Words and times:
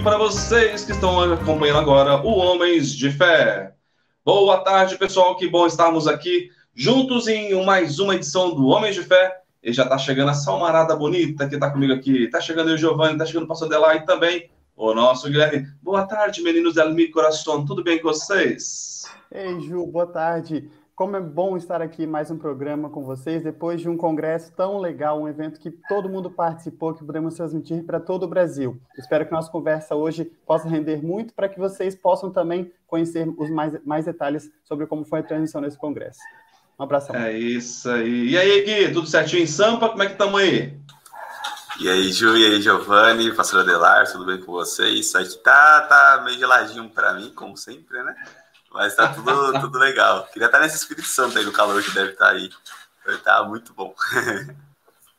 para 0.00 0.16
vocês 0.16 0.84
que 0.84 0.92
estão 0.92 1.20
acompanhando 1.32 1.80
agora 1.80 2.16
o 2.24 2.38
Homens 2.38 2.94
de 2.94 3.10
Fé. 3.10 3.74
Boa 4.24 4.58
tarde, 4.58 4.96
pessoal. 4.96 5.36
Que 5.36 5.48
bom 5.48 5.66
estarmos 5.66 6.06
aqui 6.06 6.50
juntos 6.74 7.28
em 7.28 7.52
mais 7.64 7.98
uma 7.98 8.14
edição 8.14 8.54
do 8.54 8.68
Homens 8.68 8.94
de 8.94 9.02
Fé. 9.02 9.40
E 9.62 9.72
já 9.72 9.82
está 9.82 9.98
chegando 9.98 10.30
a 10.30 10.34
salmarada 10.34 10.96
bonita 10.96 11.48
que 11.48 11.56
está 11.56 11.70
comigo 11.70 11.92
aqui. 11.92 12.24
Está 12.24 12.40
chegando 12.40 12.68
o 12.68 12.78
Giovanni, 12.78 13.14
está 13.14 13.26
chegando 13.26 13.44
o 13.44 13.48
Pastor 13.48 13.68
Delay 13.68 14.04
também 14.04 14.48
o 14.76 14.94
nosso 14.94 15.28
Guilherme. 15.28 15.66
Boa 15.82 16.06
tarde, 16.06 16.42
meninos 16.42 16.74
del 16.74 16.94
Mi 16.94 17.08
Coração. 17.08 17.64
Tudo 17.64 17.84
bem 17.84 18.00
com 18.00 18.08
vocês? 18.08 19.04
Ei, 19.30 19.60
Ju, 19.60 19.86
boa 19.86 20.06
tarde. 20.06 20.70
Como 21.02 21.16
é 21.16 21.20
bom 21.20 21.56
estar 21.56 21.82
aqui 21.82 22.06
mais 22.06 22.30
um 22.30 22.38
programa 22.38 22.88
com 22.88 23.02
vocês, 23.02 23.42
depois 23.42 23.80
de 23.80 23.88
um 23.88 23.96
congresso 23.96 24.52
tão 24.52 24.78
legal, 24.78 25.20
um 25.20 25.26
evento 25.26 25.58
que 25.58 25.68
todo 25.88 26.08
mundo 26.08 26.30
participou, 26.30 26.94
que 26.94 27.04
podemos 27.04 27.34
transmitir 27.34 27.82
para 27.84 27.98
todo 27.98 28.22
o 28.22 28.28
Brasil. 28.28 28.80
Espero 28.96 29.26
que 29.26 29.32
nossa 29.32 29.50
conversa 29.50 29.96
hoje 29.96 30.24
possa 30.46 30.68
render 30.68 31.02
muito 31.02 31.34
para 31.34 31.48
que 31.48 31.58
vocês 31.58 31.96
possam 31.96 32.30
também 32.30 32.72
conhecer 32.86 33.28
os 33.36 33.50
mais, 33.50 33.84
mais 33.84 34.04
detalhes 34.04 34.48
sobre 34.62 34.86
como 34.86 35.04
foi 35.04 35.18
a 35.18 35.22
transmissão 35.24 35.60
nesse 35.60 35.76
congresso. 35.76 36.20
Um 36.78 36.84
abraço. 36.84 37.12
É 37.16 37.36
isso 37.36 37.90
aí. 37.90 38.28
E 38.28 38.38
aí, 38.38 38.62
Gui, 38.62 38.92
tudo 38.92 39.08
certinho 39.08 39.42
em 39.42 39.46
Sampa? 39.48 39.88
Como 39.88 40.04
é 40.04 40.06
que 40.06 40.12
estamos 40.12 40.40
aí? 40.40 40.78
E 41.80 41.88
aí, 41.88 42.12
Ju, 42.12 42.36
e 42.36 42.46
aí, 42.46 42.62
Giovanni, 42.62 43.34
pastor 43.34 43.62
Adelar, 43.62 44.08
tudo 44.08 44.24
bem 44.24 44.38
com 44.38 44.52
vocês? 44.52 45.00
Isso 45.00 45.18
aqui 45.18 45.36
tá, 45.42 45.80
tá 45.80 46.22
meio 46.24 46.38
geladinho 46.38 46.88
para 46.90 47.14
mim, 47.14 47.32
como 47.34 47.56
sempre, 47.56 48.00
né? 48.04 48.14
Mas 48.72 48.96
tá 48.96 49.12
tudo, 49.12 49.52
tudo 49.60 49.78
legal. 49.78 50.26
Queria 50.32 50.46
estar 50.46 50.60
nesse 50.60 50.76
Espírito 50.76 51.08
Santo 51.08 51.38
aí, 51.38 51.44
no 51.44 51.52
calor 51.52 51.82
que 51.82 51.94
deve 51.94 52.12
estar 52.12 52.30
aí. 52.30 52.50
Vai 53.04 53.16
estar 53.16 53.38
tá 53.38 53.44
muito 53.44 53.72
bom. 53.74 53.94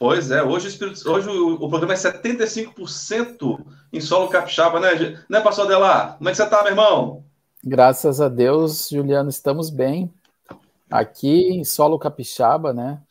Pois 0.05 0.31
é, 0.31 0.43
hoje, 0.43 0.65
o, 0.65 0.69
Espírito, 0.69 1.09
hoje 1.09 1.29
o, 1.29 1.53
o 1.53 1.69
programa 1.69 1.93
é 1.93 1.95
75% 1.95 3.65
em 3.93 4.01
solo 4.01 4.27
capixaba, 4.27 4.77
né? 4.77 5.17
Né, 5.29 5.39
pastor 5.39 5.65
Adelar? 5.65 6.17
Como 6.17 6.27
é 6.27 6.31
que 6.33 6.35
você 6.35 6.45
tá, 6.45 6.61
meu 6.61 6.71
irmão? 6.73 7.23
Graças 7.63 8.19
a 8.19 8.27
Deus, 8.27 8.89
Juliano, 8.89 9.29
estamos 9.29 9.69
bem. 9.69 10.13
Aqui 10.91 11.53
em 11.53 11.63
solo 11.63 11.97
capixaba, 11.97 12.73
né? 12.73 13.01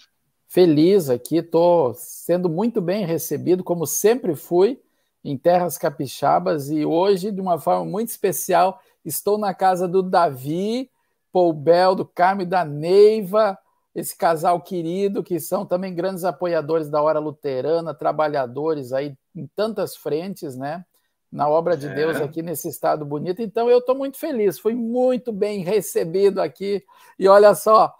Feliz 0.46 1.08
aqui, 1.08 1.36
estou 1.38 1.94
sendo 1.94 2.50
muito 2.50 2.82
bem 2.82 3.06
recebido, 3.06 3.64
como 3.64 3.86
sempre 3.86 4.36
fui, 4.36 4.78
em 5.24 5.38
terras 5.38 5.78
capixabas, 5.78 6.68
e 6.68 6.84
hoje, 6.84 7.30
de 7.30 7.40
uma 7.40 7.58
forma 7.58 7.86
muito 7.86 8.10
especial, 8.10 8.82
Estou 9.04 9.38
na 9.38 9.52
casa 9.52 9.88
do 9.88 10.02
Davi, 10.02 10.90
Paul 11.32 11.52
Bel, 11.52 11.94
do 11.94 12.04
Carmo 12.04 12.42
e 12.42 12.46
da 12.46 12.64
Neiva, 12.64 13.58
esse 13.94 14.16
casal 14.16 14.60
querido, 14.60 15.22
que 15.22 15.38
são 15.38 15.66
também 15.66 15.94
grandes 15.94 16.24
apoiadores 16.24 16.88
da 16.88 17.02
Hora 17.02 17.18
Luterana, 17.18 17.92
trabalhadores 17.92 18.92
aí 18.92 19.14
em 19.34 19.46
tantas 19.54 19.96
frentes, 19.96 20.56
né? 20.56 20.84
Na 21.30 21.48
obra 21.48 21.76
de 21.76 21.86
é. 21.86 21.94
Deus 21.94 22.20
aqui 22.20 22.42
nesse 22.42 22.68
estado 22.68 23.04
bonito. 23.04 23.40
Então 23.40 23.68
eu 23.70 23.78
estou 23.78 23.94
muito 23.94 24.18
feliz, 24.18 24.58
fui 24.58 24.74
muito 24.74 25.32
bem 25.32 25.62
recebido 25.62 26.40
aqui. 26.40 26.84
E 27.18 27.26
olha 27.28 27.54
só, 27.54 27.94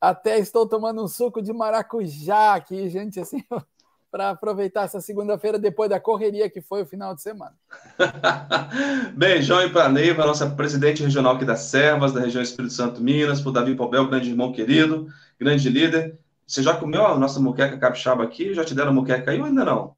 até 0.00 0.38
estou 0.38 0.66
tomando 0.68 1.02
um 1.02 1.08
suco 1.08 1.42
de 1.42 1.52
maracujá 1.52 2.54
aqui, 2.54 2.88
gente, 2.88 3.18
assim, 3.20 3.42
para 4.10 4.30
aproveitar 4.30 4.84
essa 4.84 5.00
segunda-feira 5.00 5.58
depois 5.58 5.90
da 5.90 6.00
correria 6.00 6.48
que 6.48 6.60
foi 6.60 6.82
o 6.82 6.86
final 6.86 7.14
de 7.14 7.22
semana. 7.22 7.54
Beijão 9.14 9.68
para 9.70 9.84
a 9.84 9.88
Neiva, 9.88 10.26
nossa 10.26 10.48
presidente 10.48 11.02
regional 11.02 11.36
aqui 11.36 11.44
das 11.44 11.60
Servas, 11.60 12.12
da 12.12 12.20
região 12.20 12.42
Espírito 12.42 12.72
Santo 12.72 13.02
Minas, 13.02 13.40
para 13.40 13.50
o 13.50 13.52
Davi 13.52 13.74
Pobel, 13.74 14.08
grande 14.08 14.30
irmão 14.30 14.52
querido, 14.52 15.08
grande 15.38 15.68
líder. 15.68 16.18
Você 16.46 16.62
já 16.62 16.74
comeu 16.74 17.06
a 17.06 17.18
nossa 17.18 17.38
moqueca 17.38 17.76
capixaba 17.76 18.24
aqui? 18.24 18.54
Já 18.54 18.64
te 18.64 18.74
deram 18.74 18.94
moqueca 18.94 19.30
aí 19.30 19.38
ou 19.38 19.46
ainda 19.46 19.64
não? 19.64 19.94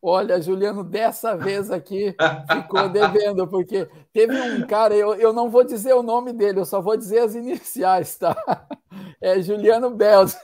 Olha, 0.00 0.40
Juliano, 0.40 0.84
dessa 0.84 1.36
vez 1.36 1.68
aqui 1.68 2.14
ficou 2.52 2.88
devendo, 2.88 3.48
porque 3.48 3.88
teve 4.12 4.40
um 4.40 4.64
cara, 4.64 4.94
eu, 4.94 5.14
eu 5.14 5.32
não 5.32 5.50
vou 5.50 5.64
dizer 5.64 5.94
o 5.94 6.02
nome 6.02 6.32
dele, 6.32 6.60
eu 6.60 6.64
só 6.64 6.80
vou 6.80 6.96
dizer 6.96 7.20
as 7.20 7.34
iniciais, 7.34 8.16
tá? 8.16 8.36
É 9.20 9.42
Juliano 9.42 9.90
Beltz, 9.90 10.38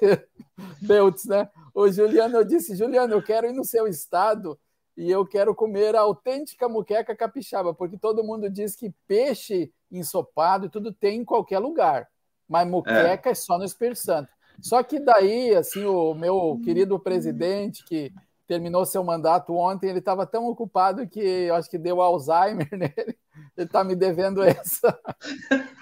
Beltz 0.81 1.25
né? 1.25 1.49
O 1.75 1.91
Juliano, 1.91 2.37
eu 2.37 2.45
disse, 2.45 2.77
Juliano, 2.77 3.15
eu 3.15 3.23
quero 3.23 3.47
ir 3.47 3.53
no 3.53 3.65
seu 3.65 3.87
estado 3.87 4.59
e 4.97 5.11
eu 5.11 5.27
quero 5.27 5.55
comer 5.55 5.97
a 5.97 6.01
autêntica 6.01 6.69
muqueca 6.69 7.17
capixaba, 7.17 7.73
porque 7.73 7.97
todo 7.97 8.25
mundo 8.25 8.51
diz 8.51 8.77
que 8.77 8.93
peixe 9.07 9.73
ensopado 9.91 10.67
e 10.67 10.69
tudo 10.69 10.93
tem 10.93 11.21
em 11.21 11.25
qualquer 11.25 11.59
lugar, 11.59 12.09
mas 12.47 12.69
muqueca 12.69 13.29
é, 13.29 13.33
é 13.33 13.35
só 13.35 13.57
no 13.57 13.65
Espírito 13.65 13.99
Santo. 13.99 14.29
Só 14.61 14.83
que 14.83 15.01
daí, 15.01 15.55
assim, 15.55 15.85
o 15.85 16.15
meu 16.15 16.61
querido 16.63 16.99
presidente, 16.99 17.83
que 17.85 18.13
terminou 18.47 18.85
seu 18.85 19.03
mandato 19.03 19.55
ontem, 19.55 19.89
ele 19.89 19.99
estava 19.99 20.27
tão 20.27 20.47
ocupado 20.47 21.07
que 21.09 21.21
eu 21.21 21.55
acho 21.55 21.71
que 21.71 21.79
deu 21.79 22.03
Alzheimer 22.03 22.69
nele. 22.77 23.17
Ele 23.57 23.67
está 23.67 23.83
me 23.83 23.95
devendo 23.95 24.43
essa. 24.43 24.99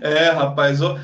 É, 0.00 0.30
rapaz, 0.30 0.80
eu 0.80 0.96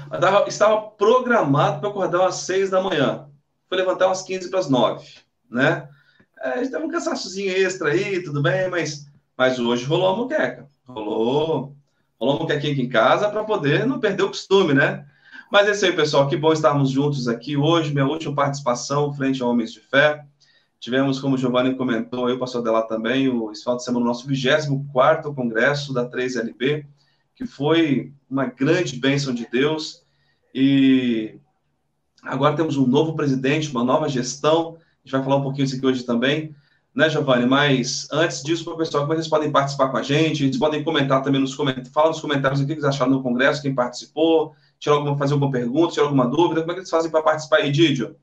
estava 0.49 0.91
programado 0.91 1.81
para 1.81 1.89
acordar 1.89 2.27
às 2.27 2.37
seis 2.37 2.71
da 2.71 2.81
manhã 2.81 3.29
foi 3.75 3.77
levantar 3.77 4.07
umas 4.07 4.23
15 4.23 4.49
para 4.49 4.61
as 4.61 4.71
9, 4.71 5.05
né? 5.51 5.89
É, 6.41 6.51
a 6.51 6.57
gente 6.59 6.71
teve 6.71 6.85
um 6.85 6.89
cansaçozinho 6.89 7.51
extra 7.51 7.91
aí, 7.91 8.23
tudo 8.23 8.41
bem, 8.41 8.71
mas, 8.71 9.07
mas 9.37 9.59
hoje 9.59 9.85
rolou 9.85 10.09
a 10.09 10.17
moqueca. 10.17 10.69
Rolou, 10.87 11.75
rolou 12.19 12.37
a 12.37 12.39
moquequinha 12.41 12.73
aqui 12.73 12.83
em 12.83 12.89
casa 12.89 13.29
para 13.29 13.43
poder 13.45 13.87
não 13.87 13.99
perder 13.99 14.23
o 14.23 14.29
costume, 14.29 14.75
né? 14.75 15.07
Mas 15.51 15.69
é 15.69 15.73
isso 15.73 15.85
aí, 15.85 15.93
pessoal. 15.93 16.29
Que 16.29 16.37
bom 16.37 16.53
estarmos 16.53 16.91
juntos 16.91 17.29
aqui 17.29 17.57
hoje. 17.57 17.93
Minha 17.93 18.07
última 18.07 18.35
participação 18.35 19.13
frente 19.13 19.43
a 19.43 19.47
Homens 19.47 19.73
de 19.73 19.81
Fé. 19.81 20.25
Tivemos, 20.79 21.19
como 21.19 21.35
o 21.35 21.39
Giovanni 21.39 21.75
comentou, 21.75 22.29
eu 22.29 22.39
passou 22.39 22.63
dela 22.63 22.83
também, 22.83 23.29
o, 23.29 23.51
esse 23.51 23.65
de 23.65 23.85
semana, 23.85 24.05
o 24.05 24.09
nosso 24.09 24.27
24 24.27 25.35
Congresso 25.35 25.95
da 25.95 26.09
3LB, 26.09 26.85
que 27.35 27.47
foi 27.47 28.13
uma 28.29 28.45
grande 28.45 28.97
bênção 28.99 29.33
de 29.33 29.49
Deus. 29.51 30.05
E 30.55 31.39
Agora 32.25 32.57
temos 32.57 32.77
um 32.77 32.87
novo 32.87 33.15
presidente, 33.15 33.71
uma 33.71 33.85
nova 33.85 34.09
gestão. 34.09 34.77
A 34.77 35.05
gente 35.05 35.13
vai 35.13 35.23
falar 35.23 35.37
um 35.37 35.43
pouquinho 35.43 35.67
disso 35.67 35.77
aqui 35.77 35.87
hoje 35.87 36.05
também, 36.05 36.55
né, 36.95 37.11
Giovanni? 37.11 37.47
Mas 37.47 38.09
antes 38.11 38.43
disso, 38.43 38.65
para 38.65 38.75
o 38.75 38.77
pessoal, 38.77 39.03
como 39.03 39.13
é 39.13 39.17
vocês 39.17 39.29
podem 39.29 39.51
participar 39.51 39.89
com 39.89 39.99
a 39.99 40.03
gente? 40.03 40.45
Eles 40.45 40.57
podem 40.57 40.83
comentar 40.83 41.23
também 41.23 41.41
nos 41.41 41.55
comentários, 41.55 41.93
fala 41.93 42.09
nos 42.09 42.21
comentários 42.21 42.61
o 42.61 42.67
que 42.67 42.73
eles 42.73 42.85
acharam 42.85 43.13
no 43.13 43.23
Congresso, 43.23 43.61
quem 43.61 43.75
participou, 43.75 44.55
tirar 44.79 44.97
alguma, 44.97 45.17
fazer 45.17 45.35
alguma 45.35 45.51
pergunta, 45.51 45.93
tirar 45.93 46.07
alguma 46.07 46.27
dúvida. 46.27 46.61
Como 46.61 46.73
é 46.73 46.75
que 46.75 46.81
eles 46.81 46.91
fazem 46.91 47.11
para 47.11 47.23
participar 47.23 47.59
aí, 47.59 47.71
Didio? 47.71 48.17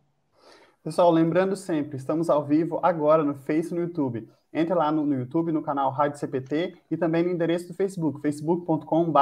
Pessoal, 0.84 1.12
lembrando 1.12 1.56
sempre, 1.56 1.96
estamos 1.96 2.28
ao 2.28 2.44
vivo 2.44 2.80
agora 2.82 3.24
no 3.24 3.36
Face 3.36 3.72
e 3.72 3.76
no 3.76 3.82
YouTube. 3.82 4.28
Entre 4.52 4.74
lá 4.74 4.92
no, 4.92 5.06
no, 5.06 5.16
YouTube, 5.16 5.52
no 5.52 5.62
canal 5.62 5.92
Rádio 5.92 6.20
CPT 6.20 6.76
e 6.90 6.98
também 6.98 7.24
no 7.24 7.30
endereço 7.30 7.68
do 7.68 7.74
Facebook, 7.76 8.20
facebook.com.br 8.20 9.20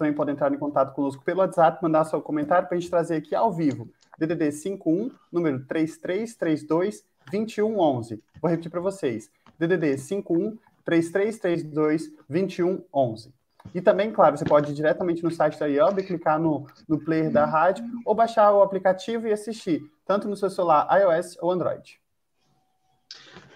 também 0.00 0.14
podem 0.14 0.32
entrar 0.32 0.50
em 0.50 0.58
contato 0.58 0.94
conosco 0.94 1.22
pelo 1.22 1.40
WhatsApp, 1.40 1.82
mandar 1.82 2.04
seu 2.04 2.22
comentário 2.22 2.66
para 2.66 2.74
a 2.74 2.80
gente 2.80 2.90
trazer 2.90 3.16
aqui 3.16 3.34
ao 3.34 3.52
vivo. 3.52 3.86
DDD 4.18 4.50
51, 4.50 5.10
número 5.30 5.62
3332 5.66 7.04
2111. 7.30 8.22
Vou 8.40 8.50
repetir 8.50 8.70
para 8.70 8.80
vocês. 8.80 9.30
DDD 9.58 9.98
51 9.98 10.56
3332 10.86 12.10
2111. 12.26 13.34
E 13.74 13.82
também, 13.82 14.10
claro, 14.10 14.38
você 14.38 14.44
pode 14.46 14.72
ir 14.72 14.74
diretamente 14.74 15.22
no 15.22 15.30
site 15.30 15.58
da 15.58 15.66
IOB, 15.66 16.02
clicar 16.02 16.40
no, 16.40 16.66
no 16.88 16.98
player 16.98 17.30
da 17.30 17.44
rádio, 17.44 17.84
ou 18.06 18.14
baixar 18.14 18.50
o 18.52 18.62
aplicativo 18.62 19.28
e 19.28 19.32
assistir, 19.32 19.82
tanto 20.06 20.26
no 20.26 20.36
seu 20.36 20.48
celular 20.48 20.88
iOS 20.98 21.36
ou 21.42 21.50
Android. 21.50 22.00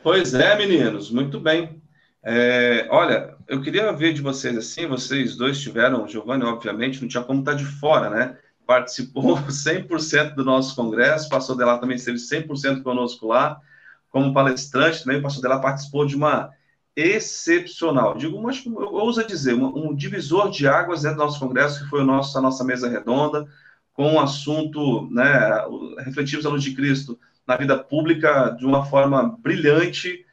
Pois 0.03 0.35
é, 0.35 0.55
meninos, 0.59 1.11
muito 1.11 1.41
bem. 1.41 1.83
É, 2.27 2.89
olha, 2.91 3.37
eu 3.47 3.61
queria 3.61 3.93
ver 3.93 4.15
de 4.15 4.23
vocês 4.23 4.57
assim, 4.57 4.87
vocês 4.87 5.37
dois 5.37 5.61
tiveram, 5.61 6.09
Giovanni, 6.09 6.45
obviamente, 6.45 7.03
não 7.03 7.09
tinha 7.09 7.23
como 7.23 7.41
estar 7.41 7.53
de 7.53 7.67
fora, 7.67 8.09
né? 8.09 8.39
Participou 8.67 9.37
100% 9.53 10.35
do 10.35 10.45
nosso 10.45 10.75
congresso, 10.75 11.29
passou 11.29 11.55
dela 11.55 11.79
também 11.79 11.97
esteve 11.97 12.19
100% 12.19 12.83
conosco 12.83 13.27
lá, 13.27 13.61
como 14.11 14.33
palestrante 14.33 15.05
também, 15.05 15.21
passou 15.21 15.43
dela 15.43 15.61
participou 15.61 16.07
de 16.07 16.17
uma 16.17 16.51
excepcional, 16.97 18.17
digo, 18.17 18.41
mas 18.41 18.65
eu 18.65 18.73
ouso 18.73 19.27
dizer, 19.27 19.53
um, 19.55 19.89
um 19.91 19.95
divisor 19.95 20.49
de 20.51 20.67
águas 20.67 21.03
dentro 21.03 21.19
do 21.19 21.25
nosso 21.25 21.41
congresso, 21.41 21.83
que 21.83 21.91
foi 21.91 22.01
o 22.03 22.05
nosso, 22.05 22.39
a 22.39 22.41
nossa 22.41 22.63
mesa 22.65 22.89
redonda, 22.89 23.47
com 23.93 24.15
o 24.15 24.21
assunto, 24.21 25.09
né, 25.11 25.65
refletimos 26.05 26.47
a 26.47 26.51
luz 26.51 26.63
de 26.63 26.75
Cristo 26.75 27.19
na 27.47 27.57
vida 27.57 27.77
pública 27.77 28.51
de 28.51 28.65
uma 28.65 28.85
forma 28.87 29.37
brilhante, 29.41 30.24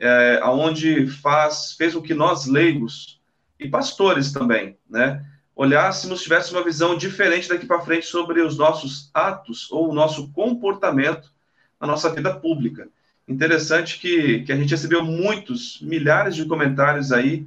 é, 0.00 0.40
onde 0.44 1.06
faz, 1.06 1.74
fez 1.76 1.94
o 1.94 2.02
que 2.02 2.14
nós 2.14 2.46
leigos 2.46 3.20
e 3.58 3.68
pastores 3.68 4.32
também, 4.32 4.78
né, 4.88 5.24
olhássemos, 5.54 6.22
tivéssemos 6.22 6.58
uma 6.58 6.64
visão 6.64 6.96
diferente 6.96 7.48
daqui 7.48 7.66
para 7.66 7.82
frente 7.82 8.06
sobre 8.06 8.40
os 8.40 8.56
nossos 8.56 9.10
atos 9.12 9.70
ou 9.70 9.90
o 9.90 9.94
nosso 9.94 10.32
comportamento 10.32 11.30
na 11.78 11.86
nossa 11.86 12.08
vida 12.08 12.34
pública. 12.34 12.88
Interessante 13.28 13.98
que, 13.98 14.40
que 14.40 14.52
a 14.52 14.56
gente 14.56 14.70
recebeu 14.70 15.04
muitos, 15.04 15.78
milhares 15.82 16.34
de 16.34 16.46
comentários 16.46 17.12
aí, 17.12 17.46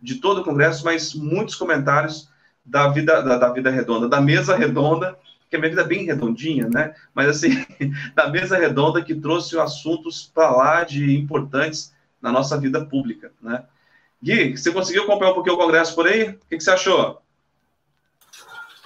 de 0.00 0.16
todo 0.16 0.42
o 0.42 0.44
Congresso, 0.44 0.84
mas 0.84 1.14
muitos 1.14 1.54
comentários 1.54 2.28
da 2.64 2.88
vida, 2.88 3.22
da, 3.22 3.38
da 3.38 3.52
vida 3.52 3.70
redonda, 3.70 4.08
da 4.08 4.20
mesa 4.20 4.54
redonda, 4.54 5.18
que 5.48 5.56
a 5.56 5.58
minha 5.58 5.70
vida 5.70 5.82
é 5.82 5.86
bem 5.86 6.04
redondinha, 6.04 6.68
né? 6.68 6.94
Mas 7.14 7.28
assim, 7.28 7.64
da 8.14 8.28
mesa 8.28 8.56
redonda 8.56 9.02
que 9.02 9.14
trouxe 9.14 9.58
assuntos 9.58 10.30
para 10.32 10.50
lá 10.50 10.84
de 10.84 11.16
importantes 11.16 11.94
na 12.20 12.32
nossa 12.32 12.58
vida 12.58 12.84
pública, 12.84 13.32
né? 13.40 13.64
Gui, 14.22 14.56
você 14.56 14.72
conseguiu 14.72 15.04
acompanhar 15.04 15.32
um 15.32 15.34
pouquinho 15.34 15.56
o 15.56 15.58
congresso 15.58 15.94
por 15.94 16.06
aí? 16.06 16.30
O 16.30 16.38
que, 16.48 16.56
que 16.56 16.60
você 16.60 16.70
achou? 16.70 17.22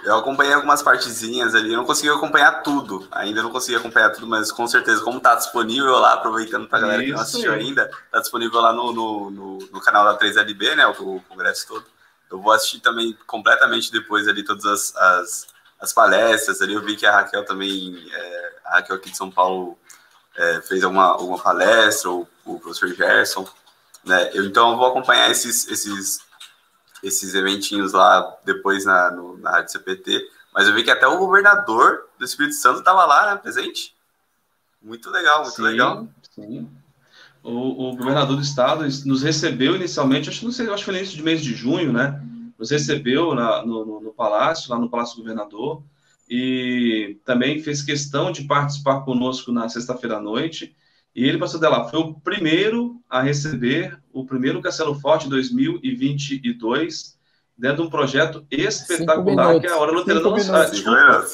Eu 0.02 0.16
acompanhei 0.16 0.54
algumas 0.54 0.82
partezinhas 0.82 1.54
ali, 1.54 1.76
não 1.76 1.84
consegui 1.84 2.08
acompanhar 2.08 2.62
tudo, 2.62 3.06
ainda 3.10 3.42
não 3.42 3.50
consegui 3.50 3.76
acompanhar 3.76 4.10
tudo, 4.10 4.26
mas 4.26 4.50
com 4.50 4.66
certeza, 4.66 5.02
como 5.02 5.18
está 5.18 5.34
disponível 5.34 5.98
lá, 5.98 6.14
aproveitando 6.14 6.66
para 6.66 6.78
a 6.78 6.80
galera 6.80 7.04
que 7.04 7.12
não 7.12 7.20
assistiu 7.20 7.52
ainda, 7.52 7.90
está 8.06 8.20
disponível 8.20 8.60
lá 8.60 8.72
no, 8.72 8.92
no, 8.92 9.30
no, 9.30 9.58
no, 9.70 9.80
canal 9.80 10.04
da 10.04 10.18
3LB, 10.18 10.74
né, 10.74 10.86
o, 10.86 11.16
o, 11.16 11.20
congresso 11.28 11.68
todo. 11.68 11.84
Eu 12.30 12.40
vou 12.40 12.52
assistir 12.52 12.80
também 12.80 13.16
completamente 13.26 13.92
depois 13.92 14.26
ali 14.26 14.42
todas 14.42 14.64
as, 14.64 14.96
as, 14.96 15.46
as 15.80 15.92
palestras 15.92 16.60
ali, 16.60 16.74
eu 16.74 16.82
vi 16.82 16.96
que 16.96 17.06
a 17.06 17.12
Raquel 17.12 17.44
também, 17.44 18.06
é, 18.12 18.52
a 18.64 18.74
Raquel 18.76 18.96
aqui 18.96 19.10
de 19.10 19.16
São 19.16 19.30
Paulo 19.30 19.78
é, 20.36 20.60
fez 20.62 20.84
alguma, 20.84 21.06
alguma 21.06 21.38
palestra, 21.38 22.10
ou 22.10 22.28
o 22.44 22.58
professor 22.60 22.94
Gerson, 22.94 23.48
né, 24.04 24.30
eu, 24.32 24.44
então 24.44 24.72
eu 24.72 24.76
vou 24.76 24.86
acompanhar 24.86 25.30
esses, 25.30 25.68
esses 25.68 26.20
esses 27.02 27.34
eventinhos 27.34 27.92
lá 27.92 28.36
depois 28.44 28.84
na, 28.84 29.10
no, 29.10 29.38
na 29.38 29.50
Rádio 29.50 29.72
CPT, 29.72 30.28
mas 30.52 30.66
eu 30.66 30.74
vi 30.74 30.82
que 30.82 30.90
até 30.90 31.06
o 31.06 31.18
governador 31.18 32.06
do 32.18 32.24
Espírito 32.24 32.54
Santo 32.54 32.80
estava 32.80 33.04
lá, 33.04 33.30
né, 33.30 33.40
presente. 33.40 33.94
Muito 34.82 35.10
legal, 35.10 35.42
muito 35.42 35.56
sim, 35.56 35.62
legal. 35.62 36.08
Sim. 36.34 36.68
O, 37.42 37.88
o, 37.88 37.96
governador 37.96 38.36
do 38.36 38.42
estado 38.42 38.82
nos 39.06 39.22
recebeu 39.22 39.74
inicialmente, 39.74 40.28
acho 40.28 40.40
que 40.40 40.44
não 40.44 40.52
sei, 40.52 40.66
acho 40.66 40.76
que 40.76 40.84
foi 40.84 40.92
no 40.92 40.98
início 40.98 41.16
de 41.16 41.22
mês 41.22 41.42
de 41.42 41.54
junho, 41.54 41.92
né? 41.92 42.20
Nos 42.60 42.70
recebeu 42.70 43.34
na, 43.34 43.64
no, 43.64 43.86
no, 43.86 44.00
no, 44.02 44.12
palácio, 44.12 44.70
lá 44.70 44.78
no 44.78 44.90
Palácio 44.90 45.16
do 45.16 45.22
Governador, 45.22 45.82
e 46.28 47.16
também 47.24 47.58
fez 47.62 47.80
questão 47.80 48.30
de 48.30 48.44
participar 48.44 49.00
conosco 49.00 49.50
na 49.50 49.66
sexta-feira 49.70 50.18
à 50.18 50.20
noite. 50.20 50.76
E 51.16 51.26
ele, 51.26 51.38
pastor 51.38 51.58
Dela, 51.58 51.88
foi 51.88 52.00
o 52.00 52.12
primeiro 52.20 53.00
a 53.08 53.22
receber 53.22 53.98
o 54.12 54.26
primeiro 54.26 54.60
Castelo 54.60 54.94
Forte 54.94 55.26
2022, 55.26 57.18
dentro 57.56 57.78
de 57.78 57.82
um 57.84 57.90
projeto 57.90 58.46
espetacular, 58.50 59.58
que 59.58 59.66
é 59.66 59.70
a 59.70 59.78
Hora 59.78 59.92
Luterana 59.92 60.34
Desculpa. 60.34 61.28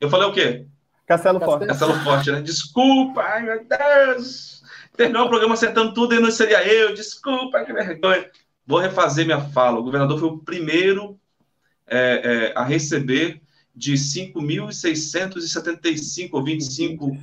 Eu 0.00 0.10
falei 0.10 0.26
o 0.26 0.32
quê? 0.32 0.66
Castelo 1.06 1.38
Forte. 1.38 1.66
Castelo 1.68 1.94
Forte, 2.00 2.32
né? 2.32 2.40
Desculpa, 2.40 3.22
ai 3.22 3.42
meu 3.44 3.64
Deus! 3.64 4.62
Terminou 4.96 5.26
o 5.26 5.28
programa 5.28 5.54
acertando 5.54 5.94
tudo 5.94 6.16
e 6.16 6.20
não 6.20 6.32
seria 6.32 6.66
eu, 6.66 6.92
desculpa, 6.92 7.64
que 7.64 7.72
vergonha. 7.72 8.28
Vou 8.66 8.80
refazer 8.80 9.24
minha 9.24 9.40
fala. 9.40 9.78
O 9.78 9.84
governador 9.84 10.18
foi 10.18 10.28
o 10.28 10.38
primeiro 10.38 11.16
é, 11.86 12.50
é, 12.52 12.54
a 12.56 12.64
receber 12.64 13.40
de 13.74 13.94
5.675 13.94 16.30
ou 16.32 16.42
25 16.42 17.16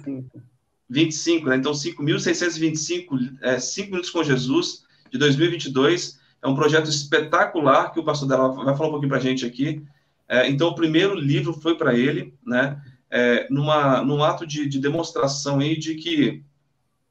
25, 0.90 1.50
né? 1.50 1.56
Então, 1.56 1.72
5.625, 1.72 3.38
é, 3.42 3.60
5 3.60 3.90
minutos 3.90 4.12
com 4.12 4.24
Jesus, 4.24 4.84
de 5.12 5.18
2022. 5.18 6.20
É 6.42 6.48
um 6.48 6.56
projeto 6.56 6.90
espetacular 6.90 7.92
que 7.92 8.00
o 8.00 8.04
pastor 8.04 8.28
dela 8.28 8.50
vai 8.50 8.76
falar 8.76 8.90
um 8.90 8.92
pouquinho 8.92 9.10
para 9.10 9.18
a 9.18 9.22
gente 9.22 9.46
aqui. 9.46 9.84
É, 10.28 10.48
então, 10.48 10.70
o 10.70 10.76
primeiro 10.76 11.16
livro 11.16 11.54
foi 11.54 11.76
para 11.76 11.96
ele, 11.96 12.34
né? 12.46 12.82
É, 13.10 13.48
numa, 13.50 14.02
num 14.02 14.24
ato 14.24 14.46
de, 14.46 14.68
de, 14.68 14.80
demonstração 14.80 15.60
aí 15.60 15.78
de 15.78 15.96
que 15.96 16.44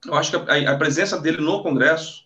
eu 0.05 0.14
acho 0.14 0.32
que 0.32 0.37
a, 0.37 0.73
a 0.73 0.76
presença 0.76 1.17
dele 1.17 1.40
no 1.40 1.62
Congresso 1.62 2.25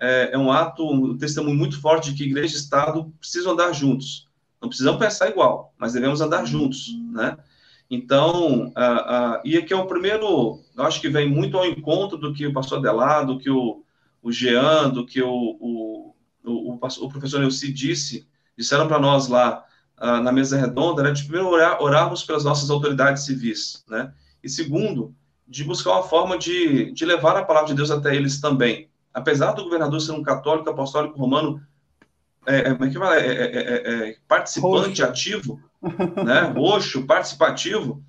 é, 0.00 0.30
é, 0.32 0.38
um 0.38 0.50
ato, 0.50 0.88
um 0.90 1.16
testemunho 1.16 1.56
muito 1.56 1.80
forte 1.80 2.10
de 2.10 2.16
que 2.16 2.24
igreja 2.24 2.54
e 2.54 2.58
Estado 2.58 3.12
precisam 3.20 3.52
andar 3.52 3.72
juntos. 3.72 4.26
Não 4.60 4.68
precisamos 4.68 4.98
pensar 4.98 5.28
igual, 5.28 5.74
mas 5.78 5.92
devemos 5.92 6.20
andar 6.20 6.44
juntos, 6.44 6.88
né? 7.12 7.36
Então, 7.90 8.72
e 9.44 9.56
aqui 9.56 9.72
é 9.72 9.76
o 9.76 9.86
primeiro, 9.86 10.60
eu 10.76 10.84
acho 10.84 11.00
que 11.00 11.08
vem 11.08 11.28
muito 11.28 11.58
ao 11.58 11.66
encontro 11.66 12.16
do 12.16 12.32
que 12.32 12.46
o 12.46 12.52
pastor 12.52 12.78
Adelado, 12.78 13.34
do 13.34 13.40
que 13.40 13.50
o, 13.50 13.82
o 14.22 14.30
Jean, 14.30 14.90
do 14.90 15.04
que 15.04 15.20
o, 15.20 15.28
o, 15.28 16.14
o, 16.44 16.74
o 16.74 17.08
professor 17.08 17.40
Neuci 17.40 17.72
disse, 17.72 18.28
disseram 18.56 18.86
para 18.86 19.00
nós 19.00 19.26
lá 19.26 19.64
na 20.00 20.32
mesa 20.32 20.56
redonda, 20.56 21.02
né, 21.02 21.10
de 21.10 21.24
primeiro 21.24 21.48
orar, 21.48 21.82
orarmos 21.82 22.22
pelas 22.22 22.44
nossas 22.44 22.70
autoridades 22.70 23.24
civis, 23.24 23.84
né? 23.88 24.12
E 24.42 24.48
segundo, 24.48 25.14
de 25.46 25.62
buscar 25.64 25.92
uma 25.92 26.02
forma 26.02 26.38
de, 26.38 26.92
de 26.92 27.04
levar 27.04 27.36
a 27.36 27.44
palavra 27.44 27.68
de 27.68 27.74
Deus 27.74 27.90
até 27.90 28.14
eles 28.14 28.40
também. 28.40 28.88
Apesar 29.12 29.52
do 29.52 29.64
governador 29.64 30.00
ser 30.00 30.12
um 30.12 30.22
católico 30.22 30.70
apostólico 30.70 31.18
romano, 31.18 31.60
é, 32.46 32.56
é, 32.56 32.76
é, 32.78 34.04
é, 34.06 34.10
é 34.10 34.16
participante 34.26 35.02
Roxo. 35.02 35.04
ativo, 35.04 35.60
né, 36.24 36.52
roxo, 36.56 37.06
participativo, 37.06 38.02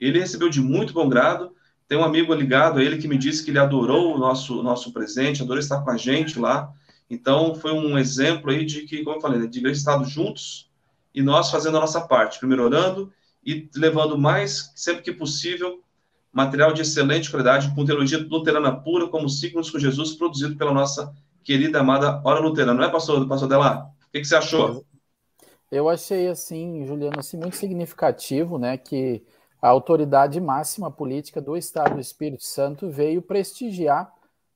ele 0.00 0.20
recebeu 0.20 0.48
de 0.48 0.60
muito 0.60 0.92
bom 0.92 1.08
grado. 1.08 1.52
Tem 1.86 1.96
um 1.96 2.04
amigo 2.04 2.34
ligado 2.34 2.78
a 2.78 2.84
ele 2.84 2.98
que 2.98 3.08
me 3.08 3.16
disse 3.16 3.44
que 3.44 3.50
ele 3.50 3.58
adorou 3.58 4.14
o 4.14 4.18
nosso, 4.18 4.62
nosso 4.62 4.92
presente, 4.92 5.42
adorou 5.42 5.58
estar 5.58 5.80
com 5.80 5.90
a 5.90 5.96
gente 5.96 6.38
lá. 6.38 6.70
Então, 7.08 7.54
foi 7.54 7.72
um 7.72 7.98
exemplo 7.98 8.50
aí 8.50 8.64
de 8.64 8.82
que, 8.82 9.02
como 9.02 9.16
eu 9.16 9.20
falei, 9.20 9.40
né, 9.40 9.46
de 9.46 9.58
igreja 9.58 9.78
estado 9.78 10.04
juntos 10.04 10.70
e 11.14 11.22
nós 11.22 11.50
fazendo 11.50 11.78
a 11.78 11.80
nossa 11.80 12.02
parte, 12.02 12.38
primeiro 12.38 12.64
orando 12.64 13.10
e 13.44 13.68
levando 13.74 14.18
mais, 14.18 14.70
sempre 14.76 15.02
que 15.02 15.12
possível, 15.12 15.82
material 16.32 16.72
de 16.72 16.82
excelente 16.82 17.30
qualidade, 17.30 17.74
com 17.74 17.84
teologia 17.84 18.18
luterana 18.18 18.74
pura, 18.74 19.08
como 19.08 19.28
Ciclos 19.28 19.70
com 19.70 19.78
Jesus, 19.78 20.14
produzido 20.14 20.56
pela 20.56 20.72
nossa 20.72 21.14
querida, 21.42 21.80
amada 21.80 22.20
Hora 22.24 22.40
Luterana. 22.40 22.74
Não 22.74 22.84
é, 22.84 22.90
pastor, 22.90 23.26
pastor 23.26 23.48
Delar? 23.48 23.86
O 23.86 24.10
que, 24.12 24.20
que 24.20 24.26
você 24.26 24.36
achou? 24.36 24.84
Eu 25.70 25.88
achei 25.88 26.28
assim, 26.28 26.84
Juliano, 26.86 27.18
assim, 27.18 27.36
muito 27.36 27.56
significativo, 27.56 28.58
né, 28.58 28.78
que 28.78 29.22
a 29.60 29.68
autoridade 29.68 30.40
máxima 30.40 30.90
política 30.90 31.40
do 31.40 31.56
Estado 31.56 31.94
do 31.94 32.00
Espírito 32.00 32.44
Santo 32.44 32.88
veio 32.88 33.20
prestigiar, 33.20 34.10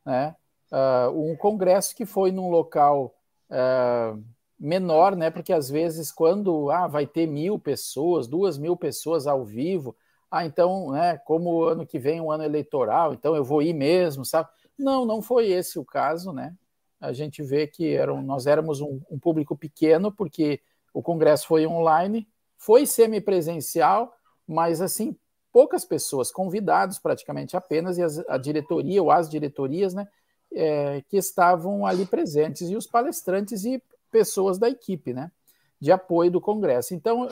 né, 0.04 0.34
uh, 0.70 1.10
um 1.10 1.36
congresso 1.36 1.94
que 1.94 2.06
foi 2.06 2.32
num 2.32 2.48
local 2.48 3.14
uh, 3.50 4.22
menor, 4.58 5.14
né, 5.14 5.30
porque 5.30 5.52
às 5.52 5.68
vezes 5.68 6.10
quando 6.10 6.70
ah, 6.70 6.86
vai 6.86 7.06
ter 7.06 7.26
mil 7.26 7.58
pessoas, 7.58 8.26
duas 8.26 8.56
mil 8.56 8.76
pessoas 8.76 9.26
ao 9.26 9.44
vivo, 9.44 9.94
ah, 10.34 10.46
então, 10.46 10.92
né, 10.92 11.18
como 11.26 11.62
ano 11.62 11.86
que 11.86 11.98
vem 11.98 12.16
é 12.16 12.22
um 12.22 12.30
ano 12.30 12.42
eleitoral, 12.42 13.12
então 13.12 13.36
eu 13.36 13.44
vou 13.44 13.60
ir 13.60 13.74
mesmo, 13.74 14.24
sabe? 14.24 14.48
Não, 14.78 15.04
não 15.04 15.20
foi 15.20 15.50
esse 15.50 15.78
o 15.78 15.84
caso, 15.84 16.32
né? 16.32 16.56
A 16.98 17.12
gente 17.12 17.42
vê 17.42 17.66
que 17.66 17.94
eram, 17.94 18.22
nós 18.22 18.46
éramos 18.46 18.80
um, 18.80 18.98
um 19.10 19.18
público 19.18 19.54
pequeno, 19.54 20.10
porque 20.10 20.62
o 20.94 21.02
congresso 21.02 21.46
foi 21.46 21.66
online, 21.66 22.26
foi 22.56 22.86
semipresencial, 22.86 24.16
mas 24.48 24.80
assim, 24.80 25.14
poucas 25.52 25.84
pessoas, 25.84 26.32
convidados 26.32 26.98
praticamente 26.98 27.54
apenas, 27.54 27.98
e 27.98 28.02
as, 28.02 28.18
a 28.26 28.38
diretoria 28.38 29.02
ou 29.02 29.10
as 29.10 29.28
diretorias, 29.28 29.92
né, 29.92 30.08
é, 30.50 31.02
que 31.10 31.18
estavam 31.18 31.84
ali 31.84 32.06
presentes, 32.06 32.70
e 32.70 32.74
os 32.74 32.86
palestrantes 32.86 33.66
e 33.66 33.82
pessoas 34.10 34.58
da 34.58 34.70
equipe, 34.70 35.12
né, 35.12 35.30
de 35.78 35.92
apoio 35.92 36.30
do 36.30 36.40
congresso. 36.40 36.94
Então, 36.94 37.28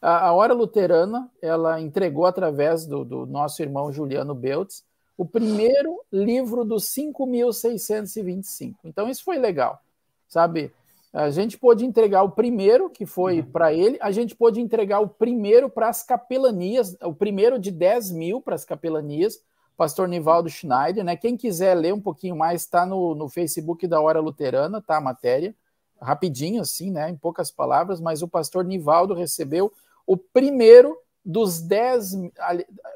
a, 0.00 0.28
a 0.28 0.32
Hora 0.32 0.54
Luterana, 0.54 1.30
ela 1.42 1.80
entregou 1.80 2.26
através 2.26 2.86
do, 2.86 3.04
do 3.04 3.26
nosso 3.26 3.62
irmão 3.62 3.92
Juliano 3.92 4.34
Beltz, 4.34 4.84
o 5.16 5.26
primeiro 5.26 6.00
livro 6.10 6.64
dos 6.64 6.84
5.625. 6.94 8.76
Então, 8.84 9.08
isso 9.08 9.22
foi 9.22 9.36
legal, 9.38 9.78
sabe? 10.26 10.72
A 11.12 11.28
gente 11.28 11.58
pôde 11.58 11.84
entregar 11.84 12.22
o 12.22 12.30
primeiro, 12.30 12.88
que 12.88 13.04
foi 13.04 13.40
uhum. 13.40 13.46
para 13.50 13.72
ele, 13.72 13.98
a 14.00 14.10
gente 14.12 14.34
pôde 14.34 14.60
entregar 14.60 15.00
o 15.00 15.08
primeiro 15.08 15.68
para 15.68 15.88
as 15.88 16.02
capelanias, 16.02 16.96
o 17.02 17.12
primeiro 17.12 17.58
de 17.58 17.70
10 17.70 18.12
mil 18.12 18.40
para 18.40 18.54
as 18.54 18.64
capelanias, 18.64 19.42
pastor 19.76 20.06
Nivaldo 20.08 20.48
Schneider, 20.48 21.02
né? 21.02 21.16
Quem 21.16 21.36
quiser 21.36 21.74
ler 21.74 21.92
um 21.92 22.00
pouquinho 22.00 22.36
mais, 22.36 22.62
está 22.62 22.86
no, 22.86 23.14
no 23.14 23.28
Facebook 23.28 23.86
da 23.86 24.00
Hora 24.00 24.20
Luterana, 24.20 24.80
tá 24.80 24.98
a 24.98 25.00
matéria, 25.00 25.54
rapidinho 26.00 26.62
assim, 26.62 26.90
né? 26.90 27.10
Em 27.10 27.16
poucas 27.16 27.50
palavras, 27.50 28.00
mas 28.00 28.22
o 28.22 28.28
pastor 28.28 28.64
Nivaldo 28.64 29.12
recebeu 29.12 29.72
o 30.10 30.16
primeiro 30.16 30.98
dos 31.24 31.60
10, 31.60 32.14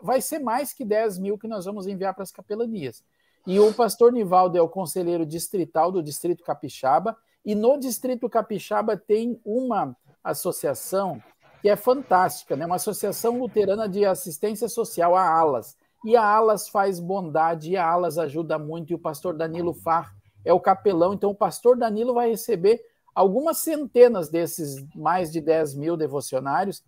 vai 0.03 0.21
ser 0.21 0.41
mais 0.41 0.73
que 0.73 0.85
10 0.85 1.21
mil 1.21 1.39
que 1.39 1.47
nós 1.47 1.65
vamos 1.65 1.87
enviar 1.87 2.13
para 2.13 2.25
as 2.25 2.33
capelanias. 2.33 3.05
E 3.47 3.61
o 3.61 3.73
pastor 3.73 4.13
Nivaldo 4.13 4.59
é 4.59 4.61
o 4.61 4.69
conselheiro 4.69 5.25
distrital 5.25 5.93
do 5.93 6.03
Distrito 6.03 6.43
Capixaba, 6.43 7.17
e 7.45 7.55
no 7.55 7.79
Distrito 7.79 8.29
Capixaba 8.29 8.97
tem 8.97 9.41
uma 9.45 9.97
associação 10.25 11.23
que 11.63 11.69
é 11.69 11.77
fantástica, 11.77 12.57
né? 12.57 12.67
uma 12.67 12.77
associação 12.77 13.39
luterana 13.39 13.89
de 13.89 14.05
assistência 14.05 14.69
social, 14.69 15.15
a 15.15 15.25
Alas. 15.25 15.77
E 16.05 16.17
a 16.17 16.25
Alas 16.25 16.69
faz 16.69 16.99
bondade, 16.99 17.71
e 17.71 17.77
a 17.77 17.89
Alas 17.89 18.19
ajuda 18.19 18.59
muito, 18.59 18.91
e 18.91 18.95
o 18.97 18.99
pastor 18.99 19.37
Danilo 19.37 19.73
Far 19.73 20.13
é 20.45 20.53
o 20.53 20.59
capelão. 20.59 21.15
Então, 21.15 21.31
o 21.31 21.35
pastor 21.35 21.77
Danilo 21.77 22.13
vai 22.13 22.31
receber 22.31 22.81
algumas 23.15 23.59
centenas 23.59 24.29
desses 24.29 24.85
mais 24.97 25.31
de 25.31 25.41
10 25.41 25.77
mil 25.77 25.97
devocionários 25.97 26.83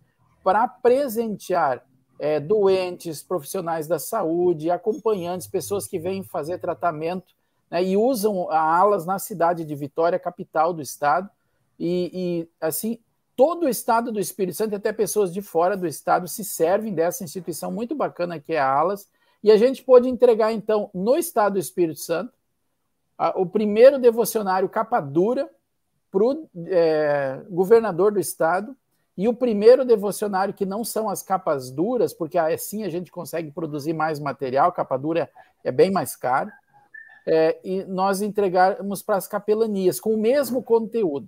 para 0.47 0.65
presentear 0.65 1.85
é, 2.17 2.39
doentes, 2.39 3.21
profissionais 3.21 3.85
da 3.85 3.99
saúde, 3.99 4.71
acompanhantes, 4.71 5.45
pessoas 5.45 5.85
que 5.85 5.99
vêm 5.99 6.23
fazer 6.23 6.57
tratamento 6.57 7.35
né, 7.69 7.83
e 7.83 7.97
usam 7.97 8.49
a 8.49 8.57
alas 8.57 9.05
na 9.05 9.19
cidade 9.19 9.65
de 9.65 9.75
Vitória, 9.75 10.17
capital 10.17 10.71
do 10.71 10.81
estado, 10.81 11.29
e, 11.77 12.09
e, 12.13 12.49
assim 12.65 12.97
todo 13.35 13.65
o 13.65 13.69
estado 13.69 14.09
do 14.09 14.21
Espírito 14.21 14.55
Santo, 14.55 14.73
até 14.73 14.93
pessoas 14.93 15.33
de 15.33 15.41
fora 15.41 15.75
do 15.75 15.85
estado, 15.85 16.29
se 16.29 16.45
servem 16.45 16.93
dessa 16.93 17.25
instituição 17.25 17.69
muito 17.69 17.93
bacana 17.93 18.39
que 18.39 18.53
é 18.53 18.59
a 18.59 18.71
Alas, 18.71 19.09
e 19.43 19.51
a 19.51 19.57
gente 19.57 19.83
pôde 19.83 20.07
entregar 20.07 20.53
então 20.53 20.89
no 20.93 21.17
estado 21.17 21.55
do 21.55 21.59
Espírito 21.59 21.99
Santo 21.99 22.31
o 23.35 23.45
primeiro 23.45 23.99
devocionário 23.99 24.69
capa 24.69 25.01
dura 25.01 25.49
para 26.09 26.23
o 26.23 26.49
é, 26.67 27.41
governador 27.49 28.13
do 28.13 28.19
estado 28.21 28.73
e 29.17 29.27
o 29.27 29.33
primeiro 29.33 29.83
devocionário 29.83 30.53
que 30.53 30.65
não 30.65 30.83
são 30.83 31.09
as 31.09 31.23
capas 31.23 31.71
duras, 31.71 32.13
porque 32.13 32.37
assim 32.37 32.83
a 32.83 32.89
gente 32.89 33.11
consegue 33.11 33.49
produzir 33.49 33.93
mais 33.93 34.19
material, 34.19 34.71
capa 34.71 34.95
dura 34.95 35.29
é 35.63 35.71
bem 35.71 35.89
mais 35.89 36.15
caro, 36.15 36.51
é, 37.25 37.59
e 37.63 37.83
nós 37.83 38.21
entregamos 38.21 39.01
para 39.01 39.17
as 39.17 39.27
capelanias 39.27 39.99
com 39.99 40.13
o 40.13 40.17
mesmo 40.17 40.63
conteúdo. 40.63 41.27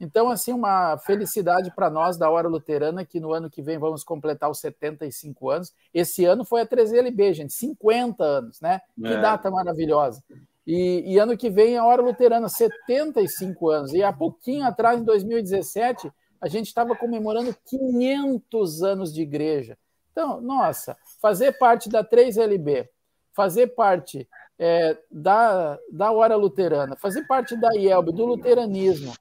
Então, 0.00 0.30
assim, 0.30 0.52
uma 0.52 0.96
felicidade 0.98 1.70
para 1.74 1.90
nós 1.90 2.16
da 2.16 2.30
Hora 2.30 2.48
Luterana, 2.48 3.04
que 3.04 3.20
no 3.20 3.32
ano 3.32 3.50
que 3.50 3.60
vem 3.60 3.76
vamos 3.76 4.04
completar 4.04 4.48
os 4.48 4.60
75 4.60 5.50
anos. 5.50 5.74
Esse 5.92 6.24
ano 6.24 6.44
foi 6.44 6.62
a 6.62 6.66
13LB, 6.66 7.34
gente, 7.34 7.52
50 7.52 8.24
anos, 8.24 8.60
né? 8.60 8.80
É. 9.02 9.08
Que 9.08 9.16
data 9.20 9.50
maravilhosa. 9.50 10.22
E, 10.66 11.12
e, 11.12 11.18
ano 11.18 11.36
que 11.36 11.50
vem 11.50 11.76
a 11.76 11.84
Hora 11.84 12.00
Luterana, 12.00 12.48
75 12.48 13.68
anos. 13.68 13.92
E 13.92 14.02
há 14.02 14.12
pouquinho 14.12 14.64
atrás, 14.64 14.98
em 14.98 15.04
2017, 15.04 16.10
a 16.44 16.48
gente 16.48 16.66
estava 16.66 16.94
comemorando 16.94 17.56
500 17.66 18.82
anos 18.82 19.14
de 19.14 19.22
igreja. 19.22 19.78
Então, 20.12 20.42
nossa, 20.42 20.94
fazer 21.22 21.52
parte 21.52 21.88
da 21.88 22.04
3LB, 22.04 22.86
fazer 23.32 23.68
parte 23.68 24.28
é, 24.58 24.94
da, 25.10 25.78
da 25.90 26.12
Hora 26.12 26.36
Luterana, 26.36 26.96
fazer 26.96 27.26
parte 27.26 27.56
da 27.56 27.74
IELB, 27.74 28.12
do 28.12 28.26
luteranismo, 28.26 29.14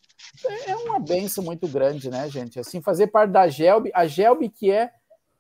é, 0.46 0.72
é 0.72 0.76
uma 0.76 1.00
benção 1.00 1.46
muito 1.46 1.66
grande, 1.66 2.10
né, 2.10 2.30
gente? 2.30 2.60
Assim, 2.60 2.82
fazer 2.82 3.08
parte 3.08 3.32
da 3.32 3.48
GELB, 3.48 3.90
a 3.94 4.06
GELB 4.06 4.50
que 4.50 4.70
é 4.70 4.92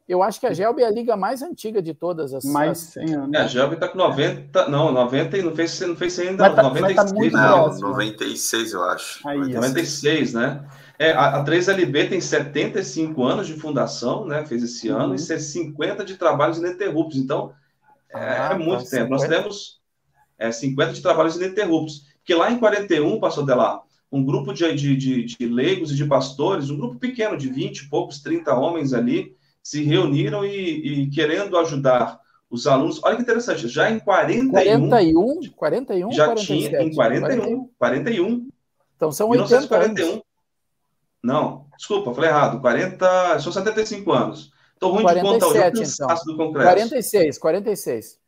eu 0.07 0.21
acho 0.21 0.37
que 0.37 0.45
a 0.45 0.53
Gelb 0.53 0.81
é 0.81 0.85
a 0.85 0.91
liga 0.91 1.15
mais 1.15 1.41
antiga 1.41 1.81
de 1.81 1.93
todas 1.93 2.33
as. 2.33 2.43
Mais 2.43 2.77
100 2.77 3.15
anos. 3.15 3.33
É, 3.33 3.37
a 3.37 3.47
Gelb 3.47 3.73
está 3.75 3.87
com 3.87 3.97
90. 3.97 4.67
Não, 4.67 4.91
90 4.91 5.37
não 5.37 5.55
fez, 5.55 5.79
não 5.79 5.95
fez 5.95 6.19
ainda. 6.19 6.49
Tá, 6.49 6.63
96. 6.63 6.95
Tá 6.95 7.17
muito 7.17 7.33
não, 7.33 7.63
próximo. 7.63 7.87
96, 7.87 8.73
eu 8.73 8.83
acho. 8.83 9.27
Aí, 9.27 9.37
96, 9.39 10.33
né? 10.33 10.65
É, 10.99 11.11
a, 11.11 11.37
a 11.37 11.45
3LB 11.45 12.09
tem 12.09 12.21
75 12.21 13.23
anos 13.23 13.47
de 13.47 13.53
fundação, 13.53 14.25
né? 14.25 14.45
Fez 14.45 14.63
esse 14.63 14.91
uhum. 14.91 14.99
ano, 14.99 15.15
e 15.15 15.19
50 15.19 16.05
de 16.05 16.15
trabalhos 16.15 16.57
ininterruptos. 16.57 17.17
Então, 17.17 17.53
é, 18.09 18.17
ah, 18.17 18.49
é 18.53 18.57
muito 18.57 18.83
tá, 18.83 18.89
tempo. 18.91 19.05
50. 19.05 19.09
Nós 19.09 19.27
temos 19.27 19.81
é, 20.37 20.51
50 20.51 20.93
de 20.93 21.01
trabalhos 21.01 21.35
ininterruptos. 21.35 22.05
Porque 22.17 22.35
lá 22.35 22.51
em 22.51 22.59
41, 22.59 23.19
pastor 23.19 23.45
Delar, 23.45 23.81
um 24.11 24.23
grupo 24.23 24.53
de, 24.53 24.71
de, 24.75 24.95
de, 24.95 25.25
de 25.25 25.45
leigos 25.47 25.91
e 25.91 25.95
de 25.95 26.05
pastores, 26.05 26.69
um 26.69 26.77
grupo 26.77 26.99
pequeno, 26.99 27.35
de 27.35 27.49
20 27.49 27.79
e 27.79 27.89
poucos, 27.89 28.21
30 28.21 28.53
homens 28.53 28.93
ali, 28.93 29.35
se 29.61 29.83
reuniram 29.83 30.45
e, 30.45 31.03
e, 31.03 31.09
querendo 31.09 31.57
ajudar 31.57 32.19
os 32.49 32.67
alunos. 32.67 33.01
Olha 33.03 33.15
que 33.15 33.23
interessante, 33.23 33.67
já 33.67 33.89
em 33.89 33.99
41. 33.99 34.51
41? 34.51 35.51
41 35.55 36.11
já 36.11 36.25
47? 36.25 36.69
tinha 36.69 36.81
em 36.83 36.93
41, 36.93 37.69
41. 37.79 38.47
Então 38.95 39.11
são 39.11 39.29
80 39.29 39.49
1941. 39.49 40.11
Anos. 40.11 40.22
Não, 41.23 41.65
desculpa, 41.77 42.13
falei 42.13 42.29
errado. 42.29 42.59
40, 42.59 43.39
são 43.39 43.51
75 43.51 44.11
anos. 44.11 44.51
Estou 44.73 44.91
ruim 44.91 45.03
47, 45.03 45.23
de 45.23 45.91
contar 45.97 46.13
o 46.13 46.13
então. 46.13 46.25
do 46.25 46.37
Congresso. 46.37 46.67
46, 46.67 47.37
46. 47.37 48.19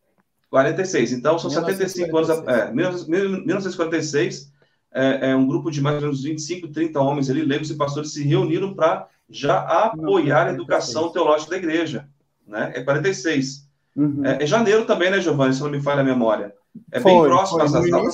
46. 0.49 1.11
Então, 1.11 1.37
são 1.37 1.49
75 1.49 2.17
anos. 2.17 2.29
É, 2.47 2.71
1946, 2.71 4.51
é, 4.93 5.31
é, 5.31 5.35
um 5.35 5.45
grupo 5.45 5.69
de 5.69 5.81
mais 5.81 5.97
ou 5.97 6.03
menos 6.03 6.23
25, 6.23 6.69
30 6.69 6.99
homens 7.01 7.29
ali, 7.29 7.43
leigos 7.43 7.69
e 7.69 7.75
pastores, 7.75 8.13
se 8.13 8.23
reuniram 8.23 8.73
para 8.73 9.07
já 9.29 9.59
apoiar 9.59 10.47
a 10.47 10.53
educação 10.53 11.11
teológica 11.11 11.51
da 11.51 11.57
igreja. 11.57 12.07
Né? 12.47 12.71
É 12.75 12.81
46. 12.81 13.67
Uhum. 13.95 14.25
É, 14.25 14.43
é 14.43 14.47
janeiro 14.47 14.85
também, 14.85 15.11
né, 15.11 15.19
Giovanni? 15.19 15.53
Se 15.53 15.61
não 15.61 15.69
me 15.69 15.81
falha 15.81 15.99
a 15.99 16.05
memória. 16.05 16.53
É 16.91 16.99
foi, 17.01 17.11
bem 17.11 17.23
próximo, 17.23 17.61
as 17.61 17.71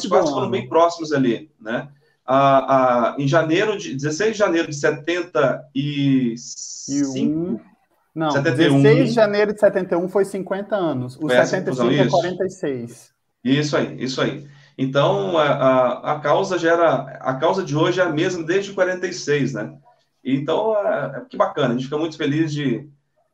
quase 0.07 0.31
foram 0.31 0.50
bem 0.50 0.67
próximas 0.67 1.11
ali, 1.11 1.51
né? 1.59 1.89
A, 2.33 3.13
a, 3.13 3.15
em 3.19 3.27
janeiro 3.27 3.77
de 3.77 3.93
16 3.93 4.31
de 4.31 4.38
janeiro 4.38 4.69
de 4.69 4.75
75. 4.75 7.61
Não, 8.15 8.31
71, 8.31 8.81
16 8.81 9.09
de 9.09 9.15
janeiro 9.15 9.53
de 9.53 9.59
71 9.59 10.07
foi 10.07 10.23
50 10.23 10.75
anos. 10.75 11.17
O 11.17 11.29
75 11.29 11.91
é 11.91 12.07
46. 12.07 13.11
Isso 13.43 13.75
aí, 13.75 14.01
isso 14.01 14.21
aí. 14.21 14.47
Então, 14.77 15.38
a, 15.38 15.43
a, 15.43 16.13
a, 16.13 16.19
causa 16.21 16.57
gera. 16.57 17.17
A 17.19 17.35
causa 17.35 17.63
de 17.63 17.75
hoje 17.75 18.00
é 18.00 18.03
a 18.03 18.09
mesma 18.09 18.43
desde 18.43 18.71
46, 18.71 19.53
né? 19.53 19.77
Então, 20.23 20.77
é, 20.77 21.17
é 21.17 21.21
que 21.29 21.35
bacana, 21.35 21.69
a 21.69 21.71
gente 21.73 21.85
fica 21.85 21.97
muito 21.97 22.15
feliz 22.15 22.53
de, 22.53 22.88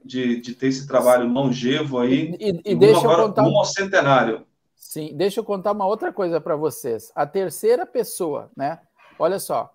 de, 0.04 0.42
de 0.42 0.56
ter 0.56 0.68
esse 0.68 0.88
trabalho 0.88 1.28
longevo 1.28 2.00
aí. 2.00 2.36
E, 2.40 2.52
e, 2.52 2.62
e 2.72 2.76
deixa 2.76 3.02
agora, 3.02 3.22
eu 3.22 3.28
contar. 3.28 3.44
Um 3.44 3.64
centenário. 3.64 4.48
Sim, 4.76 5.16
deixa 5.16 5.40
eu 5.40 5.44
contar 5.44 5.74
uma 5.74 5.86
outra 5.86 6.12
coisa 6.14 6.40
para 6.40 6.56
vocês. 6.56 7.12
A 7.14 7.26
terceira 7.26 7.86
pessoa, 7.86 8.50
né? 8.56 8.80
Olha 9.20 9.40
só. 9.40 9.74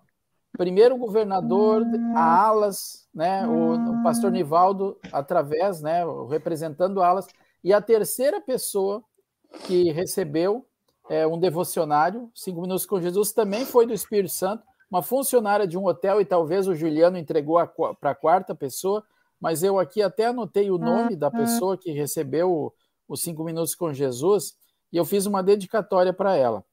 Primeiro 0.57 0.97
governador, 0.97 1.83
a 2.15 2.45
Alas, 2.45 3.07
né? 3.13 3.45
O, 3.47 3.73
o 3.73 4.03
pastor 4.03 4.31
Nivaldo, 4.31 4.97
através, 5.11 5.81
né? 5.81 6.03
Representando 6.29 7.01
Alas. 7.01 7.27
E 7.63 7.73
a 7.73 7.81
terceira 7.81 8.39
pessoa 8.39 9.03
que 9.65 9.91
recebeu 9.91 10.65
é, 11.09 11.25
um 11.25 11.39
devocionário, 11.39 12.29
Cinco 12.33 12.61
Minutos 12.61 12.85
com 12.85 13.01
Jesus, 13.01 13.31
também 13.31 13.65
foi 13.65 13.85
do 13.85 13.93
Espírito 13.93 14.31
Santo, 14.31 14.63
uma 14.89 15.01
funcionária 15.01 15.67
de 15.67 15.77
um 15.77 15.85
hotel, 15.85 16.21
e 16.21 16.25
talvez 16.25 16.67
o 16.67 16.75
Juliano 16.75 17.17
entregou 17.17 17.57
para 17.99 18.11
a 18.11 18.15
quarta 18.15 18.53
pessoa, 18.53 19.03
mas 19.39 19.63
eu 19.63 19.79
aqui 19.79 20.01
até 20.01 20.27
anotei 20.27 20.69
o 20.69 20.77
nome 20.77 21.15
da 21.15 21.31
pessoa 21.31 21.77
que 21.77 21.91
recebeu 21.91 22.73
os 23.07 23.21
Cinco 23.21 23.43
Minutos 23.43 23.75
com 23.75 23.91
Jesus, 23.91 24.55
e 24.91 24.97
eu 24.97 25.03
fiz 25.03 25.25
uma 25.25 25.41
dedicatória 25.41 26.13
para 26.13 26.35
ela. 26.35 26.63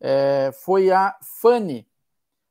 É, 0.00 0.50
foi 0.64 0.90
a 0.90 1.16
Fanny. 1.40 1.86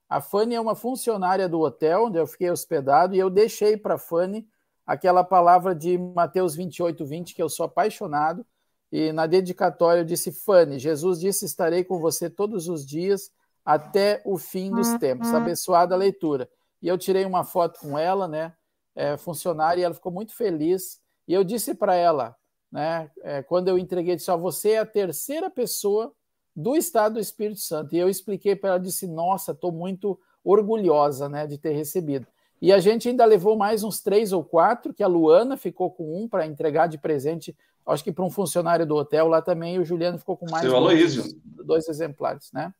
A 0.10 0.20
Fanny 0.20 0.56
é 0.56 0.62
uma 0.62 0.74
funcionária 0.74 1.48
do 1.48 1.60
hotel 1.60 2.06
onde 2.06 2.18
eu 2.18 2.26
fiquei 2.26 2.50
hospedado, 2.50 3.16
e 3.16 3.20
eu 3.20 3.30
deixei 3.30 3.78
para 3.78 3.94
a 3.94 4.00
Fanny 4.00 4.48
aquela 4.86 5.24
palavra 5.24 5.76
de 5.76 6.00
Mateus 6.00 6.56
28, 6.56 7.06
20, 7.06 7.36
que 7.36 7.44
eu 7.44 7.48
sou 7.48 7.68
apaixonado, 7.68 8.44
e 8.92 9.12
na 9.12 9.28
dedicatória 9.28 10.02
eu 10.02 10.06
disse: 10.06 10.32
Fanny, 10.32 10.80
Jesus 10.80 11.20
disse: 11.20 11.46
Estarei 11.46 11.84
com 11.84 12.00
você 12.00 12.28
todos 12.28 12.68
os 12.68 12.84
dias 12.84 13.32
até 13.64 14.20
o 14.26 14.36
fim 14.38 14.72
dos 14.72 14.98
tempos. 14.98 15.32
Abençoada 15.32 15.94
a 15.94 15.98
leitura. 15.98 16.50
E 16.82 16.88
eu 16.88 16.98
tirei 16.98 17.24
uma 17.24 17.44
foto 17.44 17.80
com 17.80 17.96
ela, 17.98 18.28
né? 18.28 18.52
É, 18.96 19.16
funcionária, 19.16 19.80
e 19.80 19.84
ela 19.84 19.94
ficou 19.94 20.12
muito 20.12 20.34
feliz. 20.36 21.00
E 21.28 21.34
eu 21.36 21.44
disse 21.44 21.76
para 21.76 21.94
ela, 21.94 22.36
né? 22.72 23.12
É, 23.22 23.44
quando 23.44 23.68
eu 23.68 23.78
entreguei, 23.78 24.16
disse: 24.16 24.32
ó, 24.32 24.38
você 24.38 24.72
é 24.72 24.80
a 24.80 24.86
terceira 24.88 25.52
pessoa 25.52 26.12
do 26.60 26.76
Estado 26.76 27.14
do 27.14 27.20
Espírito 27.20 27.62
Santo. 27.62 27.96
E 27.96 27.98
eu 27.98 28.10
expliquei 28.10 28.54
para 28.54 28.72
ela, 28.72 28.80
disse: 28.80 29.08
nossa, 29.08 29.54
estou 29.54 29.72
muito 29.72 30.20
orgulhosa, 30.44 31.30
né, 31.30 31.48
de 31.48 31.58
ter 31.58 31.72
recebido. 31.72 32.28
E 32.62 32.74
a 32.74 32.80
gente 32.80 33.08
ainda 33.08 33.24
levou 33.24 33.56
mais 33.56 33.84
uns 33.84 34.02
três 34.02 34.34
ou 34.34 34.44
quatro, 34.44 34.94
que 34.94 35.02
a 35.02 35.08
Luana 35.08 35.56
ficou 35.56 35.90
com 35.90 36.22
um 36.22 36.28
para 36.28 36.46
entregar 36.46 36.88
de 36.88 36.98
presente, 36.98 37.56
acho 37.88 38.04
que 38.04 38.12
para 38.12 38.26
um 38.26 38.30
funcionário 38.30 38.86
do 38.86 38.96
hotel 38.96 39.28
lá 39.30 39.42
também, 39.42 39.76
e 39.76 39.80
o 39.80 39.86
Juliano 39.86 40.18
ficou 40.18 40.36
com 40.36 40.50
mais 40.52 40.66
dois, 40.66 41.34
dois 41.44 41.88
exemplares, 41.88 42.52
né? 42.52 42.74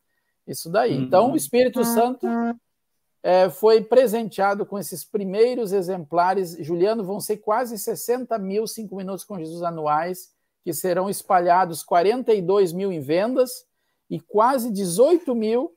Isso 0.46 0.70
daí. 0.70 0.98
Uhum. 0.98 1.04
Então, 1.04 1.32
o 1.32 1.38
Espírito 1.38 1.86
Santo 1.86 2.28
é, 3.24 3.50
foi 3.50 3.82
presenteado 3.82 4.66
com 4.66 4.78
esses 4.78 5.06
primeiros 5.06 5.72
exemplares. 5.72 6.58
Juliano, 6.60 7.04
vão 7.04 7.22
ser 7.22 7.38
quase 7.38 7.78
60 7.78 8.38
mil 8.40 8.68
cinco 8.68 8.98
minutos 8.98 9.24
com 9.24 9.40
Jesus 9.40 9.64
anuais, 9.64 10.32
que 10.64 10.74
serão 10.74 11.10
espalhados 11.10 11.82
42 11.82 12.74
mil 12.74 12.92
em 12.92 13.00
vendas 13.00 13.69
e 14.10 14.20
quase 14.20 14.72
18 14.72 15.36
mil 15.36 15.74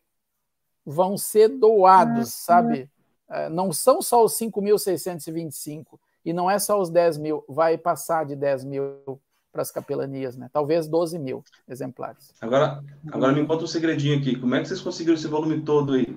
vão 0.85 1.17
ser 1.17 1.49
doados, 1.49 2.33
sabe? 2.33 2.91
É, 3.29 3.49
não 3.49 3.73
são 3.73 4.03
só 4.03 4.25
os 4.25 4.33
5.625 4.39 5.99
e 6.25 6.33
não 6.33 6.51
é 6.51 6.59
só 6.59 6.81
os 6.81 6.91
10 6.91 7.19
mil, 7.19 7.45
vai 7.49 7.77
passar 7.77 8.25
de 8.25 8.37
10 8.37 8.65
mil 8.65 9.21
para 9.53 9.63
as 9.63 9.71
capelanias, 9.71 10.37
né? 10.37 10.49
Talvez 10.53 10.89
12 10.89 11.19
mil 11.19 11.45
exemplares. 11.69 12.33
Agora, 12.41 12.83
agora 13.13 13.33
me 13.33 13.47
conta 13.47 13.65
um 13.65 13.67
segredinho 13.67 14.19
aqui. 14.19 14.37
Como 14.37 14.55
é 14.55 14.63
que 14.63 14.69
vocês 14.69 14.81
conseguiram 14.81 15.15
esse 15.15 15.29
volume 15.29 15.61
todo 15.61 15.93
aí? 15.93 16.17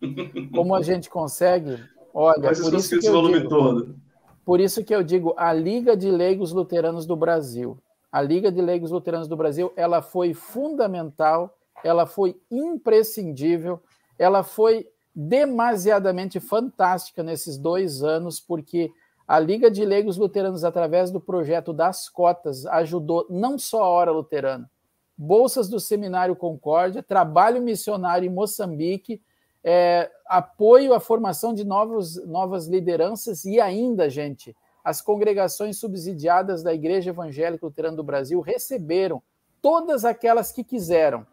Como 0.52 0.74
a 0.74 0.82
gente 0.82 1.08
consegue? 1.08 1.78
Olha, 2.12 2.34
Como 2.34 2.46
é 2.46 2.54
por 2.54 2.74
isso 2.74 2.88
que 2.88 2.96
esse 2.96 3.10
volume 3.10 3.38
digo, 3.38 3.48
todo? 3.48 3.96
Por 4.44 4.60
isso 4.60 4.84
que 4.84 4.94
eu 4.94 5.02
digo 5.02 5.34
a 5.36 5.52
Liga 5.52 5.96
de 5.96 6.10
Leigos 6.10 6.52
Luteranos 6.52 7.06
do 7.06 7.16
Brasil. 7.16 7.78
A 8.10 8.22
Liga 8.22 8.50
de 8.50 8.60
Leigos 8.60 8.90
Luteranos 8.90 9.28
do 9.28 9.36
Brasil, 9.36 9.72
ela 9.76 10.00
foi 10.00 10.32
fundamental, 10.32 11.56
ela 11.84 12.06
foi 12.06 12.40
imprescindível, 12.50 13.82
ela 14.18 14.42
foi 14.42 14.88
demasiadamente 15.14 16.38
fantástica 16.40 17.22
nesses 17.22 17.56
dois 17.56 18.02
anos, 18.02 18.38
porque 18.38 18.90
a 19.26 19.38
Liga 19.38 19.70
de 19.70 19.84
Leigos 19.84 20.16
Luteranos, 20.16 20.62
através 20.62 21.10
do 21.10 21.20
projeto 21.20 21.72
das 21.72 22.08
cotas, 22.08 22.64
ajudou 22.66 23.26
não 23.28 23.58
só 23.58 23.82
a 23.82 23.88
Hora 23.88 24.12
Luterana, 24.12 24.70
bolsas 25.16 25.68
do 25.68 25.80
Seminário 25.80 26.36
Concórdia, 26.36 27.02
trabalho 27.02 27.60
missionário 27.62 28.26
em 28.26 28.32
Moçambique, 28.32 29.20
é, 29.64 30.10
apoio 30.26 30.94
à 30.94 31.00
formação 31.00 31.52
de 31.52 31.64
novos, 31.64 32.24
novas 32.24 32.68
lideranças 32.68 33.44
e 33.44 33.58
ainda, 33.58 34.08
gente, 34.08 34.54
as 34.86 35.02
congregações 35.02 35.80
subsidiadas 35.80 36.62
da 36.62 36.72
Igreja 36.72 37.10
Evangélica 37.10 37.66
Luterana 37.66 37.96
do 37.96 38.04
Brasil 38.04 38.40
receberam 38.40 39.20
todas 39.60 40.04
aquelas 40.04 40.52
que 40.52 40.62
quiseram 40.62 41.26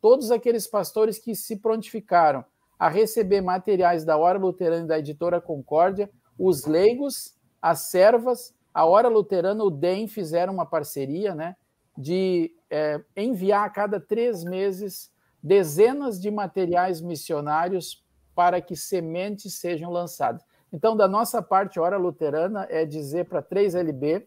todos 0.00 0.32
aqueles 0.32 0.66
pastores 0.66 1.16
que 1.16 1.32
se 1.36 1.56
prontificaram 1.56 2.44
a 2.76 2.88
receber 2.88 3.40
materiais 3.40 4.04
da 4.04 4.16
Hora 4.16 4.40
Luterana 4.40 4.84
e 4.84 4.88
da 4.88 4.98
editora 4.98 5.40
Concórdia, 5.40 6.10
os 6.36 6.66
leigos, 6.66 7.36
as 7.62 7.90
servas, 7.90 8.52
a 8.74 8.84
Hora 8.84 9.08
Luterana, 9.08 9.62
o 9.62 9.70
DEM 9.70 10.08
fizeram 10.08 10.52
uma 10.52 10.66
parceria 10.66 11.32
né, 11.32 11.54
de 11.96 12.52
é, 12.68 13.00
enviar 13.16 13.64
a 13.64 13.70
cada 13.70 14.00
três 14.00 14.42
meses 14.42 15.12
dezenas 15.40 16.20
de 16.20 16.28
materiais 16.28 17.00
missionários 17.00 18.04
para 18.34 18.60
que 18.60 18.74
sementes 18.74 19.54
sejam 19.54 19.92
lançadas. 19.92 20.44
Então, 20.72 20.96
da 20.96 21.06
nossa 21.06 21.40
parte, 21.40 21.78
Hora 21.78 21.96
Luterana 21.96 22.66
é 22.68 22.84
dizer 22.84 23.26
para 23.26 23.42
3LB, 23.42 24.24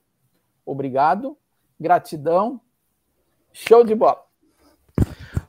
obrigado, 0.65 1.38
gratidão, 1.79 2.62
show 3.51 3.84
de 3.84 3.93
bola. 3.93 4.24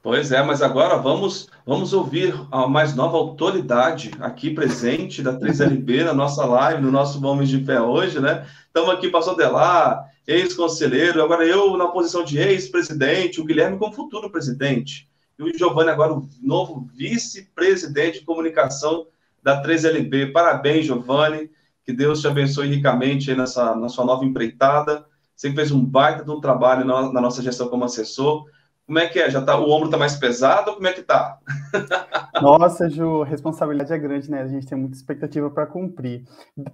Pois 0.03 0.33
é, 0.33 0.43
mas 0.43 0.63
agora 0.63 0.97
vamos, 0.97 1.49
vamos 1.67 1.93
ouvir 1.93 2.35
a 2.51 2.67
mais 2.67 2.95
nova 2.95 3.19
autoridade 3.19 4.11
aqui 4.19 4.51
presente 4.51 5.23
da 5.23 5.39
3LB 5.39 6.05
na 6.05 6.15
nossa 6.15 6.45
live, 6.47 6.81
no 6.81 6.91
nosso 6.91 7.25
Homens 7.25 7.51
de 7.51 7.63
Fé 7.65 7.81
hoje, 7.81 8.19
né? 8.19 8.47
Estamos 8.67 8.91
aqui, 8.91 9.11
pastor 9.11 9.37
Delar, 9.37 10.11
ex-conselheiro, 10.27 11.23
agora 11.23 11.45
eu 11.47 11.77
na 11.77 11.89
posição 11.89 12.25
de 12.25 12.39
ex-presidente, 12.39 13.41
o 13.41 13.45
Guilherme 13.45 13.79
como 13.79 13.93
futuro 13.93 14.31
presidente, 14.31 15.07
e 15.39 15.43
o 15.43 15.59
Giovanni 15.59 15.91
agora 15.91 16.15
o 16.15 16.27
novo 16.41 16.89
vice-presidente 16.95 18.21
de 18.21 18.25
comunicação 18.25 19.07
da 19.43 19.63
3LB. 19.63 20.33
Parabéns, 20.33 20.87
Giovanni, 20.87 21.51
que 21.85 21.93
Deus 21.93 22.21
te 22.21 22.29
abençoe 22.29 22.69
ricamente 22.69 23.35
nessa, 23.35 23.75
na 23.75 23.89
sua 23.89 24.05
nova 24.05 24.25
empreitada. 24.25 25.05
Você 25.35 25.53
fez 25.53 25.73
um 25.73 25.85
baita 25.85 26.25
de 26.25 26.31
um 26.31 26.41
trabalho 26.41 26.85
na, 26.85 27.13
na 27.13 27.21
nossa 27.21 27.43
gestão 27.43 27.69
como 27.69 27.85
assessor. 27.85 28.45
Como 28.87 28.99
é 28.99 29.07
que 29.07 29.21
é? 29.21 29.31
Já 29.31 29.41
tá, 29.41 29.57
o 29.57 29.71
ombro 29.71 29.87
está 29.87 29.97
mais 29.97 30.17
pesado 30.17 30.71
ou 30.71 30.77
como 30.77 30.89
é 30.89 30.93
que 30.93 31.03
tá? 31.03 31.39
Nossa, 32.43 32.91
Ju, 32.91 33.23
a 33.23 33.25
responsabilidade 33.25 33.93
é 33.93 33.99
grande, 33.99 34.31
né? 34.31 34.43
A 34.43 34.49
gente 34.49 34.67
tem 34.67 34.77
muita 34.77 34.97
expectativa 34.97 35.49
para 35.49 35.65
cumprir. 35.65 36.25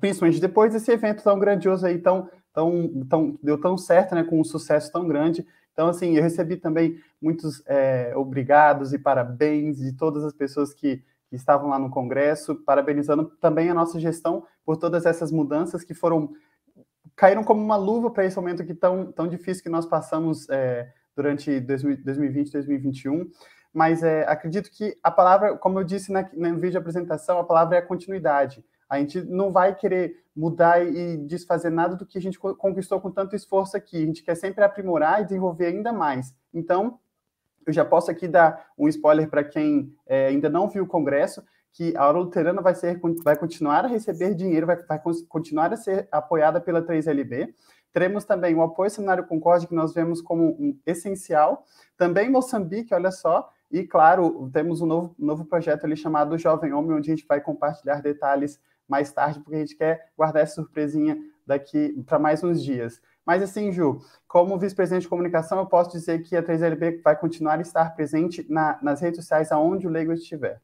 Principalmente 0.00 0.40
depois 0.40 0.72
desse 0.72 0.90
evento 0.90 1.22
tão 1.22 1.38
grandioso 1.38 1.86
aí, 1.86 1.98
tão, 1.98 2.28
tão, 2.54 3.04
tão, 3.08 3.38
deu 3.42 3.60
tão 3.60 3.76
certo, 3.76 4.14
né? 4.14 4.24
Com 4.24 4.40
um 4.40 4.44
sucesso 4.44 4.90
tão 4.90 5.06
grande. 5.06 5.46
Então, 5.74 5.88
assim, 5.88 6.16
eu 6.16 6.22
recebi 6.22 6.56
também 6.56 6.98
muitos 7.20 7.62
é, 7.66 8.14
obrigados 8.16 8.94
e 8.94 8.98
parabéns 8.98 9.76
de 9.76 9.92
todas 9.92 10.24
as 10.24 10.32
pessoas 10.32 10.72
que, 10.72 11.02
que 11.28 11.36
estavam 11.36 11.68
lá 11.68 11.78
no 11.78 11.90
Congresso, 11.90 12.54
parabenizando 12.54 13.24
também 13.40 13.70
a 13.70 13.74
nossa 13.74 13.98
gestão 13.98 14.44
por 14.64 14.76
todas 14.76 15.06
essas 15.06 15.30
mudanças 15.32 15.82
que 15.84 15.94
foram 15.94 16.30
caíram 17.14 17.42
como 17.42 17.62
uma 17.62 17.76
luva 17.76 18.10
para 18.10 18.26
esse 18.26 18.36
momento 18.36 18.64
que 18.64 18.74
tão, 18.74 19.10
tão 19.10 19.26
difícil 19.26 19.62
que 19.62 19.70
nós 19.70 19.86
passamos 19.86 20.48
é, 20.50 20.92
durante 21.16 21.60
2020 21.60 22.52
2021. 22.52 23.30
Mas 23.72 24.02
é, 24.02 24.22
acredito 24.28 24.70
que 24.70 24.96
a 25.02 25.10
palavra, 25.10 25.56
como 25.56 25.78
eu 25.78 25.84
disse 25.84 26.10
na, 26.12 26.22
no 26.32 26.54
vídeo 26.54 26.72
de 26.72 26.78
apresentação, 26.78 27.38
a 27.38 27.44
palavra 27.44 27.76
é 27.76 27.78
a 27.78 27.86
continuidade. 27.86 28.64
A 28.88 28.98
gente 28.98 29.20
não 29.22 29.50
vai 29.50 29.74
querer 29.74 30.24
mudar 30.34 30.86
e 30.86 31.16
desfazer 31.16 31.70
nada 31.70 31.96
do 31.96 32.06
que 32.06 32.18
a 32.18 32.20
gente 32.20 32.38
conquistou 32.38 33.00
com 33.00 33.10
tanto 33.10 33.34
esforço 33.34 33.76
aqui. 33.76 34.02
A 34.02 34.06
gente 34.06 34.22
quer 34.22 34.34
sempre 34.34 34.62
aprimorar 34.62 35.20
e 35.20 35.24
desenvolver 35.24 35.66
ainda 35.66 35.92
mais. 35.92 36.34
Então, 36.54 36.98
eu 37.66 37.72
já 37.72 37.84
posso 37.84 38.10
aqui 38.10 38.28
dar 38.28 38.66
um 38.78 38.88
spoiler 38.88 39.28
para 39.28 39.42
quem 39.42 39.92
é, 40.06 40.28
ainda 40.28 40.48
não 40.48 40.68
viu 40.68 40.84
o 40.84 40.86
congresso, 40.86 41.42
que 41.72 41.94
a 41.96 42.04
Aula 42.04 42.20
Luterana 42.20 42.62
vai, 42.62 42.74
ser, 42.74 42.98
vai 43.22 43.36
continuar 43.36 43.84
a 43.84 43.88
receber 43.88 44.34
dinheiro, 44.34 44.66
vai, 44.66 44.76
vai 44.76 45.00
continuar 45.28 45.72
a 45.72 45.76
ser 45.76 46.08
apoiada 46.10 46.58
pela 46.60 46.80
3LB. 46.80 47.52
Teremos 47.92 48.24
também 48.24 48.54
o 48.54 48.62
apoio 48.62 48.86
ao 48.86 48.90
Seminário 48.90 49.26
Concórdia, 49.26 49.68
que 49.68 49.74
nós 49.74 49.92
vemos 49.92 50.22
como 50.22 50.56
um 50.58 50.78
essencial. 50.86 51.64
Também 51.96 52.30
Moçambique, 52.30 52.94
olha 52.94 53.10
só. 53.10 53.50
E, 53.70 53.84
claro, 53.84 54.48
temos 54.52 54.80
um 54.80 54.86
novo, 54.86 55.14
novo 55.18 55.44
projeto 55.44 55.84
ali 55.84 55.96
chamado 55.96 56.38
Jovem 56.38 56.72
Homem, 56.72 56.96
onde 56.96 57.10
a 57.10 57.14
gente 57.14 57.26
vai 57.26 57.40
compartilhar 57.40 58.00
detalhes 58.00 58.60
mais 58.88 59.12
tarde, 59.12 59.40
porque 59.40 59.56
a 59.56 59.58
gente 59.58 59.76
quer 59.76 60.12
guardar 60.16 60.42
essa 60.42 60.54
surpresinha 60.54 61.18
daqui 61.46 62.02
para 62.06 62.18
mais 62.18 62.42
uns 62.42 62.62
dias. 62.62 63.00
Mas 63.26 63.42
assim, 63.42 63.72
Ju, 63.72 64.00
como 64.28 64.58
vice-presidente 64.58 65.02
de 65.02 65.08
comunicação, 65.08 65.58
eu 65.58 65.66
posso 65.66 65.90
dizer 65.90 66.22
que 66.22 66.36
a 66.36 66.42
3LB 66.42 67.02
vai 67.02 67.18
continuar 67.18 67.58
a 67.58 67.62
estar 67.62 67.94
presente 67.96 68.46
na, 68.48 68.78
nas 68.82 69.00
redes 69.00 69.20
sociais 69.20 69.50
aonde 69.50 69.86
o 69.86 69.90
leigo 69.90 70.12
estiver. 70.12 70.62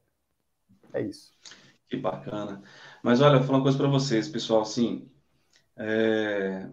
É 0.93 1.01
isso. 1.01 1.33
Que 1.89 1.97
bacana. 1.97 2.61
Mas 3.03 3.19
olha, 3.19 3.37
vou 3.37 3.45
falar 3.45 3.57
uma 3.57 3.63
coisa 3.63 3.77
para 3.77 3.87
vocês, 3.87 4.29
pessoal, 4.29 4.61
assim, 4.61 5.09
é 5.75 6.69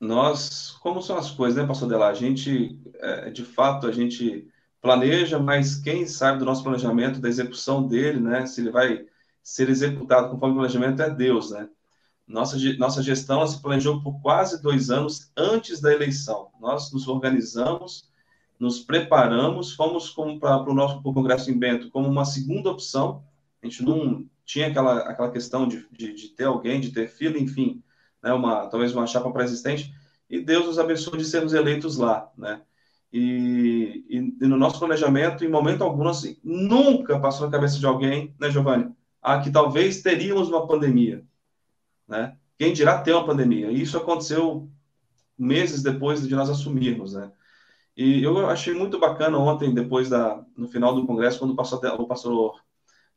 nós, 0.00 0.72
como 0.82 1.00
são 1.02 1.16
as 1.16 1.30
coisas, 1.30 1.60
né, 1.60 1.66
pastor 1.66 1.88
Delar? 1.88 2.10
A 2.10 2.14
gente, 2.14 2.80
é, 2.96 3.30
de 3.30 3.44
fato, 3.44 3.86
a 3.86 3.92
gente 3.92 4.46
planeja, 4.80 5.38
mas 5.38 5.76
quem 5.76 6.06
sabe 6.06 6.38
do 6.38 6.44
nosso 6.44 6.62
planejamento, 6.62 7.20
da 7.20 7.28
execução 7.28 7.86
dele, 7.86 8.20
né, 8.20 8.46
se 8.46 8.60
ele 8.60 8.70
vai 8.70 9.06
ser 9.42 9.68
executado 9.68 10.30
conforme 10.30 10.54
o 10.54 10.58
planejamento 10.58 11.02
é 11.02 11.10
Deus, 11.10 11.50
né? 11.50 11.68
Nossa, 12.26 12.56
nossa 12.78 13.02
gestão 13.02 13.46
se 13.46 13.60
planejou 13.60 14.02
por 14.02 14.20
quase 14.20 14.60
dois 14.60 14.90
anos 14.90 15.30
antes 15.36 15.80
da 15.80 15.92
eleição. 15.92 16.50
Nós 16.60 16.92
nos 16.92 17.06
organizamos, 17.06 18.10
nos 18.58 18.80
preparamos, 18.80 19.74
fomos 19.74 20.10
para 20.10 20.70
o 20.70 20.74
nosso 20.74 21.02
pro 21.02 21.12
Congresso 21.12 21.50
em 21.50 21.58
Bento 21.58 21.90
como 21.90 22.08
uma 22.08 22.24
segunda 22.24 22.70
opção. 22.70 23.24
A 23.62 23.66
gente 23.66 23.82
não 23.82 24.24
tinha 24.44 24.68
aquela, 24.68 24.98
aquela 25.00 25.30
questão 25.30 25.68
de, 25.68 25.86
de, 25.92 26.14
de 26.14 26.28
ter 26.30 26.44
alguém, 26.44 26.80
de 26.80 26.90
ter 26.90 27.08
fila, 27.08 27.38
enfim 27.38 27.82
né, 28.26 28.32
uma, 28.32 28.66
talvez 28.66 28.92
uma 28.92 29.06
chapa 29.06 29.30
pré-existente, 29.30 29.94
e 30.28 30.40
Deus 30.40 30.66
nos 30.66 30.78
abençoe 30.78 31.18
de 31.18 31.24
sermos 31.24 31.54
eleitos 31.54 31.96
lá, 31.96 32.28
né? 32.36 32.60
E, 33.12 34.04
e, 34.08 34.16
e, 34.18 34.46
no 34.48 34.56
nosso 34.56 34.80
planejamento, 34.80 35.44
em 35.44 35.48
momento 35.48 35.84
algum, 35.84 36.08
assim, 36.08 36.36
nunca 36.42 37.20
passou 37.20 37.46
na 37.46 37.52
cabeça 37.52 37.78
de 37.78 37.86
alguém, 37.86 38.34
né, 38.38 38.50
Giovanni, 38.50 38.92
ah, 39.22 39.38
que 39.40 39.50
talvez 39.50 40.02
teríamos 40.02 40.48
uma 40.48 40.66
pandemia, 40.66 41.24
né? 42.08 42.36
Quem 42.58 42.72
dirá 42.72 43.00
ter 43.00 43.12
uma 43.12 43.26
pandemia? 43.26 43.70
E 43.70 43.82
isso 43.82 43.96
aconteceu 43.96 44.70
meses 45.38 45.82
depois 45.82 46.26
de 46.26 46.34
nós 46.34 46.48
assumirmos, 46.48 47.14
né? 47.14 47.30
E 47.96 48.22
eu 48.22 48.48
achei 48.48 48.74
muito 48.74 48.98
bacana 48.98 49.38
ontem, 49.38 49.72
depois 49.74 50.08
da, 50.08 50.44
no 50.56 50.68
final 50.68 50.94
do 50.94 51.06
congresso, 51.06 51.38
quando 51.38 51.52
o 51.52 51.56
pastor, 51.56 52.00
o 52.00 52.06
pastor 52.06 52.60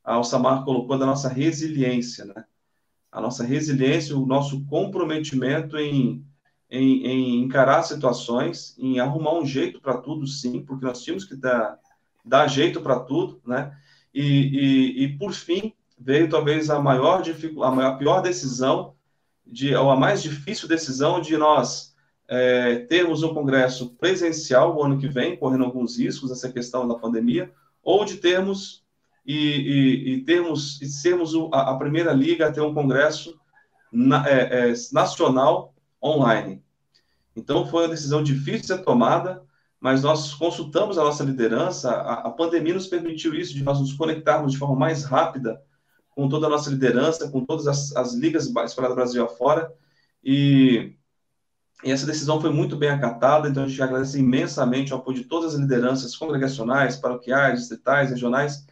Alçamar 0.04 0.64
colocou 0.64 0.98
da 0.98 1.06
nossa 1.06 1.28
resiliência, 1.28 2.26
né? 2.26 2.46
a 3.12 3.20
nossa 3.20 3.44
resiliência, 3.44 4.16
o 4.16 4.26
nosso 4.26 4.66
comprometimento 4.66 5.78
em, 5.78 6.26
em, 6.70 7.06
em 7.06 7.44
encarar 7.44 7.84
situações, 7.84 8.76
em 8.78 9.00
arrumar 9.00 9.34
um 9.34 9.46
jeito 9.46 9.82
para 9.82 9.98
tudo, 9.98 10.28
sim, 10.28 10.64
porque 10.64 10.86
nós 10.86 11.02
tínhamos 11.04 11.26
que 11.26 11.36
dar, 11.36 11.78
dar 12.24 12.48
jeito 12.48 12.82
para 12.82 13.00
tudo, 13.00 13.42
né? 13.46 13.76
E, 14.14 14.24
e, 14.24 15.04
e, 15.04 15.18
por 15.18 15.34
fim, 15.34 15.74
veio 16.00 16.30
talvez 16.30 16.70
a 16.70 16.80
maior, 16.80 17.22
a 17.64 17.72
maior, 17.72 17.98
pior 17.98 18.22
decisão, 18.22 18.96
de, 19.46 19.76
ou 19.76 19.90
a 19.90 19.96
mais 19.96 20.22
difícil 20.22 20.68
decisão 20.68 21.20
de 21.20 21.36
nós 21.36 21.96
é, 22.28 22.78
termos 22.82 23.24
um 23.24 23.34
congresso 23.34 23.96
presencial 23.96 24.76
o 24.76 24.84
ano 24.84 25.00
que 25.00 25.08
vem, 25.08 25.36
correndo 25.36 25.66
alguns 25.66 25.98
riscos, 25.98 26.32
essa 26.32 26.52
questão 26.52 26.88
da 26.88 26.96
pandemia, 26.96 27.52
ou 27.84 28.06
de 28.06 28.18
termos 28.18 28.84
e, 29.26 29.36
e, 29.36 30.14
e 30.14 30.22
termos 30.22 30.80
e 30.82 30.86
sermos 30.86 31.34
a, 31.52 31.72
a, 31.72 31.78
primeira 31.78 32.14
liga 32.14 32.48
a 32.48 32.52
ter 32.52 32.62
um 32.62 32.74
congresso 32.74 33.38
na, 33.92 34.28
é, 34.30 34.70
é, 34.70 34.74
nacional 34.94 35.74
online. 36.02 36.64
Então 37.36 37.66
foi 37.66 37.84
uma 37.84 37.90
decisão 37.90 38.22
difícil 38.22 38.62
de 38.62 38.68
ser 38.68 38.84
tomada, 38.84 39.42
mas 39.80 40.04
nós 40.04 40.34
consultamos 40.34 40.98
a 40.98 41.04
nossa 41.04 41.24
liderança. 41.24 41.92
A, 41.92 42.28
a 42.28 42.32
pandemia 42.32 42.76
nos 42.76 42.88
permitiu 42.88 43.34
isso, 43.34 43.54
de 43.54 43.64
nós 43.64 43.80
nos 43.80 43.94
conectarmos 43.94 44.52
de 44.52 44.58
forma 44.60 44.76
mais 44.76 45.04
rápida 45.04 45.60
com 46.20 46.28
toda 46.28 46.48
a 46.48 46.50
nossa 46.50 46.70
liderança, 46.70 47.30
com 47.30 47.46
todas 47.46 47.66
as, 47.66 47.96
as 47.96 48.14
ligas 48.14 48.46
espalhadas 48.46 48.94
Brasil 48.94 49.24
afora, 49.24 49.74
e, 50.22 50.92
e 51.82 51.90
essa 51.90 52.06
decisão 52.06 52.42
foi 52.42 52.50
muito 52.50 52.76
bem 52.76 52.90
acatada, 52.90 53.48
então 53.48 53.64
a 53.64 53.68
gente 53.70 53.82
agradece 53.82 54.20
imensamente 54.20 54.94
o 54.94 54.98
apoio 54.98 55.16
de 55.16 55.24
todas 55.24 55.54
as 55.54 55.60
lideranças 55.62 56.18
congregacionais, 56.18 56.98
paroquiais, 56.98 57.60
distritais, 57.60 58.10
regionais, 58.10 58.68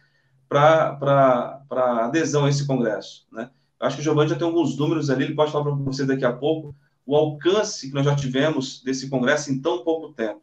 para 0.46 1.64
adesão 2.04 2.44
a 2.44 2.50
esse 2.50 2.66
congresso. 2.66 3.26
Né? 3.32 3.48
Eu 3.80 3.86
acho 3.86 3.96
que 3.96 4.02
o 4.02 4.04
Giovanni 4.04 4.28
já 4.28 4.36
tem 4.36 4.46
alguns 4.46 4.76
números 4.76 5.08
ali, 5.08 5.24
ele 5.24 5.34
pode 5.34 5.50
falar 5.50 5.64
para 5.64 5.72
você 5.72 6.04
daqui 6.04 6.26
a 6.26 6.32
pouco 6.34 6.76
o 7.06 7.16
alcance 7.16 7.88
que 7.88 7.94
nós 7.94 8.04
já 8.04 8.14
tivemos 8.14 8.82
desse 8.82 9.08
congresso 9.08 9.50
em 9.50 9.58
tão 9.58 9.82
pouco 9.82 10.12
tempo. 10.12 10.42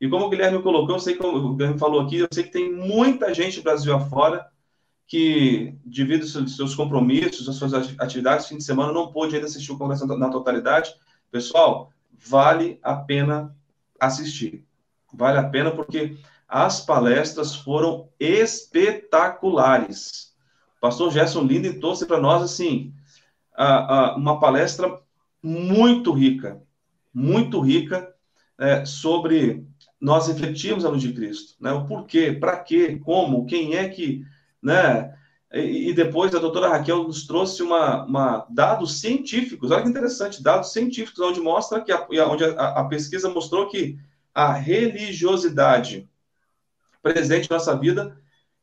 E 0.00 0.08
como 0.08 0.24
o 0.24 0.30
Guilherme 0.30 0.62
colocou, 0.62 0.94
eu 0.94 1.00
sei 1.00 1.16
que 1.16 1.26
o 1.26 1.54
Guilherme 1.54 1.78
falou 1.78 2.00
aqui, 2.00 2.16
eu 2.16 2.28
sei 2.32 2.44
que 2.44 2.50
tem 2.50 2.72
muita 2.72 3.34
gente 3.34 3.60
Brasil 3.60 3.94
afora 3.94 4.48
que, 5.10 5.76
devido 5.84 6.22
aos 6.22 6.54
seus 6.54 6.74
compromissos, 6.76 7.48
às 7.48 7.56
suas 7.56 7.74
atividades, 7.98 8.46
fim 8.46 8.58
de 8.58 8.62
semana, 8.62 8.92
não 8.92 9.10
pôde 9.10 9.34
ainda 9.34 9.48
assistir 9.48 9.72
o 9.72 9.76
congresso 9.76 10.06
na 10.06 10.30
totalidade. 10.30 10.94
Pessoal, 11.32 11.90
vale 12.12 12.78
a 12.80 12.94
pena 12.94 13.52
assistir. 13.98 14.64
Vale 15.12 15.38
a 15.38 15.48
pena 15.48 15.72
porque 15.72 16.16
as 16.46 16.80
palestras 16.80 17.56
foram 17.56 18.08
espetaculares. 18.20 20.32
O 20.76 20.80
pastor 20.80 21.10
Gerson 21.10 21.42
Linden 21.42 21.80
trouxe 21.80 22.06
para 22.06 22.20
nós, 22.20 22.44
assim, 22.44 22.94
uma 24.16 24.38
palestra 24.38 24.96
muito 25.42 26.12
rica, 26.12 26.62
muito 27.12 27.58
rica 27.58 28.14
é, 28.56 28.84
sobre 28.84 29.66
nós 30.00 30.28
refletirmos 30.28 30.84
a 30.84 30.88
luz 30.88 31.02
de 31.02 31.12
Cristo, 31.12 31.56
né? 31.60 31.72
O 31.72 31.84
porquê, 31.84 32.32
para 32.32 32.56
quê, 32.58 33.00
como, 33.04 33.44
quem 33.46 33.74
é 33.74 33.88
que, 33.88 34.24
né? 34.62 35.14
E, 35.52 35.90
e, 35.90 35.94
depois 35.94 36.32
a 36.34 36.38
doutora 36.38 36.68
Raquel 36.68 37.02
nos 37.02 37.26
trouxe 37.26 37.62
uma, 37.62 38.04
uma, 38.04 38.46
dados 38.48 39.00
científicos, 39.00 39.70
olha 39.70 39.82
que 39.82 39.88
interessante, 39.88 40.42
dados 40.42 40.72
científicos, 40.72 41.18
onde 41.20 41.40
mostra 41.40 41.80
que 41.80 41.90
a, 41.90 42.06
onde 42.28 42.44
a, 42.44 42.80
a 42.80 42.84
pesquisa 42.84 43.28
mostrou 43.28 43.68
que 43.68 43.98
a 44.32 44.52
religiosidade 44.52 46.08
presente 47.02 47.50
na 47.50 47.56
nossa 47.56 47.76
vida 47.76 48.16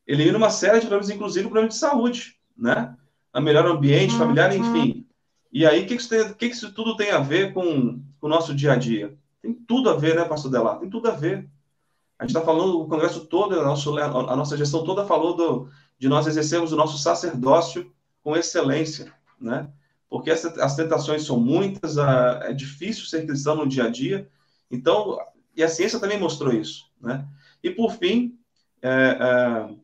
elimina 0.05 0.38
uma 0.38 0.49
série 0.49 0.79
de 0.79 0.88
problemas, 0.88 1.10
inclusive 1.10 1.47
problemas 1.47 1.73
de 1.73 1.79
saúde, 1.79 2.38
né? 2.57 2.95
A 3.33 3.41
melhor 3.41 3.65
ambiente 3.65 4.13
uhum. 4.13 4.19
familiar, 4.19 4.55
enfim. 4.55 5.05
E 5.51 5.65
aí, 5.65 5.83
o 5.83 5.88
que, 5.88 5.95
que, 5.95 6.01
isso 6.01 6.10
tem, 6.10 6.33
que, 6.33 6.49
que 6.49 6.55
isso 6.55 6.73
tudo 6.73 6.95
tem 6.95 7.12
a 7.12 7.19
ver 7.19 7.53
com, 7.53 8.01
com 8.19 8.27
o 8.27 8.29
nosso 8.29 8.55
dia 8.55 8.73
a 8.73 8.75
dia? 8.77 9.17
Tem 9.41 9.53
tudo 9.53 9.89
a 9.89 9.97
ver, 9.97 10.15
né, 10.15 10.23
pastor 10.23 10.51
Delar? 10.51 10.79
Tem 10.79 10.89
tudo 10.89 11.10
a 11.10 11.12
ver. 11.12 11.49
A 12.17 12.23
gente 12.23 12.36
está 12.36 12.41
falando, 12.41 12.79
o 12.79 12.88
Congresso 12.88 13.25
todo, 13.25 13.60
a 13.60 13.63
nossa, 13.63 13.89
a 13.89 14.36
nossa 14.36 14.57
gestão 14.57 14.83
toda 14.83 15.05
falou 15.05 15.36
do, 15.36 15.69
de 15.97 16.07
nós 16.07 16.27
exercermos 16.27 16.71
o 16.71 16.75
nosso 16.75 16.97
sacerdócio 16.97 17.91
com 18.23 18.36
excelência, 18.36 19.12
né? 19.39 19.69
Porque 20.10 20.29
essa, 20.29 20.49
as 20.63 20.75
tentações 20.75 21.25
são 21.25 21.39
muitas, 21.39 21.97
a, 21.97 22.41
é 22.43 22.53
difícil 22.53 23.05
ser 23.05 23.25
cristão 23.25 23.55
no 23.55 23.67
dia 23.67 23.86
a 23.86 23.89
dia. 23.89 24.29
Então, 24.71 25.17
e 25.55 25.63
a 25.63 25.67
ciência 25.67 25.99
também 25.99 26.19
mostrou 26.19 26.53
isso, 26.53 26.86
né? 27.01 27.25
E 27.63 27.71
por 27.71 27.91
fim, 27.93 28.38
é, 28.81 28.89
é, 28.89 29.75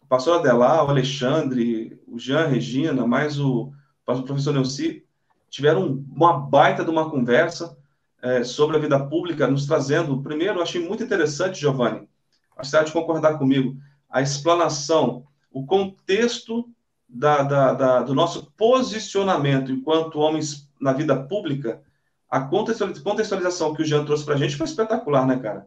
o 0.00 0.06
pastor 0.06 0.38
Adelar, 0.38 0.84
o 0.84 0.90
Alexandre, 0.90 2.00
o 2.06 2.18
Jean, 2.18 2.46
Regina, 2.46 3.06
mais 3.06 3.38
o, 3.38 3.72
o 4.06 4.22
professor 4.22 4.52
Neuci, 4.52 5.04
tiveram 5.48 6.04
uma 6.10 6.32
baita 6.32 6.84
de 6.84 6.90
uma 6.90 7.10
conversa 7.10 7.76
é, 8.22 8.44
sobre 8.44 8.76
a 8.76 8.80
vida 8.80 8.98
pública, 9.06 9.48
nos 9.48 9.66
trazendo, 9.66 10.22
primeiro, 10.22 10.58
eu 10.58 10.62
achei 10.62 10.86
muito 10.86 11.02
interessante, 11.02 11.60
Giovanni, 11.60 12.08
que 12.56 12.66
você 12.66 12.84
de 12.84 12.92
concordar 12.92 13.36
comigo, 13.36 13.76
a 14.08 14.22
explanação, 14.22 15.26
o 15.52 15.66
contexto 15.66 16.68
da, 17.08 17.42
da, 17.42 17.74
da, 17.74 18.02
do 18.02 18.14
nosso 18.14 18.50
posicionamento 18.56 19.70
enquanto 19.70 20.18
homens 20.18 20.68
na 20.80 20.92
vida 20.92 21.14
pública, 21.14 21.82
a 22.28 22.40
contextualização 22.40 23.74
que 23.74 23.82
o 23.82 23.84
Jean 23.84 24.04
trouxe 24.04 24.24
para 24.24 24.34
a 24.34 24.38
gente 24.38 24.56
foi 24.56 24.66
espetacular, 24.66 25.26
né, 25.26 25.38
cara? 25.38 25.66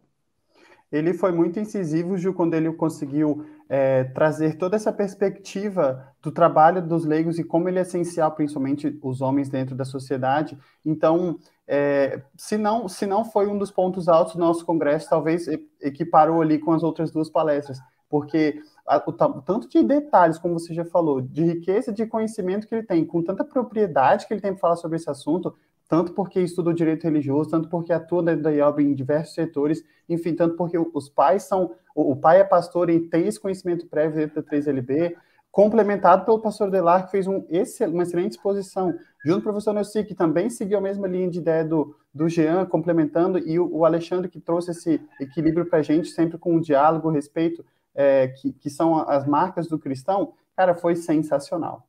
Ele 0.90 1.12
foi 1.14 1.32
muito 1.32 1.58
incisivo, 1.58 2.16
Gil, 2.16 2.32
quando 2.32 2.54
ele 2.54 2.72
conseguiu 2.72 3.44
é, 3.68 4.04
trazer 4.04 4.56
toda 4.56 4.76
essa 4.76 4.92
perspectiva 4.92 6.12
do 6.22 6.30
trabalho 6.30 6.80
dos 6.80 7.04
leigos 7.04 7.38
e 7.38 7.44
como 7.44 7.68
ele 7.68 7.78
é 7.78 7.82
essencial, 7.82 8.30
principalmente 8.32 8.96
os 9.02 9.20
homens 9.20 9.48
dentro 9.48 9.74
da 9.74 9.84
sociedade. 9.84 10.56
Então, 10.84 11.38
é, 11.66 12.22
se, 12.36 12.56
não, 12.56 12.88
se 12.88 13.04
não 13.04 13.24
foi 13.24 13.48
um 13.48 13.58
dos 13.58 13.72
pontos 13.72 14.08
altos 14.08 14.34
do 14.34 14.40
nosso 14.40 14.64
congresso, 14.64 15.10
talvez 15.10 15.48
equiparou 15.80 16.40
ali 16.40 16.58
com 16.58 16.72
as 16.72 16.84
outras 16.84 17.10
duas 17.10 17.28
palestras, 17.28 17.80
porque 18.08 18.62
o, 18.88 19.10
o, 19.10 19.42
tanto 19.42 19.68
de 19.68 19.82
detalhes, 19.82 20.38
como 20.38 20.58
você 20.58 20.72
já 20.72 20.84
falou, 20.84 21.20
de 21.20 21.44
riqueza 21.44 21.92
de 21.92 22.06
conhecimento 22.06 22.66
que 22.66 22.74
ele 22.74 22.86
tem, 22.86 23.04
com 23.04 23.22
tanta 23.22 23.44
propriedade 23.44 24.26
que 24.26 24.34
ele 24.34 24.40
tem 24.40 24.52
para 24.52 24.60
falar 24.60 24.76
sobre 24.76 24.96
esse 24.96 25.10
assunto, 25.10 25.54
tanto 25.88 26.12
porque 26.12 26.40
estuda 26.40 26.70
o 26.70 26.74
direito 26.74 27.04
religioso, 27.04 27.50
tanto 27.50 27.68
porque 27.68 27.92
atua 27.92 28.22
dentro 28.22 28.42
da 28.42 28.50
IOB 28.50 28.80
em 28.80 28.94
diversos 28.94 29.34
setores, 29.34 29.84
enfim, 30.08 30.34
tanto 30.34 30.56
porque 30.56 30.78
os 30.78 31.08
pais 31.08 31.44
são, 31.44 31.74
o, 31.94 32.12
o 32.12 32.16
pai 32.16 32.40
é 32.40 32.44
pastor 32.44 32.90
e 32.90 33.00
tem 33.00 33.26
esse 33.26 33.40
conhecimento 33.40 33.86
prévio 33.86 34.16
dentro 34.16 34.42
da 34.42 34.48
3LB, 34.48 35.14
complementado 35.50 36.24
pelo 36.24 36.40
pastor 36.40 36.70
Delar, 36.70 37.06
que 37.06 37.12
fez 37.12 37.26
um 37.26 37.44
excel, 37.48 37.90
uma 37.90 38.02
excelente 38.02 38.32
exposição, 38.32 38.94
junto 39.24 39.42
com 39.42 39.48
o 39.48 39.52
professor 39.52 39.72
Nelci, 39.72 40.04
que 40.04 40.14
também 40.14 40.50
seguiu 40.50 40.76
a 40.76 40.82
mesma 40.82 41.08
linha 41.08 41.30
de 41.30 41.38
ideia 41.38 41.64
do, 41.64 41.96
do 42.12 42.28
Jean, 42.28 42.66
complementando, 42.66 43.38
e 43.38 43.58
o, 43.58 43.66
o 43.74 43.84
Alexandre, 43.84 44.28
que 44.28 44.38
trouxe 44.38 44.72
esse 44.72 45.00
equilíbrio 45.18 45.64
para 45.64 45.78
a 45.78 45.82
gente, 45.82 46.08
sempre 46.08 46.36
com 46.36 46.54
um 46.54 46.60
diálogo, 46.60 47.08
respeito, 47.08 47.64
é, 47.96 48.28
que, 48.28 48.52
que 48.52 48.70
são 48.70 49.08
as 49.08 49.26
marcas 49.26 49.66
do 49.66 49.78
cristão, 49.78 50.34
cara, 50.56 50.74
foi 50.74 50.94
sensacional. 50.94 51.88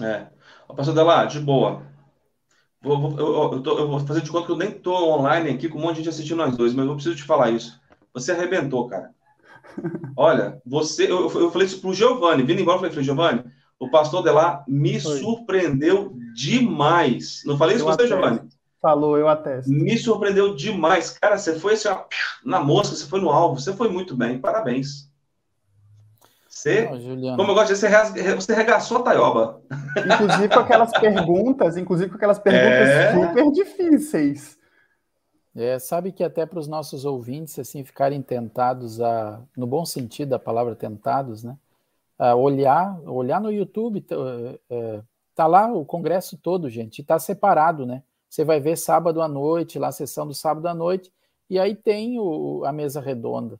É. 0.00 0.26
O 0.68 0.74
pastor 0.74 0.94
Delar, 0.94 1.26
de 1.26 1.40
boa, 1.40 1.82
Vou, 2.82 2.98
vou, 2.98 3.18
eu, 3.18 3.52
eu, 3.52 3.62
tô, 3.62 3.78
eu, 3.78 3.88
vou 3.88 4.00
fazer 4.00 4.22
de 4.22 4.30
conta 4.30 4.46
que 4.46 4.52
eu 4.52 4.56
nem 4.56 4.70
tô 4.70 4.94
online 4.94 5.50
aqui 5.50 5.68
com 5.68 5.78
um 5.78 5.82
monte 5.82 5.96
de 5.96 5.98
gente 5.98 6.08
assistindo 6.08 6.38
nós 6.38 6.56
dois, 6.56 6.72
mas 6.72 6.86
eu 6.86 6.94
preciso 6.94 7.14
te 7.14 7.22
falar 7.24 7.50
isso. 7.50 7.78
Você 8.14 8.32
arrebentou, 8.32 8.88
cara. 8.88 9.10
Olha, 10.16 10.60
você. 10.64 11.04
Eu, 11.04 11.30
eu 11.30 11.50
falei 11.50 11.66
isso 11.66 11.80
pro 11.80 11.92
Giovanni, 11.92 12.42
vindo 12.42 12.60
embora, 12.60 12.78
eu 12.78 12.90
falei, 12.90 13.04
Giovanni, 13.04 13.44
o 13.78 13.90
pastor 13.90 14.22
de 14.22 14.30
lá 14.30 14.64
me 14.66 14.98
Foi. 14.98 15.18
surpreendeu 15.18 16.16
demais. 16.34 17.42
Não 17.44 17.58
falei 17.58 17.76
isso 17.76 17.84
com 17.84 17.92
você, 17.92 18.06
Giovanni? 18.06 18.40
Falou, 18.80 19.18
eu 19.18 19.28
atesto. 19.28 19.70
Me 19.70 19.98
surpreendeu 19.98 20.54
demais. 20.54 21.10
Cara, 21.10 21.36
você 21.36 21.60
foi 21.60 21.74
assim, 21.74 21.88
ó, 21.88 22.04
na 22.42 22.60
mosca, 22.60 22.96
você 22.96 23.06
foi 23.06 23.20
no 23.20 23.28
alvo, 23.28 23.60
você 23.60 23.74
foi 23.74 23.90
muito 23.90 24.16
bem, 24.16 24.38
parabéns. 24.38 25.09
Você, 26.60 26.84
Não, 27.16 27.36
como 27.36 27.52
eu 27.52 27.54
gosto 27.54 27.68
de 27.68 27.74
dizer, 27.74 28.34
você 28.34 28.54
regaçou 28.54 28.98
a 28.98 29.02
taioba. 29.02 29.62
Inclusive 29.96 30.48
com 30.48 30.60
aquelas 30.60 30.90
perguntas, 30.92 31.76
inclusive 31.78 32.10
com 32.10 32.16
aquelas 32.16 32.38
perguntas 32.38 32.88
é... 32.88 33.12
super 33.14 33.50
difíceis. 33.50 34.58
É, 35.56 35.78
sabe 35.78 36.12
que 36.12 36.22
até 36.22 36.44
para 36.44 36.58
os 36.58 36.68
nossos 36.68 37.06
ouvintes 37.06 37.58
assim 37.58 37.82
ficarem 37.82 38.20
tentados 38.20 39.00
a, 39.00 39.42
no 39.56 39.66
bom 39.66 39.86
sentido 39.86 40.28
da 40.28 40.38
palavra 40.38 40.76
tentados, 40.76 41.42
né? 41.42 41.56
A 42.18 42.34
olhar, 42.34 43.00
olhar 43.06 43.40
no 43.40 43.50
YouTube, 43.50 44.02
tá, 44.02 44.14
é, 44.68 45.00
tá 45.34 45.46
lá 45.46 45.66
o 45.72 45.82
congresso 45.84 46.36
todo, 46.36 46.68
gente, 46.68 47.00
está 47.00 47.18
separado, 47.18 47.86
né? 47.86 48.02
Você 48.28 48.44
vai 48.44 48.60
ver 48.60 48.76
sábado 48.76 49.22
à 49.22 49.26
noite, 49.26 49.78
lá 49.78 49.88
a 49.88 49.92
sessão 49.92 50.26
do 50.26 50.34
sábado 50.34 50.68
à 50.68 50.74
noite, 50.74 51.10
e 51.48 51.58
aí 51.58 51.74
tem 51.74 52.18
o, 52.18 52.62
a 52.66 52.72
mesa 52.72 53.00
redonda 53.00 53.58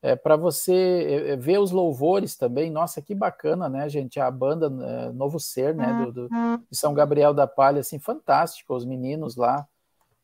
é, 0.00 0.14
para 0.14 0.36
você 0.36 0.72
é, 0.72 1.30
é, 1.32 1.36
ver 1.36 1.58
os 1.58 1.70
louvores 1.70 2.36
também. 2.36 2.70
Nossa, 2.70 3.02
que 3.02 3.14
bacana, 3.14 3.68
né, 3.68 3.88
gente? 3.88 4.20
A 4.20 4.30
banda 4.30 4.66
é, 4.66 5.12
Novo 5.12 5.40
Ser, 5.40 5.74
né, 5.74 6.04
do, 6.04 6.12
do, 6.12 6.28
de 6.70 6.76
São 6.76 6.94
Gabriel 6.94 7.34
da 7.34 7.46
Palha, 7.46 7.80
assim, 7.80 7.98
fantástico, 7.98 8.74
os 8.74 8.84
meninos 8.84 9.36
lá. 9.36 9.66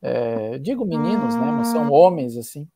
É, 0.00 0.58
digo 0.58 0.84
meninos, 0.84 1.34
né, 1.34 1.50
mas 1.50 1.68
são 1.68 1.90
homens, 1.90 2.36
assim, 2.36 2.68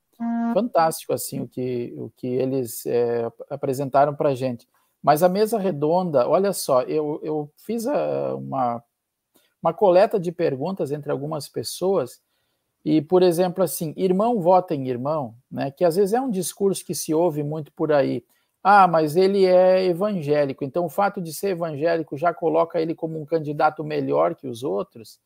fantástico, 0.54 1.12
assim, 1.12 1.40
o 1.40 1.48
que, 1.48 1.94
o 1.96 2.10
que 2.16 2.26
eles 2.26 2.84
é, 2.86 3.30
apresentaram 3.50 4.14
para 4.14 4.34
gente. 4.34 4.66
Mas 5.02 5.22
a 5.22 5.28
mesa 5.28 5.58
redonda, 5.58 6.28
olha 6.28 6.52
só, 6.52 6.82
eu, 6.82 7.20
eu 7.22 7.50
fiz 7.56 7.86
a, 7.86 8.34
uma, 8.34 8.82
uma 9.62 9.72
coleta 9.72 10.18
de 10.18 10.32
perguntas 10.32 10.90
entre 10.90 11.12
algumas 11.12 11.48
pessoas 11.48 12.20
e, 12.84 13.02
por 13.02 13.22
exemplo, 13.22 13.62
assim, 13.62 13.92
irmão 13.96 14.40
vota 14.40 14.74
em 14.74 14.88
irmão, 14.88 15.34
né? 15.50 15.70
Que 15.70 15.84
às 15.84 15.96
vezes 15.96 16.14
é 16.14 16.20
um 16.20 16.30
discurso 16.30 16.84
que 16.84 16.94
se 16.94 17.12
ouve 17.12 17.42
muito 17.42 17.72
por 17.72 17.92
aí. 17.92 18.24
Ah, 18.62 18.88
mas 18.88 19.16
ele 19.16 19.44
é 19.44 19.84
evangélico, 19.86 20.64
então 20.64 20.84
o 20.84 20.88
fato 20.88 21.20
de 21.20 21.32
ser 21.32 21.50
evangélico 21.50 22.16
já 22.16 22.34
coloca 22.34 22.80
ele 22.80 22.94
como 22.94 23.20
um 23.20 23.24
candidato 23.24 23.84
melhor 23.84 24.34
que 24.34 24.46
os 24.46 24.62
outros. 24.62 25.20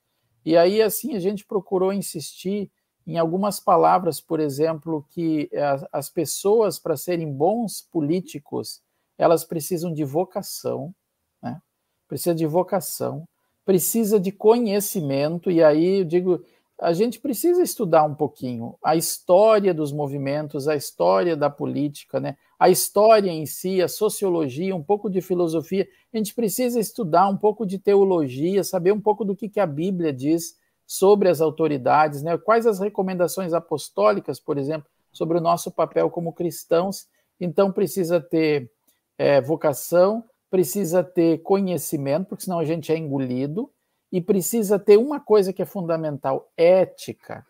E 0.45 0.57
aí, 0.57 0.83
assim, 0.83 1.15
a 1.15 1.21
gente 1.21 1.45
procurou 1.47 1.93
insistir 1.93 2.71
em 3.07 3.19
algumas 3.19 3.59
palavras, 3.59 4.21
por 4.21 4.39
exemplo, 4.39 5.05
que 5.11 5.51
as 5.93 6.11
pessoas, 6.11 6.79
para 6.79 6.97
serem 6.97 7.33
bons 7.33 7.83
políticos, 7.91 8.81
elas 9.19 9.45
precisam 9.45 9.93
de 9.93 10.05
vocação, 10.05 10.95
né? 11.43 11.61
Precisa 12.07 12.35
de 12.35 12.47
vocação, 12.47 13.27
precisa 13.65 14.21
de 14.21 14.31
conhecimento, 14.31 15.51
e 15.51 15.63
aí 15.63 16.01
eu 16.01 16.05
digo, 16.05 16.45
a 16.83 16.93
gente 16.93 17.21
precisa 17.21 17.63
estudar 17.63 18.03
um 18.03 18.15
pouquinho 18.15 18.77
a 18.85 18.97
história 18.97 19.73
dos 19.73 19.93
movimentos, 19.93 20.67
a 20.67 20.75
história 20.75 21.37
da 21.37 21.49
política, 21.49 22.19
né? 22.19 22.37
a 22.59 22.69
história 22.69 23.31
em 23.31 23.47
si, 23.47 23.81
a 23.81 23.87
sociologia, 23.87 24.75
um 24.75 24.83
pouco 24.83 25.09
de 25.09 25.21
filosofia. 25.21 25.87
A 26.13 26.17
gente 26.17 26.35
precisa 26.35 26.81
estudar 26.81 27.29
um 27.29 27.37
pouco 27.37 27.65
de 27.65 27.79
teologia, 27.79 28.65
saber 28.65 28.91
um 28.91 29.01
pouco 29.01 29.25
do 29.25 29.37
que, 29.37 29.49
que 29.49 29.61
a 29.61 29.67
Bíblia 29.67 30.13
diz 30.13 30.57
sobre 30.85 31.29
as 31.29 31.41
autoridades, 31.41 32.21
né? 32.21 32.37
quais 32.37 32.67
as 32.67 32.81
recomendações 32.81 33.53
apostólicas, 33.53 34.41
por 34.41 34.59
exemplo, 34.59 34.91
sobre 35.13 35.39
o 35.39 35.41
nosso 35.41 35.71
papel 35.71 36.11
como 36.11 36.33
cristãos. 36.33 37.07
Então, 37.41 37.71
precisa 37.71 38.21
ter 38.21 38.69
é, 39.17 39.41
vocação, 39.41 40.25
precisa 40.51 41.05
ter 41.05 41.39
conhecimento, 41.43 42.27
porque 42.27 42.45
senão 42.45 42.59
a 42.59 42.65
gente 42.65 42.91
é 42.91 42.99
engolido 42.99 43.71
e 44.13 44.21
precisa 44.21 44.79
ter 44.79 44.99
uma 44.99 45.19
coisa 45.19 45.53
que 45.53 45.63
é 45.63 45.67
fundamental: 45.67 46.53
ética. 46.57 47.45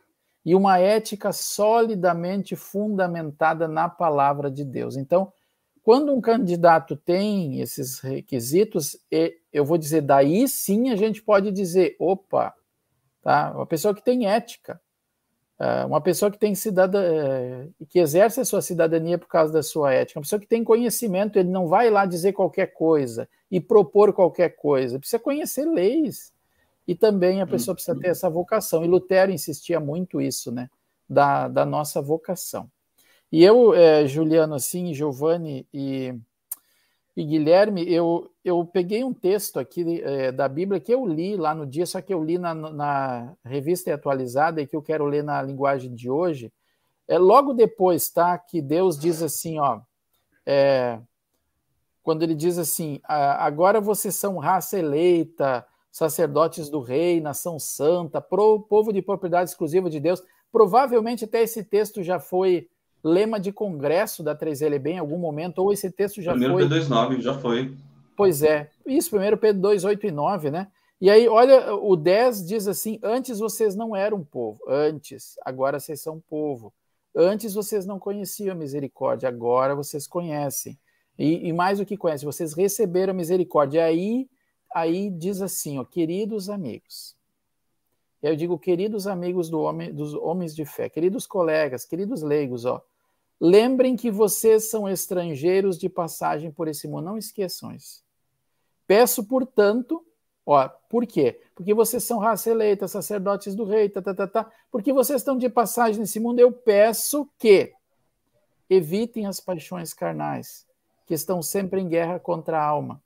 E 0.44 0.54
uma 0.54 0.78
ética 0.78 1.32
solidamente 1.32 2.56
fundamentada 2.56 3.68
na 3.68 3.88
palavra 3.88 4.50
de 4.50 4.64
Deus. 4.64 4.96
Então, 4.96 5.32
quando 5.82 6.12
um 6.12 6.20
candidato 6.20 6.96
tem 6.96 7.60
esses 7.60 8.00
requisitos, 8.00 8.96
eu 9.52 9.64
vou 9.64 9.76
dizer, 9.76 10.00
daí 10.00 10.48
sim 10.48 10.90
a 10.90 10.96
gente 10.96 11.22
pode 11.22 11.50
dizer, 11.50 11.96
opa, 11.98 12.54
tá? 13.20 13.52
Uma 13.54 13.66
pessoa 13.66 13.94
que 13.94 14.02
tem 14.02 14.26
ética, 14.26 14.80
é, 15.58 15.84
uma 15.84 16.00
pessoa 16.00 16.30
que 16.30 16.38
tem 16.38 16.52
é, 16.52 17.68
que 17.88 18.00
exerce 18.00 18.40
a 18.40 18.44
sua 18.44 18.60
cidadania 18.60 19.16
por 19.18 19.28
causa 19.28 19.52
da 19.52 19.62
sua 19.62 19.92
ética, 19.92 20.18
uma 20.18 20.24
pessoa 20.24 20.40
que 20.40 20.46
tem 20.46 20.64
conhecimento, 20.64 21.38
ele 21.38 21.50
não 21.50 21.68
vai 21.68 21.88
lá 21.88 22.04
dizer 22.04 22.32
qualquer 22.32 22.72
coisa 22.72 23.28
e 23.48 23.60
propor 23.60 24.12
qualquer 24.12 24.50
coisa, 24.50 24.98
precisa 24.98 25.20
conhecer 25.20 25.64
leis, 25.64 26.32
e 26.86 26.94
também 26.94 27.40
a 27.40 27.46
pessoa 27.46 27.74
precisa 27.74 27.98
ter 27.98 28.08
essa 28.08 28.28
vocação. 28.28 28.84
E 28.84 28.88
Lutero 28.88 29.30
insistia 29.30 29.78
muito 29.78 30.20
isso, 30.20 30.50
né? 30.50 30.68
Da, 31.08 31.48
da 31.48 31.64
nossa 31.64 32.00
vocação. 32.00 32.70
E 33.30 33.42
eu, 33.42 33.74
é, 33.74 34.06
Juliano, 34.06 34.54
assim, 34.54 34.92
Giovanni 34.92 35.66
e, 35.72 36.14
e 37.16 37.24
Guilherme, 37.24 37.90
eu, 37.90 38.30
eu 38.44 38.64
peguei 38.66 39.04
um 39.04 39.14
texto 39.14 39.58
aqui 39.58 40.02
é, 40.02 40.32
da 40.32 40.48
Bíblia 40.48 40.80
que 40.80 40.92
eu 40.92 41.06
li 41.06 41.36
lá 41.36 41.54
no 41.54 41.66
dia, 41.66 41.86
só 41.86 42.00
que 42.00 42.12
eu 42.12 42.22
li 42.22 42.36
na, 42.36 42.54
na 42.54 43.34
revista 43.44 43.92
atualizada 43.94 44.60
e 44.60 44.66
que 44.66 44.76
eu 44.76 44.82
quero 44.82 45.06
ler 45.06 45.22
na 45.22 45.40
linguagem 45.40 45.94
de 45.94 46.10
hoje. 46.10 46.52
É 47.08 47.18
logo 47.18 47.52
depois, 47.52 48.10
tá? 48.10 48.36
Que 48.36 48.60
Deus 48.60 48.98
diz 48.98 49.22
assim, 49.22 49.58
ó. 49.58 49.80
É, 50.44 51.00
quando 52.02 52.22
ele 52.22 52.34
diz 52.34 52.58
assim: 52.58 53.00
agora 53.06 53.80
vocês 53.80 54.14
são 54.14 54.38
raça 54.38 54.78
eleita, 54.78 55.66
sacerdotes 55.92 56.70
do 56.70 56.80
rei, 56.80 57.20
nação 57.20 57.58
santa, 57.58 58.20
pro, 58.20 58.60
povo 58.60 58.92
de 58.92 59.02
propriedade 59.02 59.50
exclusiva 59.50 59.90
de 59.90 60.00
Deus. 60.00 60.22
Provavelmente 60.50 61.26
até 61.26 61.42
esse 61.42 61.62
texto 61.62 62.02
já 62.02 62.18
foi 62.18 62.68
lema 63.04 63.38
de 63.38 63.52
congresso 63.52 64.22
da 64.22 64.34
3LB 64.34 64.86
em 64.86 64.98
algum 64.98 65.18
momento, 65.18 65.58
ou 65.58 65.72
esse 65.72 65.90
texto 65.90 66.22
já 66.22 66.32
primeiro 66.32 66.54
foi. 66.54 66.66
Primeiro 66.66 66.86
P29, 66.86 67.20
já 67.20 67.34
foi. 67.34 67.74
Pois 68.16 68.42
é, 68.42 68.70
isso, 68.86 69.10
primeiro 69.10 69.36
Pedro 69.36 69.60
2, 69.60 69.84
8 69.84 70.06
e 70.06 70.10
9, 70.10 70.50
né? 70.50 70.68
E 71.00 71.10
aí, 71.10 71.28
olha, 71.28 71.74
o 71.74 71.96
10 71.96 72.46
diz 72.46 72.68
assim: 72.68 72.98
antes 73.02 73.38
vocês 73.38 73.74
não 73.74 73.94
eram 73.94 74.24
povo, 74.24 74.60
antes, 74.68 75.34
agora 75.44 75.78
vocês 75.80 76.00
são 76.00 76.22
povo. 76.28 76.72
Antes 77.14 77.52
vocês 77.52 77.84
não 77.84 77.98
conheciam 77.98 78.52
a 78.52 78.58
misericórdia, 78.58 79.28
agora 79.28 79.74
vocês 79.74 80.06
conhecem. 80.06 80.78
E, 81.18 81.48
e 81.48 81.52
mais 81.52 81.78
do 81.78 81.84
que 81.84 81.96
conhecem, 81.96 82.24
vocês 82.24 82.54
receberam 82.54 83.10
a 83.10 83.16
misericórdia. 83.16 83.80
E 83.80 83.82
aí, 83.82 84.30
aí 84.74 85.10
diz 85.10 85.40
assim, 85.42 85.78
ó, 85.78 85.84
queridos 85.84 86.48
amigos. 86.48 87.16
Eu 88.22 88.36
digo, 88.36 88.58
queridos 88.58 89.06
amigos 89.06 89.50
do 89.50 89.60
homem, 89.60 89.92
dos 89.92 90.14
homens 90.14 90.54
de 90.54 90.64
fé, 90.64 90.88
queridos 90.88 91.26
colegas, 91.26 91.84
queridos 91.84 92.22
leigos, 92.22 92.64
ó, 92.64 92.82
lembrem 93.40 93.96
que 93.96 94.10
vocês 94.10 94.70
são 94.70 94.88
estrangeiros 94.88 95.76
de 95.76 95.88
passagem 95.88 96.50
por 96.50 96.68
esse 96.68 96.86
mundo. 96.86 97.04
Não 97.04 97.18
esqueçam 97.18 97.72
isso. 97.74 98.04
Peço, 98.86 99.24
portanto, 99.24 100.04
Ó, 100.44 100.68
por 100.88 101.06
quê? 101.06 101.40
Porque 101.54 101.72
vocês 101.72 102.02
são 102.02 102.18
raça 102.18 102.50
eleita, 102.50 102.88
sacerdotes 102.88 103.54
do 103.54 103.64
rei, 103.64 103.88
tá, 103.88 104.02
tá, 104.02 104.14
tá, 104.14 104.26
tá. 104.26 104.52
Porque 104.70 104.92
vocês 104.92 105.20
estão 105.20 105.38
de 105.38 105.48
passagem 105.48 106.00
nesse 106.00 106.18
mundo, 106.18 106.40
eu 106.40 106.52
peço 106.52 107.28
que 107.38 107.72
evitem 108.68 109.26
as 109.26 109.38
paixões 109.38 109.94
carnais, 109.94 110.66
que 111.06 111.14
estão 111.14 111.40
sempre 111.42 111.80
em 111.80 111.88
guerra 111.88 112.18
contra 112.18 112.58
a 112.58 112.64
alma. 112.64 113.00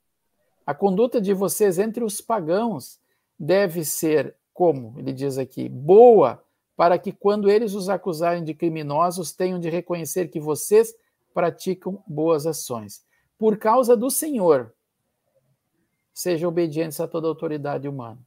A 0.67 0.73
conduta 0.73 1.21
de 1.21 1.33
vocês 1.33 1.79
entre 1.79 2.03
os 2.03 2.19
pagãos 2.19 2.99
deve 3.39 3.85
ser, 3.85 4.35
como 4.53 4.93
ele 4.97 5.13
diz 5.13 5.37
aqui, 5.37 5.69
boa, 5.69 6.43
para 6.75 6.99
que 6.99 7.13
quando 7.13 7.49
eles 7.49 7.73
os 7.73 7.87
acusarem 7.87 8.43
de 8.43 8.53
criminosos, 8.53 9.31
tenham 9.31 9.61
de 9.61 9.69
reconhecer 9.69 10.27
que 10.27 10.41
vocês 10.41 10.93
praticam 11.33 12.03
boas 12.05 12.45
ações. 12.45 13.01
Por 13.39 13.57
causa 13.57 13.95
do 13.95 14.11
Senhor, 14.11 14.73
sejam 16.13 16.49
obedientes 16.49 16.99
a 16.99 17.07
toda 17.07 17.29
autoridade 17.29 17.87
humana. 17.87 18.19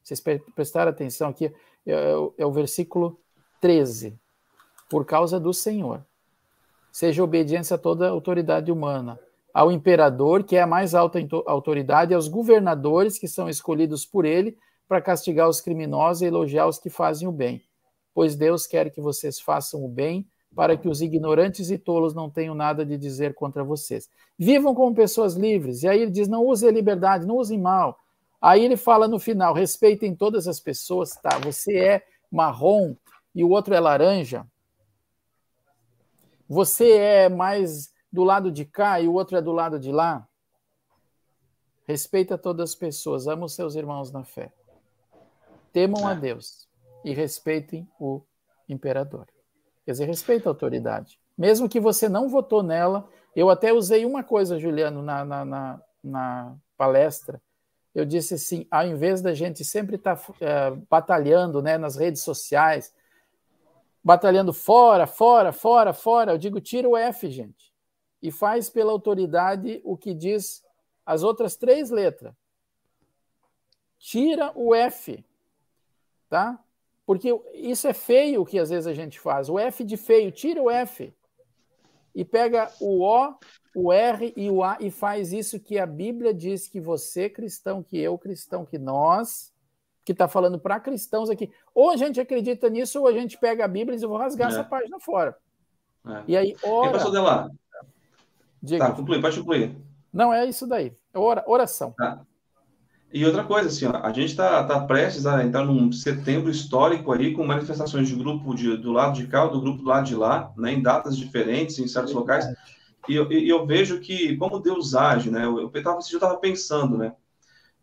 Vocês 0.00 0.20
prestaram 0.54 0.92
atenção 0.92 1.30
aqui, 1.30 1.46
é, 1.46 1.52
é, 1.92 2.12
é 2.38 2.46
o 2.46 2.52
versículo 2.52 3.18
13. 3.60 4.16
Por 4.88 5.04
causa 5.04 5.40
do 5.40 5.52
Senhor. 5.52 6.06
Seja 6.92 7.24
obediência 7.24 7.74
a 7.74 7.78
toda 7.78 8.08
autoridade 8.08 8.70
humana, 8.70 9.18
ao 9.52 9.70
imperador, 9.70 10.44
que 10.44 10.56
é 10.56 10.62
a 10.62 10.66
mais 10.66 10.94
alta 10.94 11.18
autoridade, 11.46 12.14
aos 12.14 12.28
governadores, 12.28 13.18
que 13.18 13.28
são 13.28 13.48
escolhidos 13.48 14.06
por 14.06 14.24
ele 14.24 14.56
para 14.88 15.00
castigar 15.00 15.48
os 15.48 15.60
criminosos 15.60 16.22
e 16.22 16.26
elogiar 16.26 16.66
os 16.66 16.78
que 16.78 16.90
fazem 16.90 17.26
o 17.28 17.32
bem. 17.32 17.62
Pois 18.14 18.34
Deus 18.34 18.66
quer 18.66 18.90
que 18.90 19.00
vocês 19.00 19.40
façam 19.40 19.84
o 19.84 19.88
bem 19.88 20.26
para 20.54 20.76
que 20.76 20.88
os 20.88 21.00
ignorantes 21.00 21.70
e 21.70 21.78
tolos 21.78 22.12
não 22.14 22.28
tenham 22.28 22.54
nada 22.54 22.84
de 22.84 22.98
dizer 22.98 23.34
contra 23.34 23.62
vocês. 23.62 24.08
Vivam 24.38 24.74
como 24.74 24.94
pessoas 24.94 25.34
livres. 25.34 25.82
E 25.82 25.88
aí 25.88 26.02
ele 26.02 26.10
diz: 26.10 26.26
não 26.28 26.44
usem 26.44 26.68
a 26.68 26.72
liberdade, 26.72 27.26
não 27.26 27.36
usem 27.36 27.58
mal. 27.58 27.98
Aí 28.40 28.64
ele 28.64 28.76
fala 28.76 29.06
no 29.06 29.18
final: 29.18 29.54
respeitem 29.54 30.14
todas 30.14 30.48
as 30.48 30.58
pessoas, 30.58 31.12
tá? 31.12 31.38
Você 31.38 31.78
é 31.78 32.02
marrom 32.30 32.96
e 33.34 33.44
o 33.44 33.50
outro 33.50 33.74
é 33.74 33.80
laranja. 33.80 34.44
Você 36.48 36.90
é 36.90 37.28
mais 37.28 37.92
do 38.12 38.24
lado 38.24 38.50
de 38.50 38.64
cá 38.64 39.00
e 39.00 39.08
o 39.08 39.14
outro 39.14 39.36
é 39.36 39.42
do 39.42 39.52
lado 39.52 39.78
de 39.78 39.92
lá. 39.92 40.26
Respeita 41.86 42.38
todas 42.38 42.70
as 42.70 42.76
pessoas, 42.76 43.26
ama 43.26 43.46
os 43.46 43.54
seus 43.54 43.74
irmãos 43.74 44.12
na 44.12 44.24
fé. 44.24 44.52
Temam 45.72 46.06
a 46.06 46.12
é. 46.12 46.16
Deus 46.16 46.68
e 47.04 47.12
respeitem 47.12 47.88
o 47.98 48.22
imperador. 48.68 49.26
Quer 49.84 49.92
dizer, 49.92 50.04
respeita 50.06 50.48
a 50.48 50.52
autoridade. 50.52 51.18
Mesmo 51.36 51.68
que 51.68 51.80
você 51.80 52.08
não 52.08 52.28
votou 52.28 52.62
nela, 52.62 53.08
eu 53.34 53.48
até 53.48 53.72
usei 53.72 54.04
uma 54.04 54.22
coisa, 54.22 54.58
Juliano, 54.58 55.02
na, 55.02 55.24
na, 55.24 55.44
na, 55.44 55.82
na 56.02 56.56
palestra. 56.76 57.40
Eu 57.94 58.04
disse 58.04 58.34
assim: 58.34 58.66
ao 58.70 58.86
invés 58.86 59.20
da 59.20 59.34
gente 59.34 59.64
sempre 59.64 59.96
estar 59.96 60.16
tá, 60.16 60.34
é, 60.40 60.70
batalhando 60.88 61.62
né, 61.62 61.78
nas 61.78 61.96
redes 61.96 62.22
sociais, 62.22 62.94
batalhando 64.02 64.52
fora, 64.52 65.06
fora, 65.06 65.52
fora, 65.52 65.92
fora, 65.92 66.32
eu 66.32 66.38
digo: 66.38 66.60
tira 66.60 66.88
o 66.88 66.96
F, 66.96 67.30
gente, 67.30 67.69
e 68.22 68.30
faz 68.30 68.68
pela 68.68 68.92
autoridade 68.92 69.80
o 69.84 69.96
que 69.96 70.14
diz 70.14 70.62
as 71.04 71.22
outras 71.22 71.56
três 71.56 71.90
letras. 71.90 72.34
Tira 73.98 74.52
o 74.54 74.74
F, 74.74 75.24
tá? 76.28 76.62
Porque 77.04 77.28
isso 77.54 77.88
é 77.88 77.92
feio 77.92 78.42
o 78.42 78.46
que 78.46 78.58
às 78.58 78.70
vezes 78.70 78.86
a 78.86 78.94
gente 78.94 79.18
faz. 79.18 79.48
O 79.48 79.58
F 79.58 79.82
de 79.84 79.96
feio, 79.96 80.30
tira 80.30 80.62
o 80.62 80.70
F 80.70 81.12
e 82.14 82.24
pega 82.24 82.70
o 82.80 83.02
O, 83.02 83.34
o 83.74 83.92
R 83.92 84.32
e 84.36 84.50
o 84.50 84.62
A 84.62 84.76
e 84.80 84.90
faz 84.90 85.32
isso 85.32 85.60
que 85.60 85.78
a 85.78 85.86
Bíblia 85.86 86.32
diz 86.32 86.66
que 86.66 86.80
você 86.80 87.28
cristão, 87.28 87.82
que 87.82 87.98
eu 87.98 88.16
cristão, 88.18 88.64
que 88.64 88.78
nós, 88.78 89.52
que 90.04 90.12
está 90.12 90.26
falando 90.26 90.58
para 90.58 90.80
cristãos 90.80 91.30
aqui, 91.30 91.52
ou 91.74 91.90
a 91.90 91.96
gente 91.96 92.20
acredita 92.20 92.68
nisso 92.68 93.00
ou 93.00 93.06
a 93.06 93.12
gente 93.12 93.38
pega 93.38 93.64
a 93.64 93.68
Bíblia 93.68 93.94
e 93.94 93.96
diz, 93.96 94.02
eu 94.02 94.08
vou 94.08 94.18
rasgar 94.18 94.48
é. 94.48 94.52
essa 94.52 94.64
página 94.64 94.98
fora. 95.00 95.36
É. 96.06 96.24
E 96.26 96.36
aí, 96.36 96.56
ora... 96.62 96.90
E 96.90 96.92
passou 96.92 97.12
dela? 97.12 97.50
Diga. 98.62 98.86
Tá, 98.86 98.92
conclui, 98.92 99.20
pode 99.20 99.38
concluir. 99.38 99.76
Não, 100.12 100.32
é 100.32 100.46
isso 100.46 100.66
daí. 100.66 100.92
Ora, 101.14 101.44
oração. 101.46 101.92
Tá. 101.96 102.20
E 103.12 103.24
outra 103.24 103.42
coisa, 103.42 103.68
assim, 103.68 103.86
ó, 103.86 103.96
a 104.04 104.12
gente 104.12 104.30
está 104.30 104.62
tá 104.62 104.80
prestes 104.80 105.26
a 105.26 105.44
entrar 105.44 105.64
num 105.64 105.90
setembro 105.90 106.48
histórico 106.48 107.12
aí, 107.12 107.32
com 107.32 107.44
manifestações 107.44 108.08
de 108.08 108.14
grupo 108.14 108.54
de, 108.54 108.76
do 108.76 108.92
lado 108.92 109.14
de 109.14 109.26
cá, 109.26 109.46
do 109.46 109.60
grupo 109.60 109.82
do 109.82 109.88
lado 109.88 110.06
de 110.06 110.14
lá, 110.14 110.52
né, 110.56 110.72
em 110.72 110.82
datas 110.82 111.16
diferentes, 111.16 111.78
em 111.78 111.88
certos 111.88 112.12
locais. 112.12 112.46
E 113.08 113.14
eu, 113.14 113.30
e 113.32 113.48
eu 113.48 113.66
vejo 113.66 113.98
que, 113.98 114.36
como 114.36 114.60
Deus 114.60 114.94
age, 114.94 115.30
né? 115.30 115.44
Eu 115.44 115.72
estava 115.74 116.36
pensando, 116.36 116.96
né? 116.96 117.12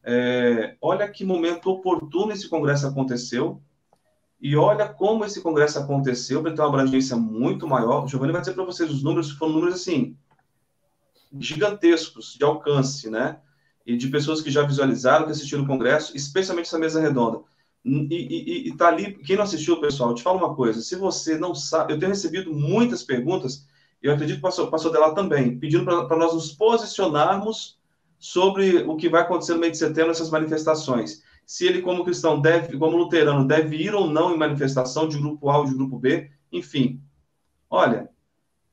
É, 0.02 0.78
olha 0.80 1.10
que 1.10 1.26
momento 1.26 1.70
oportuno 1.70 2.32
esse 2.32 2.48
congresso 2.48 2.88
aconteceu, 2.88 3.62
e 4.40 4.56
olha 4.56 4.88
como 4.88 5.26
esse 5.26 5.42
congresso 5.42 5.80
aconteceu, 5.80 6.42
para 6.42 6.54
ter 6.54 6.62
uma 6.62 6.70
abrangência 6.70 7.18
muito 7.18 7.68
maior. 7.68 8.06
O 8.06 8.08
Giovanni 8.08 8.32
vai 8.32 8.42
dizer 8.42 8.54
para 8.54 8.64
vocês 8.64 8.90
os 8.90 9.04
números, 9.04 9.32
foram 9.32 9.54
números 9.54 9.76
assim, 9.76 10.16
gigantescos 11.40 12.36
de 12.38 12.44
alcance, 12.44 13.10
né? 13.10 13.40
e 13.88 13.96
de 13.96 14.10
pessoas 14.10 14.42
que 14.42 14.52
já 14.52 14.64
visualizaram, 14.64 15.26
que 15.26 15.32
assistiram 15.32 15.64
o 15.64 15.68
congresso, 15.68 16.16
especialmente 16.16 16.66
essa 16.66 16.78
mesa 16.78 17.00
redonda. 17.00 17.40
E, 17.86 18.70
está 18.70 18.90
ali, 18.90 19.14
quem 19.20 19.38
não 19.38 19.46
assistiu, 19.46 19.80
pessoal, 19.80 20.14
te 20.14 20.22
falo 20.22 20.38
uma 20.38 20.54
coisa, 20.54 20.82
se 20.82 20.98
você 20.98 21.38
não 21.38 21.56
sabe, 21.56 21.94
eu 21.94 22.00
tenho 22.00 22.12
recebido 22.12 22.54
muitas 22.54 23.02
perguntas, 23.02 23.66
eu 24.04 24.12
acredito 24.12 24.36
que 24.36 24.42
passou, 24.42 24.70
passou 24.70 24.92
dela 24.92 25.16
também, 25.16 25.58
pedindo 25.58 25.86
para 25.86 26.18
nós 26.18 26.34
nos 26.34 26.52
posicionarmos 26.52 27.80
sobre 28.20 28.80
o 28.80 28.98
que 28.98 29.08
vai 29.08 29.22
acontecer 29.22 29.54
no 29.54 29.62
mês 29.62 29.72
de 29.72 29.78
setembro, 29.78 30.12
essas 30.12 30.30
manifestações. 30.30 31.24
Se 31.46 31.66
ele, 31.66 31.82
como 31.82 32.04
cristão, 32.04 32.42
deve, 32.42 32.78
como 32.78 32.98
luterano, 32.98 33.48
deve 33.48 33.78
ir 33.78 33.96
ou 33.96 34.10
não 34.10 34.36
em 34.36 34.38
manifestação 34.38 35.08
de 35.08 35.18
grupo 35.18 35.50
A 35.50 35.60
ou 35.60 35.66
de 35.66 35.74
grupo 35.74 35.98
B, 35.98 36.30
enfim. 36.52 37.02
Olha, 37.70 38.10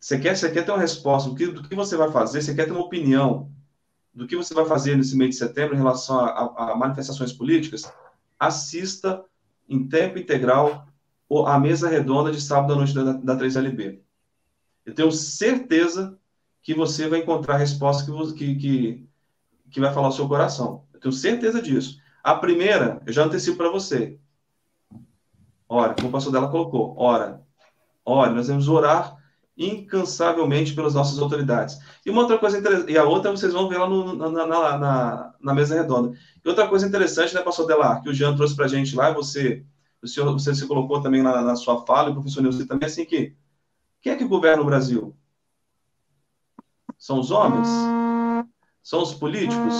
você 0.04 0.18
quer, 0.18 0.36
você 0.36 0.50
quer 0.50 0.66
ter 0.66 0.70
uma 0.70 0.82
resposta 0.82 1.30
do 1.30 1.34
que, 1.34 1.46
do 1.46 1.66
que 1.66 1.74
você 1.74 1.96
vai 1.96 2.12
fazer, 2.12 2.42
você 2.42 2.54
quer 2.54 2.66
ter 2.66 2.72
uma 2.72 2.84
opinião, 2.84 3.50
do 4.12 4.26
que 4.26 4.36
você 4.36 4.52
vai 4.52 4.66
fazer 4.66 4.94
nesse 4.94 5.16
mês 5.16 5.30
de 5.30 5.36
setembro 5.36 5.74
em 5.74 5.78
relação 5.78 6.20
a, 6.20 6.72
a 6.72 6.76
manifestações 6.76 7.32
políticas, 7.32 7.90
assista 8.38 9.24
em 9.66 9.88
tempo 9.88 10.18
integral 10.18 10.86
a 11.46 11.58
mesa 11.58 11.88
redonda 11.88 12.30
de 12.30 12.38
sábado 12.38 12.74
à 12.74 12.76
noite 12.76 12.92
da, 12.92 13.14
da 13.14 13.34
3LB. 13.34 13.98
Eu 14.84 14.94
tenho 14.94 15.10
certeza 15.10 16.18
que 16.62 16.74
você 16.74 17.08
vai 17.08 17.20
encontrar 17.20 17.54
a 17.54 17.58
resposta 17.58 18.04
que, 18.36 18.56
que, 18.56 19.08
que 19.70 19.80
vai 19.80 19.92
falar 19.94 20.08
o 20.08 20.12
seu 20.12 20.28
coração. 20.28 20.84
Eu 20.92 21.00
tenho 21.00 21.12
certeza 21.12 21.62
disso. 21.62 21.98
A 22.22 22.34
primeira, 22.34 23.00
eu 23.06 23.12
já 23.12 23.24
antecipo 23.24 23.56
para 23.56 23.70
você. 23.70 24.18
Ora, 25.66 25.94
como 25.94 26.08
o 26.08 26.12
pastor 26.12 26.30
dela 26.30 26.50
colocou, 26.50 26.94
ora, 26.98 27.42
ora, 28.04 28.30
nós 28.30 28.48
vamos 28.48 28.68
orar 28.68 29.23
incansavelmente 29.56 30.74
pelas 30.74 30.94
nossas 30.94 31.18
autoridades. 31.18 31.78
E 32.04 32.10
uma 32.10 32.22
outra 32.22 32.38
coisa 32.38 32.58
interessante, 32.58 32.92
e 32.92 32.98
a 32.98 33.04
outra 33.04 33.30
vocês 33.30 33.52
vão 33.52 33.68
ver 33.68 33.78
lá 33.78 33.88
no, 33.88 34.14
na, 34.14 34.30
na, 34.30 34.78
na, 34.78 35.34
na, 35.40 35.54
mesa 35.54 35.76
redonda. 35.76 36.16
E 36.44 36.48
outra 36.48 36.66
coisa 36.66 36.86
interessante, 36.86 37.34
né, 37.34 37.40
pastor 37.40 37.66
Delar, 37.66 38.02
que 38.02 38.08
o 38.08 38.14
Jean 38.14 38.34
trouxe 38.34 38.56
para 38.56 38.64
a 38.64 38.68
gente 38.68 38.96
lá, 38.96 39.12
você, 39.12 39.64
o 40.02 40.08
senhor, 40.08 40.32
você 40.32 40.54
se 40.54 40.66
colocou 40.66 41.00
também 41.00 41.22
na, 41.22 41.40
na 41.40 41.56
sua 41.56 41.86
fala, 41.86 42.08
e 42.08 42.12
o 42.12 42.14
professor 42.14 42.42
Nilson 42.42 42.66
também, 42.66 42.86
assim, 42.86 43.04
que, 43.04 43.36
Quem 44.02 44.12
é 44.12 44.16
que 44.16 44.24
governa 44.24 44.62
o 44.62 44.66
Brasil? 44.66 45.16
São 46.98 47.20
os 47.20 47.30
homens? 47.30 47.68
São 48.82 49.02
os 49.02 49.14
políticos? 49.14 49.74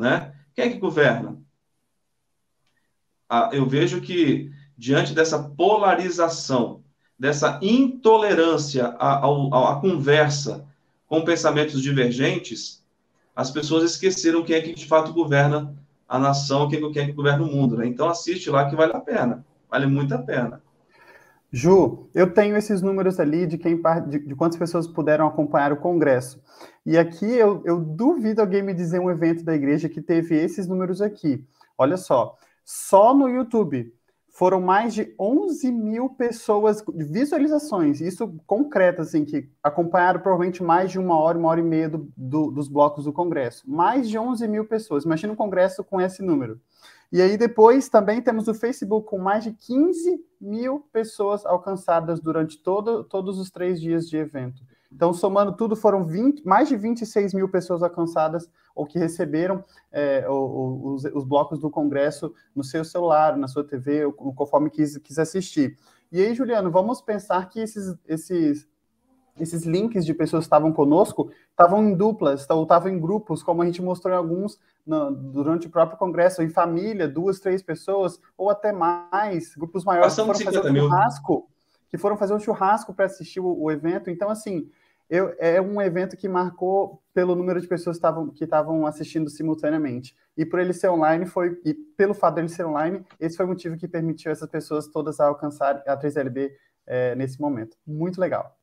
Né? 0.00 0.34
Quem 0.54 0.66
é 0.66 0.68
que 0.70 0.78
governa? 0.78 1.36
Ah, 3.28 3.50
eu 3.52 3.66
vejo 3.66 4.00
que, 4.00 4.50
diante 4.76 5.14
dessa 5.14 5.42
polarização, 5.42 6.84
dessa 7.20 7.60
intolerância 7.60 8.86
à, 8.98 9.18
à, 9.18 9.78
conversa 9.78 10.66
com 11.06 11.22
pensamentos 11.22 11.82
divergentes, 11.82 12.82
as 13.36 13.50
pessoas 13.50 13.84
esqueceram 13.84 14.42
quem 14.42 14.56
é 14.56 14.60
que 14.62 14.72
de 14.72 14.86
fato 14.86 15.12
governa 15.12 15.76
a 16.08 16.18
nação, 16.18 16.66
quem, 16.66 16.80
quem 16.90 17.02
é 17.02 17.06
que 17.06 17.12
governa 17.12 17.44
o 17.44 17.46
mundo. 17.46 17.76
Né? 17.76 17.86
Então 17.86 18.08
assiste 18.08 18.48
lá 18.48 18.70
que 18.70 18.74
vale 18.74 18.94
a 18.94 19.00
pena. 19.00 19.44
Vale 19.70 19.86
muito 19.86 20.14
a 20.14 20.18
pena. 20.18 20.62
Ju, 21.52 22.08
eu 22.14 22.32
tenho 22.32 22.56
esses 22.56 22.80
números 22.80 23.20
ali 23.20 23.46
de 23.46 23.58
quem 23.58 23.80
de, 24.08 24.18
de 24.20 24.34
quantas 24.34 24.58
pessoas 24.58 24.86
puderam 24.86 25.26
acompanhar 25.26 25.72
o 25.72 25.76
congresso. 25.76 26.40
E 26.86 26.96
aqui 26.96 27.26
eu, 27.26 27.60
eu 27.66 27.78
duvido 27.78 28.40
alguém 28.40 28.62
me 28.62 28.72
dizer 28.72 28.98
um 28.98 29.10
evento 29.10 29.44
da 29.44 29.54
igreja 29.54 29.90
que 29.90 30.00
teve 30.00 30.36
esses 30.36 30.66
números 30.66 31.02
aqui. 31.02 31.44
Olha 31.76 31.98
só, 31.98 32.36
só 32.64 33.14
no 33.14 33.28
YouTube 33.28 33.92
foram 34.40 34.58
mais 34.58 34.94
de 34.94 35.14
11 35.20 35.70
mil 35.70 36.08
pessoas, 36.08 36.82
visualizações, 36.94 38.00
isso 38.00 38.26
concreto, 38.46 39.02
assim, 39.02 39.22
que 39.22 39.50
acompanharam 39.62 40.18
provavelmente 40.18 40.62
mais 40.62 40.90
de 40.90 40.98
uma 40.98 41.14
hora, 41.14 41.36
uma 41.36 41.50
hora 41.50 41.60
e 41.60 41.62
meia 41.62 41.90
do, 41.90 42.10
do, 42.16 42.50
dos 42.50 42.66
blocos 42.66 43.04
do 43.04 43.12
Congresso. 43.12 43.70
Mais 43.70 44.08
de 44.08 44.16
11 44.16 44.48
mil 44.48 44.64
pessoas. 44.64 45.04
Imagina 45.04 45.34
um 45.34 45.36
Congresso 45.36 45.84
com 45.84 46.00
esse 46.00 46.22
número. 46.22 46.58
E 47.12 47.20
aí 47.20 47.36
depois 47.36 47.90
também 47.90 48.22
temos 48.22 48.48
o 48.48 48.54
Facebook 48.54 49.06
com 49.06 49.18
mais 49.18 49.44
de 49.44 49.52
15 49.52 50.24
mil 50.40 50.86
pessoas 50.90 51.44
alcançadas 51.44 52.18
durante 52.18 52.56
todo, 52.62 53.04
todos 53.04 53.38
os 53.38 53.50
três 53.50 53.78
dias 53.78 54.08
de 54.08 54.16
evento. 54.16 54.62
Então, 54.92 55.12
somando 55.12 55.52
tudo, 55.52 55.76
foram 55.76 56.04
20, 56.04 56.44
mais 56.44 56.68
de 56.68 56.76
26 56.76 57.34
mil 57.34 57.48
pessoas 57.48 57.82
alcançadas 57.82 58.50
ou 58.74 58.84
que 58.84 58.98
receberam 58.98 59.64
é, 59.92 60.26
os, 60.28 61.04
os, 61.04 61.24
blocos 61.24 61.60
do 61.60 61.70
Congresso 61.70 62.34
no 62.54 62.64
seu 62.64 62.84
celular, 62.84 63.36
na 63.36 63.46
sua 63.46 63.62
TV, 63.62 64.10
conforme 64.12 64.68
quis, 64.68 64.96
quis 64.98 65.18
assistir. 65.18 65.76
E 66.10 66.20
aí, 66.20 66.34
Juliano, 66.34 66.70
vamos 66.70 67.00
pensar 67.00 67.48
que 67.48 67.60
esses, 67.60 67.96
esses 68.06 68.68
esses 69.38 69.64
links 69.64 70.04
de 70.04 70.12
pessoas 70.12 70.44
que 70.44 70.46
estavam 70.46 70.72
conosco 70.72 71.30
estavam 71.50 71.82
em 71.88 71.94
duplas, 71.94 72.46
ou 72.50 72.62
estavam 72.62 72.90
em 72.90 73.00
grupos, 73.00 73.42
como 73.42 73.62
a 73.62 73.66
gente 73.66 73.80
mostrou 73.80 74.12
em 74.12 74.16
alguns 74.16 74.58
no, 74.86 75.10
durante 75.10 75.66
o 75.66 75.70
próprio 75.70 75.98
congresso, 75.98 76.42
em 76.42 76.50
família, 76.50 77.08
duas, 77.08 77.40
três 77.40 77.62
pessoas, 77.62 78.20
ou 78.36 78.50
até 78.50 78.72
mais, 78.72 79.54
grupos 79.54 79.84
maiores 79.84 80.14
que 80.14 80.20
foram 80.20 80.34
fazer 80.38 80.60
um 80.60 80.76
churrasco, 80.76 81.48
que 81.88 81.98
foram 81.98 82.16
fazer 82.16 82.34
um 82.34 82.40
churrasco 82.40 82.94
para 82.94 83.06
assistir 83.06 83.40
o, 83.40 83.62
o, 83.62 83.70
evento. 83.70 84.10
Então, 84.10 84.30
assim, 84.30 84.68
eu, 85.10 85.34
é 85.38 85.60
um 85.60 85.82
evento 85.82 86.16
que 86.16 86.28
marcou 86.28 87.02
pelo 87.12 87.34
número 87.34 87.60
de 87.60 87.66
pessoas 87.66 87.96
que 87.96 87.98
estavam, 87.98 88.28
que 88.28 88.44
estavam 88.44 88.86
assistindo 88.86 89.28
simultaneamente. 89.28 90.14
E 90.36 90.46
por 90.46 90.60
ele 90.60 90.72
ser 90.72 90.88
online, 90.88 91.26
foi, 91.26 91.60
e 91.64 91.74
pelo 91.74 92.14
fato 92.14 92.36
dele 92.36 92.48
ser 92.48 92.64
online, 92.64 93.04
esse 93.18 93.36
foi 93.36 93.44
o 93.44 93.48
motivo 93.48 93.76
que 93.76 93.88
permitiu 93.88 94.30
essas 94.30 94.48
pessoas 94.48 94.86
todas 94.86 95.18
a 95.18 95.26
alcançar 95.26 95.82
a 95.84 95.96
3LB 95.96 96.52
é, 96.86 97.16
nesse 97.16 97.40
momento. 97.40 97.76
Muito 97.84 98.20
legal. 98.20 98.56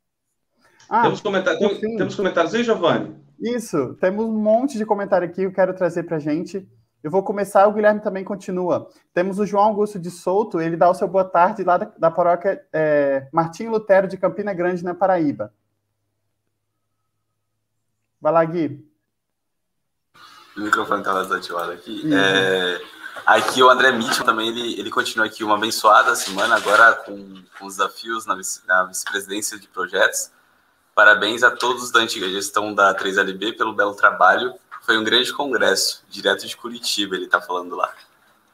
Ah, 0.89 1.01
temos, 1.01 1.19
comentários, 1.19 1.79
temos 1.79 2.15
comentários 2.15 2.55
aí, 2.55 2.63
Giovanni? 2.63 3.13
Isso, 3.37 3.95
temos 3.95 4.25
um 4.25 4.31
monte 4.31 4.77
de 4.77 4.85
comentário 4.85 5.27
aqui 5.27 5.41
que 5.41 5.47
eu 5.47 5.51
quero 5.51 5.73
trazer 5.73 6.03
para 6.03 6.15
a 6.15 6.19
gente. 6.19 6.65
Eu 7.03 7.11
vou 7.11 7.23
começar, 7.23 7.67
o 7.67 7.73
Guilherme 7.73 7.99
também 7.99 8.23
continua. 8.23 8.89
Temos 9.13 9.37
o 9.37 9.45
João 9.45 9.65
Augusto 9.65 9.99
de 9.99 10.09
Souto, 10.09 10.61
ele 10.61 10.77
dá 10.77 10.89
o 10.89 10.93
seu 10.93 11.09
boa 11.09 11.25
tarde 11.25 11.65
lá 11.65 11.77
da, 11.77 11.91
da 11.97 12.09
paróquia 12.09 12.65
é, 12.71 13.27
Martim 13.33 13.67
Lutero 13.67 14.07
de 14.07 14.15
Campina 14.17 14.53
Grande, 14.53 14.81
na 14.81 14.95
Paraíba. 14.95 15.53
Vai 18.27 18.33
lá, 18.33 18.43
Gui. 18.43 18.85
O 20.57 20.59
microfone 20.59 20.99
estava 20.99 21.23
desativado 21.23 21.71
aqui. 21.71 22.13
É, 22.13 22.81
aqui 23.25 23.63
o 23.63 23.69
André 23.69 23.93
Mitchell 23.93 24.25
também, 24.25 24.49
ele, 24.49 24.77
ele 24.77 24.89
continua 24.89 25.27
aqui 25.27 25.45
uma 25.45 25.55
abençoada 25.55 26.13
semana, 26.13 26.57
agora 26.57 26.93
com, 26.93 27.41
com 27.57 27.65
os 27.65 27.77
desafios 27.77 28.25
na, 28.25 28.37
na 28.67 28.83
vice-presidência 28.83 29.57
de 29.57 29.65
projetos. 29.69 30.29
Parabéns 30.93 31.41
a 31.41 31.51
todos 31.51 31.89
da 31.89 32.01
antiga 32.01 32.27
gestão 32.27 32.75
da 32.75 32.93
3LB 32.93 33.55
pelo 33.55 33.71
belo 33.71 33.95
trabalho. 33.95 34.53
Foi 34.81 34.97
um 34.97 35.05
grande 35.05 35.31
congresso, 35.31 36.03
direto 36.09 36.45
de 36.45 36.57
Curitiba, 36.57 37.15
ele 37.15 37.27
está 37.27 37.39
falando 37.39 37.77
lá. 37.77 37.93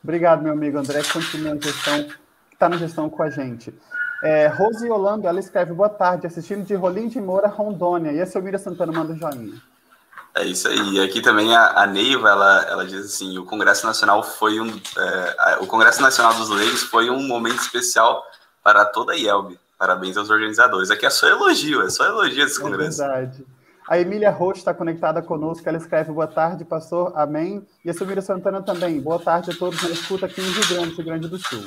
Obrigado, 0.04 0.44
meu 0.44 0.54
amigo 0.54 0.78
André, 0.78 1.02
que 1.02 1.14
continua 1.14 1.60
gestão, 1.60 2.04
que 2.04 2.54
está 2.54 2.70
na 2.70 2.78
gestão 2.78 3.10
com 3.10 3.24
a 3.24 3.32
gente. 3.32 3.74
É, 4.24 4.48
Rose 4.48 4.90
Holanda, 4.90 5.28
ela 5.28 5.40
escreve, 5.40 5.74
boa 5.74 5.90
tarde, 5.90 6.26
assistindo 6.26 6.66
de 6.66 6.74
Rolim 6.74 7.10
de 7.10 7.20
Moura, 7.20 7.50
Rondônia. 7.50 8.12
E 8.14 8.22
a 8.22 8.26
Silmira 8.26 8.58
Santana 8.58 8.94
manda 8.94 9.12
um 9.12 9.18
joinha. 9.18 9.62
É 10.34 10.46
isso 10.46 10.68
aí. 10.70 10.94
E 10.94 11.02
aqui 11.02 11.22
também 11.22 11.54
a, 11.54 11.82
a 11.82 11.86
Neiva, 11.86 12.30
ela, 12.30 12.62
ela 12.64 12.86
diz 12.86 13.06
assim, 13.06 13.38
o 13.38 13.46
Congresso 13.46 13.86
Nacional 13.86 14.24
foi 14.24 14.62
um... 14.62 14.70
É, 14.98 15.58
o 15.60 15.68
Congresso 15.68 16.02
Nacional 16.02 16.34
dos 16.36 16.50
Leigos 16.50 16.84
foi 16.84 17.10
um 17.10 17.28
momento 17.28 17.60
especial 17.60 18.24
para 18.64 18.86
toda 18.86 19.12
a 19.12 19.16
IELB. 19.18 19.60
Parabéns 19.78 20.16
aos 20.16 20.30
organizadores. 20.30 20.90
Aqui 20.90 21.06
é 21.06 21.10
só 21.10 21.28
elogio, 21.28 21.82
é 21.82 21.90
só 21.90 22.06
elogio 22.06 22.46
esse 22.46 22.58
é 22.58 22.62
congresso. 22.62 23.04
É 23.04 23.08
verdade. 23.08 23.46
A 23.86 24.00
Emília 24.00 24.32
Rocha 24.32 24.60
está 24.60 24.74
conectada 24.74 25.22
conosco, 25.22 25.68
ela 25.68 25.78
escreve 25.78 26.14
boa 26.14 26.26
tarde, 26.26 26.64
pastor, 26.64 27.12
amém. 27.16 27.68
E 27.84 27.90
a 27.90 27.94
Silvira 27.94 28.22
Santana 28.22 28.62
também, 28.62 29.02
boa 29.02 29.20
tarde 29.20 29.52
a 29.52 29.54
todos 29.54 29.84
na 29.84 29.90
escuta 29.90 30.26
aqui 30.26 30.40
em 30.40 30.50
Rio 30.50 30.68
Grande, 30.70 30.96
Rio 30.96 31.06
Grande 31.06 31.28
do 31.28 31.38
Sul. 31.38 31.66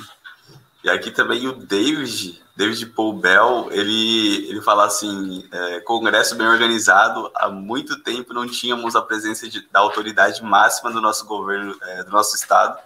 E 0.86 0.88
aqui 0.88 1.10
também 1.10 1.48
o 1.48 1.52
David, 1.52 2.40
David 2.54 2.86
Paul 2.86 3.14
Bell, 3.14 3.66
ele, 3.72 4.48
ele 4.48 4.62
fala 4.62 4.86
assim, 4.86 5.44
é, 5.50 5.80
congresso 5.80 6.36
bem 6.36 6.46
organizado, 6.46 7.28
há 7.34 7.48
muito 7.48 8.00
tempo 8.04 8.32
não 8.32 8.46
tínhamos 8.46 8.94
a 8.94 9.02
presença 9.02 9.48
de, 9.48 9.66
da 9.66 9.80
autoridade 9.80 10.40
máxima 10.44 10.92
do 10.92 11.00
nosso 11.00 11.26
governo, 11.26 11.76
é, 11.82 12.04
do 12.04 12.12
nosso 12.12 12.36
estado, 12.36 12.78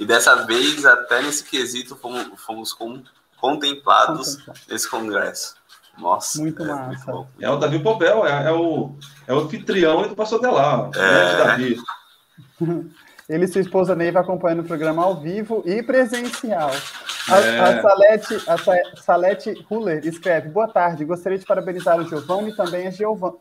e 0.00 0.06
dessa 0.06 0.46
vez, 0.46 0.86
até 0.86 1.20
nesse 1.20 1.44
quesito, 1.44 1.94
fomos, 1.94 2.26
fomos 2.40 2.72
com 2.72 3.02
contemplados 3.36 4.38
nesse 4.66 4.88
congresso. 4.88 5.54
Nossa, 5.98 6.40
muito 6.40 6.62
é, 6.62 6.66
massa. 6.68 7.12
Muito 7.12 7.28
é 7.38 7.50
o 7.50 7.56
Davi 7.56 7.80
Pobel, 7.80 8.24
é, 8.24 8.46
é, 8.46 8.50
o, 8.50 8.96
é 9.26 9.34
o 9.34 9.40
anfitrião 9.40 10.08
do 10.08 10.16
Pastor 10.16 10.40
Delar. 10.40 10.88
É. 10.94 11.36
Davi. 11.36 11.76
Ele 13.28 13.44
e 13.44 13.48
sua 13.48 13.60
esposa 13.60 13.94
Neiva 13.94 14.20
acompanhando 14.20 14.60
o 14.60 14.66
programa 14.66 15.04
ao 15.04 15.20
vivo 15.20 15.62
e 15.64 15.82
presencial. 15.82 16.70
A, 17.28 17.38
é. 17.38 17.60
a, 17.60 17.82
Salete, 17.82 18.42
a 18.48 19.00
Salete 19.00 19.66
Huller 19.70 20.06
escreve: 20.06 20.48
Boa 20.48 20.68
tarde, 20.68 21.04
gostaria 21.04 21.38
de 21.38 21.46
parabenizar 21.46 21.98
o 21.98 22.08
Giovanni 22.08 22.50
e 22.50 22.56
também 22.56 22.88
a 22.88 22.90
Giovanni. 22.90 23.38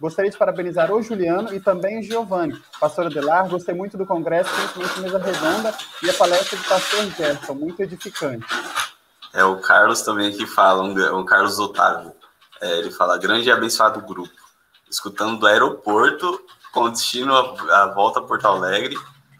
Gostaria 0.00 0.30
de 0.30 0.38
parabenizar 0.38 0.90
o 0.90 1.02
Juliano 1.02 1.52
e 1.52 1.60
também 1.60 2.00
o 2.00 2.02
Giovanni. 2.02 2.58
Pastor 2.80 3.06
Adelar, 3.06 3.46
gostei 3.50 3.74
muito 3.74 3.98
do 3.98 4.06
congresso, 4.06 4.50
principalmente 4.54 5.00
mesa 5.00 5.18
redonda 5.18 5.74
e 6.02 6.08
a 6.08 6.14
palestra 6.14 6.56
do 6.56 6.64
pastor 6.64 7.04
Gerson, 7.10 7.54
muito 7.54 7.82
edificante. 7.82 8.46
É 9.34 9.44
o 9.44 9.58
Carlos 9.58 10.00
também 10.00 10.32
que 10.32 10.46
fala, 10.46 10.82
um, 10.82 11.18
um 11.18 11.24
Carlos 11.26 11.58
Otávio. 11.58 12.12
É, 12.62 12.78
ele 12.78 12.90
fala, 12.90 13.18
grande 13.18 13.48
e 13.48 13.52
abençoado 13.52 14.00
grupo. 14.00 14.30
Escutando 14.90 15.38
do 15.38 15.46
aeroporto, 15.46 16.40
com 16.72 16.90
destino 16.90 17.34
à 17.34 17.86
volta 17.86 18.20
a 18.20 18.22
Porto 18.22 18.46
Alegre. 18.46 18.96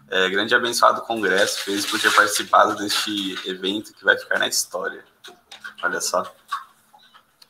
É, 0.09 0.29
grande 0.29 0.53
abençoado 0.53 1.01
congresso. 1.01 1.61
Feliz 1.61 1.85
por 1.85 1.99
ter 1.99 2.13
participado 2.13 2.75
deste 2.75 3.39
evento 3.49 3.93
que 3.93 4.03
vai 4.03 4.17
ficar 4.17 4.39
na 4.39 4.47
história. 4.47 5.03
Olha 5.81 6.01
só. 6.01 6.23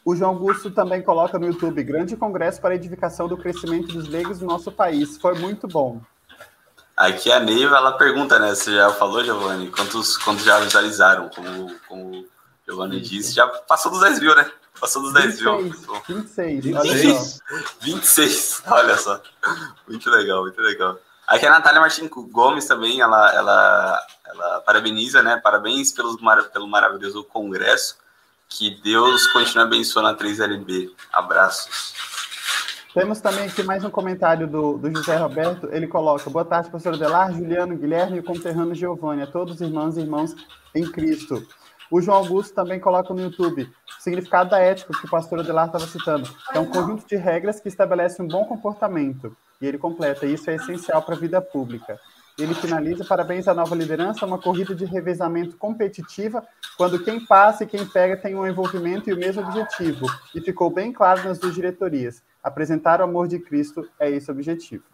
O 0.04 0.16
João 0.16 0.32
Augusto 0.32 0.72
também 0.72 1.02
coloca 1.02 1.38
no 1.38 1.46
YouTube, 1.46 1.84
grande 1.84 2.16
congresso 2.16 2.60
para 2.60 2.72
a 2.72 2.76
edificação 2.76 3.28
do 3.28 3.38
crescimento 3.38 3.94
dos 3.94 4.08
leigos 4.08 4.40
no 4.40 4.48
nosso 4.48 4.72
país. 4.72 5.18
Foi 5.18 5.36
muito 5.36 5.68
bom. 5.68 6.02
Aqui 6.98 7.32
a 7.32 7.40
Neiva, 7.40 7.78
ela 7.78 7.94
pergunta, 7.94 8.38
né? 8.40 8.54
Você 8.54 8.76
já 8.76 8.92
falou, 8.92 9.24
Giovanni, 9.24 9.70
quantos, 9.70 10.18
quantos 10.18 10.44
já 10.44 10.60
visualizaram? 10.60 11.30
Como, 11.30 11.76
como 11.88 12.26
Giovanni 12.68 13.02
disse, 13.02 13.34
já 13.34 13.48
passou 13.48 13.92
dos 13.92 14.02
10 14.02 14.20
mil, 14.20 14.36
né? 14.36 14.52
Passou 14.80 15.02
dos 15.02 15.14
10 15.14 15.40
26, 15.40 15.86
mil. 15.86 16.02
26, 16.08 16.64
26, 16.64 17.42
26, 17.82 18.64
olha 18.68 18.98
só. 18.98 19.22
Muito 19.88 20.10
legal, 20.10 20.42
muito 20.42 20.62
legal. 20.62 20.98
Aqui 21.28 21.46
a 21.46 21.52
Natália 21.52 21.80
Martins 21.80 22.10
Gomes 22.10 22.66
também, 22.66 23.00
ela, 23.00 23.34
ela, 23.34 24.08
ela 24.26 24.62
parabeniza, 24.62 25.22
né? 25.22 25.38
Parabéns 25.38 25.92
pelos, 25.92 26.18
pelo 26.52 26.68
maravilhoso 26.68 27.24
congresso. 27.24 27.98
Que 28.50 28.82
Deus 28.82 29.28
continue 29.28 29.64
abençoando 29.64 30.10
a 30.10 30.16
3LB. 30.16 30.92
Abraços. 31.14 31.94
Temos 32.94 33.22
também 33.22 33.46
aqui 33.46 33.64
mais 33.64 33.86
um 33.86 33.90
comentário 33.90 34.46
do, 34.46 34.78
do 34.78 34.92
José 34.94 35.16
Roberto. 35.16 35.70
Ele 35.72 35.88
coloca: 35.88 36.30
Boa 36.30 36.44
tarde, 36.44 36.70
professor 36.70 36.98
Delar, 36.98 37.32
Juliano, 37.32 37.78
Guilherme 37.78 38.18
e 38.18 38.20
o 38.20 38.24
conterrâneo 38.24 38.76
Giovanni, 38.76 39.22
a 39.22 39.28
todos 39.28 39.62
irmãos 39.62 39.96
e 39.96 40.02
irmãos 40.02 40.36
em 40.76 40.84
Cristo. 40.92 41.48
O 41.92 42.02
João 42.02 42.20
Augusto 42.20 42.56
também 42.56 42.80
coloca 42.80 43.14
no 43.14 43.22
YouTube 43.22 43.64
o 43.64 44.02
significado 44.02 44.50
da 44.50 44.60
ética 44.60 44.98
que 44.98 45.06
o 45.06 45.10
pastor 45.10 45.42
Adelar 45.42 45.66
estava 45.66 45.86
citando. 45.86 46.28
É 46.54 46.60
um 46.60 46.66
conjunto 46.66 47.06
de 47.06 47.18
regras 47.18 47.60
que 47.60 47.68
estabelece 47.68 48.22
um 48.22 48.28
bom 48.28 48.46
comportamento. 48.46 49.36
E 49.62 49.68
ele 49.68 49.78
completa: 49.78 50.26
isso 50.26 50.50
é 50.50 50.56
essencial 50.56 51.02
para 51.02 51.16
a 51.16 51.20
vida 51.20 51.42
pública. 51.42 52.00
Ele 52.40 52.54
finaliza, 52.54 53.04
parabéns 53.04 53.46
à 53.50 53.54
nova 53.54 53.76
liderança, 53.76 54.26
uma 54.26 54.40
corrida 54.40 54.74
de 54.74 54.86
revezamento 54.86 55.58
competitiva, 55.58 56.42
quando 56.78 57.04
quem 57.04 57.24
passa 57.26 57.66
e 57.66 57.68
quem 57.68 57.86
pega 57.86 58.16
tem 58.16 58.36
um 58.36 58.48
envolvimento 58.48 59.10
e 59.10 59.14
o 59.14 59.18
mesmo 59.18 59.44
objetivo. 59.44 60.08
E 60.34 60.40
ficou 60.40 60.70
bem 60.70 60.94
claro 60.94 61.24
nas 61.26 61.40
duas 61.40 61.54
diretorias. 61.54 62.24
Apresentar 62.42 63.02
o 63.02 63.04
amor 63.04 63.28
de 63.28 63.38
Cristo 63.38 63.88
é 64.00 64.10
esse 64.10 64.32
objetivo. 64.32 64.86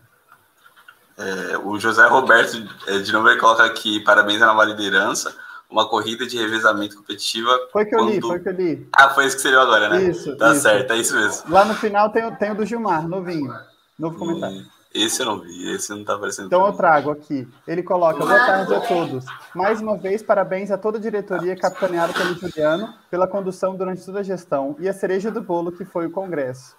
É, 1.15 1.57
o 1.59 1.79
José 1.79 2.05
Roberto, 2.07 2.57
é, 2.87 2.99
de 2.99 3.15
ele 3.15 3.37
coloca 3.37 3.63
aqui, 3.63 3.99
parabéns 4.01 4.41
à 4.41 4.47
nova 4.47 4.65
liderança, 4.65 5.33
uma 5.69 5.87
corrida 5.87 6.25
de 6.25 6.37
revezamento 6.37 6.95
competitiva. 6.97 7.51
Foi 7.71 7.85
que 7.85 7.95
eu 7.95 7.99
quando... 7.99 8.11
li, 8.11 8.21
foi 8.21 8.39
que 8.39 8.49
eu 8.49 8.53
li. 8.53 8.87
Ah, 8.97 9.09
foi 9.09 9.25
isso 9.25 9.35
que 9.35 9.41
você 9.41 9.51
leu 9.51 9.61
agora, 9.61 9.89
né? 9.89 10.03
Isso. 10.03 10.35
Tá 10.37 10.51
isso. 10.51 10.61
certo, 10.61 10.93
é 10.93 10.97
isso 10.97 11.15
mesmo. 11.15 11.49
Lá 11.49 11.65
no 11.65 11.73
final 11.73 12.09
tem, 12.09 12.29
tem 12.35 12.51
o 12.51 12.55
do 12.55 12.65
Gilmar, 12.65 13.07
novinho. 13.07 13.53
Novo 13.97 14.17
comentário. 14.17 14.65
Esse 14.93 15.21
eu 15.21 15.25
não 15.25 15.39
vi, 15.39 15.69
esse 15.69 15.89
não 15.91 16.03
tá 16.03 16.15
aparecendo. 16.15 16.47
Então 16.47 16.65
eu 16.65 16.73
trago 16.73 17.11
aqui. 17.11 17.47
Ele 17.67 17.83
coloca: 17.83 18.19
Boa 18.19 18.45
tarde 18.45 18.73
a 18.73 18.79
todos. 18.79 19.25
Mais 19.53 19.81
uma 19.81 19.97
vez, 19.97 20.23
parabéns 20.23 20.71
a 20.71 20.77
toda 20.77 20.97
a 20.97 21.01
diretoria 21.01 21.55
capitaneada 21.55 22.13
pelo 22.13 22.33
Juliano 22.33 22.93
pela 23.11 23.27
condução 23.27 23.75
durante 23.75 24.03
toda 24.03 24.21
a 24.21 24.23
gestão 24.23 24.75
e 24.79 24.87
a 24.87 24.93
cereja 24.93 25.29
do 25.29 25.41
bolo 25.41 25.71
que 25.71 25.85
foi 25.85 26.07
o 26.07 26.11
Congresso. 26.11 26.75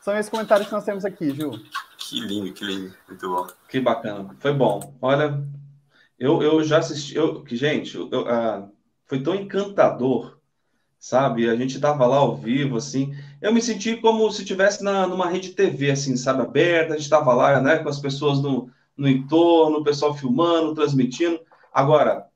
São 0.00 0.16
esses 0.16 0.30
comentários 0.30 0.66
que 0.66 0.72
nós 0.72 0.84
temos 0.84 1.04
aqui, 1.04 1.30
Ju. 1.30 1.52
Que 1.98 2.20
lindo, 2.20 2.52
que 2.52 2.64
lindo. 2.64 2.92
Muito 3.06 3.28
bom. 3.28 3.46
Que 3.68 3.78
bacana. 3.78 4.34
Foi 4.40 4.52
bom. 4.52 4.94
Olha, 5.00 5.40
eu, 6.20 6.42
eu 6.42 6.62
já 6.62 6.78
assisti. 6.78 7.16
Eu, 7.16 7.42
gente, 7.48 7.96
eu, 7.96 8.28
ah, 8.28 8.68
foi 9.06 9.22
tão 9.22 9.34
encantador, 9.34 10.38
sabe? 10.98 11.48
A 11.48 11.56
gente 11.56 11.80
tava 11.80 12.06
lá 12.06 12.18
ao 12.18 12.36
vivo, 12.36 12.76
assim. 12.76 13.14
Eu 13.40 13.54
me 13.54 13.62
senti 13.62 13.96
como 13.96 14.30
se 14.30 14.42
estivesse 14.42 14.84
numa 14.84 15.30
rede 15.30 15.54
TV, 15.54 15.90
assim, 15.90 16.16
sabe? 16.16 16.42
Aberta. 16.42 16.92
A 16.92 16.96
gente 16.98 17.08
tava 17.08 17.32
lá, 17.32 17.58
né? 17.60 17.78
Com 17.78 17.88
as 17.88 17.98
pessoas 17.98 18.40
no, 18.42 18.70
no 18.94 19.08
entorno, 19.08 19.78
o 19.78 19.84
pessoal 19.84 20.14
filmando, 20.14 20.74
transmitindo. 20.74 21.40
Agora, 21.72 22.26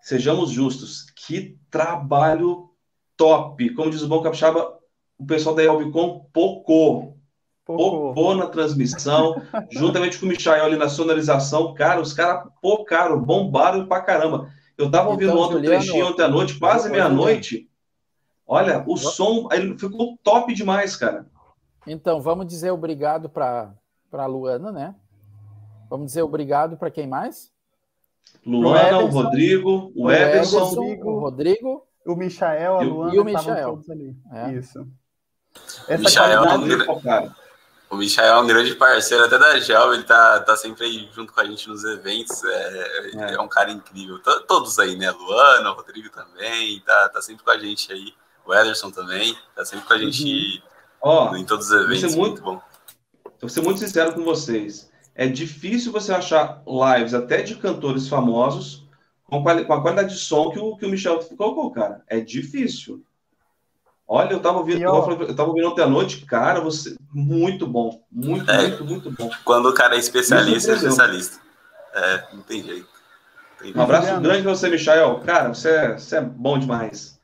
sejamos 0.00 0.50
justos. 0.50 1.10
Que 1.14 1.58
trabalho 1.70 2.70
top. 3.18 3.68
Como 3.74 3.90
diz 3.90 4.00
o 4.00 4.08
Bom 4.08 4.22
Capixaba, 4.22 4.78
o 5.18 5.26
pessoal 5.26 5.54
da 5.54 5.62
Elbicom 5.62 6.26
pocou. 6.32 7.15
Pocou 7.66 8.36
na 8.36 8.46
transmissão, 8.46 9.42
juntamente 9.72 10.20
com 10.20 10.26
o 10.26 10.28
Michael 10.28 10.66
ali 10.66 10.76
na 10.76 10.88
sonorização. 10.88 11.74
Cara, 11.74 12.00
os 12.00 12.12
caras 12.12 12.48
pocaram, 12.62 13.20
bombaram 13.20 13.86
pra 13.86 14.00
caramba. 14.00 14.48
Eu 14.78 14.88
tava 14.88 15.08
ouvindo 15.10 15.32
então, 15.32 15.42
ontem 15.42 15.56
um 15.56 15.62
trechinho 15.62 16.06
ontem 16.06 16.22
à 16.22 16.28
noite, 16.28 16.58
quase 16.60 16.88
meia-noite. 16.88 17.68
Olha, 18.46 18.84
o 18.86 18.96
som 18.96 19.48
ele 19.50 19.76
ficou 19.76 20.16
top 20.22 20.54
demais, 20.54 20.94
cara. 20.94 21.26
Então, 21.84 22.20
vamos 22.20 22.46
dizer 22.46 22.70
obrigado 22.70 23.28
para 23.28 23.74
a 24.12 24.26
Luana, 24.26 24.70
né? 24.70 24.94
Vamos 25.90 26.06
dizer 26.06 26.22
obrigado 26.22 26.76
para 26.76 26.90
quem 26.90 27.08
mais? 27.08 27.50
Luana, 28.44 28.98
o 28.98 29.06
Rodrigo, 29.06 29.92
o, 29.96 30.04
o 30.04 30.10
Everson, 30.10 30.58
o 31.02 31.18
Rodrigo, 31.18 31.84
o 32.06 32.14
Michael, 32.14 32.76
a 32.76 32.80
Luana, 32.82 33.14
e 33.14 33.18
o 33.18 33.24
Michael. 33.24 33.80
É. 34.32 34.52
Isso. 34.52 34.86
Essa 35.88 36.02
Michael, 36.02 36.42
qualidade... 36.42 37.45
O 37.88 37.96
Michael 37.96 38.34
é 38.34 38.40
um 38.40 38.46
grande 38.46 38.74
parceiro 38.74 39.24
até 39.24 39.38
da 39.38 39.58
Gel, 39.60 39.94
ele 39.94 40.02
tá, 40.02 40.40
tá 40.40 40.56
sempre 40.56 40.84
aí 40.84 41.08
junto 41.14 41.32
com 41.32 41.40
a 41.40 41.44
gente 41.44 41.68
nos 41.68 41.84
eventos, 41.84 42.42
é, 42.42 43.10
é. 43.14 43.34
é 43.34 43.40
um 43.40 43.48
cara 43.48 43.70
incrível. 43.70 44.18
T 44.18 44.40
Todos 44.48 44.78
aí, 44.78 44.96
né? 44.96 45.10
Luana, 45.12 45.70
o 45.70 45.74
Rodrigo 45.74 46.10
também, 46.10 46.80
tá, 46.80 47.08
tá 47.08 47.22
sempre 47.22 47.44
com 47.44 47.50
a 47.50 47.58
gente 47.58 47.92
aí. 47.92 48.12
O 48.44 48.52
Ederson 48.52 48.90
também, 48.90 49.36
tá 49.54 49.64
sempre 49.64 49.86
com 49.86 49.92
a 49.92 49.98
gente 49.98 50.62
uhum. 51.02 51.36
em 51.36 51.44
todos 51.44 51.70
os 51.70 51.72
eventos. 51.72 52.14
Muito, 52.14 52.42
muito 52.42 52.42
bom. 52.42 52.60
Vou 53.40 53.48
ser 53.48 53.60
muito 53.60 53.78
sincero 53.78 54.12
com 54.12 54.24
vocês. 54.24 54.90
É 55.14 55.26
difícil 55.26 55.92
você 55.92 56.12
achar 56.12 56.62
lives 56.66 57.14
até 57.14 57.42
de 57.42 57.56
cantores 57.56 58.08
famosos 58.08 58.86
com, 59.24 59.42
com 59.42 59.72
a 59.72 59.82
qualidade 59.82 60.14
de 60.14 60.20
som 60.20 60.50
que 60.50 60.58
o, 60.58 60.76
que 60.76 60.86
o 60.86 60.88
Michel 60.88 61.18
colocou, 61.36 61.70
cara. 61.70 62.02
É 62.08 62.20
difícil. 62.20 63.04
Olha, 64.08 64.32
eu 64.32 64.40
tava 64.40 64.58
ouvindo, 64.58 64.80
eu 64.82 65.34
tava 65.34 65.48
ouvindo 65.48 65.68
ontem 65.68 65.82
à 65.82 65.88
noite, 65.88 66.24
cara, 66.24 66.60
você 66.60 66.94
muito 67.12 67.66
bom, 67.66 68.00
muito, 68.10 68.48
é, 68.48 68.68
muito, 68.68 68.84
muito 68.84 69.10
bom. 69.10 69.28
Quando 69.44 69.68
o 69.68 69.74
cara 69.74 69.96
é 69.96 69.98
especialista, 69.98 70.72
é 70.72 70.74
especialista. 70.76 71.40
É, 71.92 72.24
não 72.32 72.42
tem 72.42 72.62
jeito. 72.62 72.86
Tem 73.58 73.72
um 73.74 73.80
abraço 73.80 74.20
grande 74.20 74.42
pra 74.42 74.54
você, 74.54 74.68
Michael. 74.68 75.20
Cara, 75.24 75.48
você 75.48 75.70
é, 75.70 75.98
você 75.98 76.16
é 76.16 76.20
bom 76.20 76.58
demais. 76.58 77.15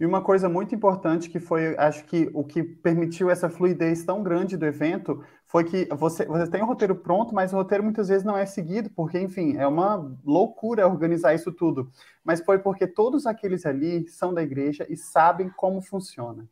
E 0.00 0.06
uma 0.06 0.22
coisa 0.22 0.48
muito 0.48 0.74
importante 0.74 1.28
que 1.28 1.40
foi, 1.40 1.76
acho 1.76 2.04
que 2.04 2.30
o 2.32 2.44
que 2.44 2.62
permitiu 2.62 3.30
essa 3.30 3.50
fluidez 3.50 4.04
tão 4.04 4.22
grande 4.22 4.56
do 4.56 4.64
evento 4.64 5.24
foi 5.44 5.64
que 5.64 5.86
você, 5.86 6.24
você 6.24 6.48
tem 6.48 6.62
o 6.62 6.66
roteiro 6.66 6.94
pronto, 6.94 7.34
mas 7.34 7.52
o 7.52 7.56
roteiro 7.56 7.82
muitas 7.82 8.06
vezes 8.06 8.22
não 8.22 8.36
é 8.36 8.46
seguido, 8.46 8.90
porque, 8.90 9.18
enfim, 9.18 9.56
é 9.56 9.66
uma 9.66 10.16
loucura 10.24 10.86
organizar 10.86 11.34
isso 11.34 11.50
tudo. 11.50 11.90
Mas 12.22 12.40
foi 12.40 12.58
porque 12.58 12.86
todos 12.86 13.26
aqueles 13.26 13.66
ali 13.66 14.06
são 14.08 14.32
da 14.32 14.42
igreja 14.42 14.86
e 14.88 14.96
sabem 14.96 15.48
como 15.48 15.80
funciona. 15.80 16.46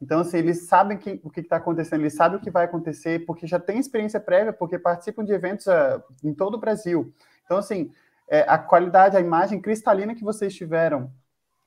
Então, 0.00 0.20
assim, 0.20 0.38
eles 0.38 0.66
sabem 0.66 0.96
que, 0.96 1.20
o 1.24 1.30
que 1.30 1.40
está 1.40 1.56
acontecendo, 1.56 2.02
eles 2.02 2.14
sabem 2.14 2.38
o 2.38 2.40
que 2.40 2.50
vai 2.50 2.66
acontecer, 2.66 3.24
porque 3.24 3.46
já 3.46 3.58
tem 3.58 3.78
experiência 3.78 4.20
prévia, 4.20 4.52
porque 4.52 4.78
participam 4.78 5.24
de 5.24 5.32
eventos 5.32 5.66
uh, 5.66 6.02
em 6.22 6.34
todo 6.34 6.54
o 6.54 6.58
Brasil. 6.58 7.12
Então, 7.44 7.56
assim, 7.56 7.90
é, 8.28 8.44
a 8.48 8.58
qualidade, 8.58 9.16
a 9.16 9.20
imagem 9.20 9.60
cristalina 9.60 10.14
que 10.14 10.24
vocês 10.24 10.54
tiveram, 10.54 11.10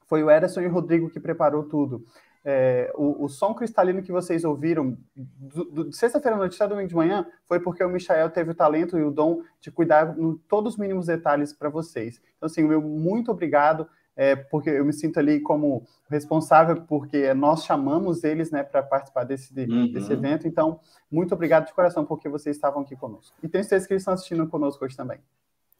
foi 0.07 0.23
o 0.23 0.29
Ederson 0.29 0.61
e 0.61 0.67
o 0.67 0.71
Rodrigo 0.71 1.09
que 1.09 1.19
preparou 1.19 1.63
tudo. 1.63 2.05
É, 2.47 2.91
o, 2.93 3.25
o, 3.25 3.27
som 3.27 3.55
cristalino 3.55 4.03
que 4.03 4.11
vocês 4.11 4.43
ouviram 4.43 4.95
de 5.15 5.97
sexta-feira 5.97 6.35
à 6.35 6.39
noite 6.39 6.55
até 6.55 6.67
domingo 6.67 6.87
de 6.87 6.95
manhã 6.95 7.25
foi 7.47 7.59
porque 7.59 7.83
o 7.83 7.89
Michael 7.89 8.29
teve 8.29 8.51
o 8.51 8.55
talento 8.55 8.99
e 8.99 9.03
o 9.03 9.09
dom 9.09 9.41
de 9.59 9.71
cuidar 9.71 10.15
em 10.15 10.37
todos 10.47 10.73
os 10.73 10.79
mínimos 10.79 11.07
detalhes 11.07 11.51
para 11.51 11.69
vocês. 11.69 12.21
Então, 12.37 12.45
assim, 12.45 12.61
meu 12.61 12.79
muito 12.79 13.31
obrigado, 13.31 13.87
é, 14.15 14.35
porque 14.35 14.69
eu 14.69 14.85
me 14.85 14.93
sinto 14.93 15.19
ali 15.19 15.39
como 15.39 15.87
responsável, 16.07 16.83
porque 16.83 17.33
nós 17.33 17.65
chamamos 17.65 18.23
eles 18.23 18.51
né, 18.51 18.61
para 18.61 18.83
participar 18.83 19.23
desse, 19.23 19.51
uhum. 19.59 19.91
desse 19.91 20.13
evento. 20.13 20.47
Então, 20.47 20.79
muito 21.09 21.33
obrigado 21.33 21.65
de 21.65 21.73
coração, 21.73 22.05
porque 22.05 22.29
vocês 22.29 22.55
estavam 22.55 22.83
aqui 22.83 22.95
conosco. 22.95 23.35
E 23.41 23.47
tenho 23.47 23.63
certeza 23.63 23.87
que 23.87 23.93
eles 23.93 24.03
estão 24.03 24.13
assistindo 24.13 24.47
conosco 24.47 24.85
hoje 24.85 24.95
também. 24.95 25.17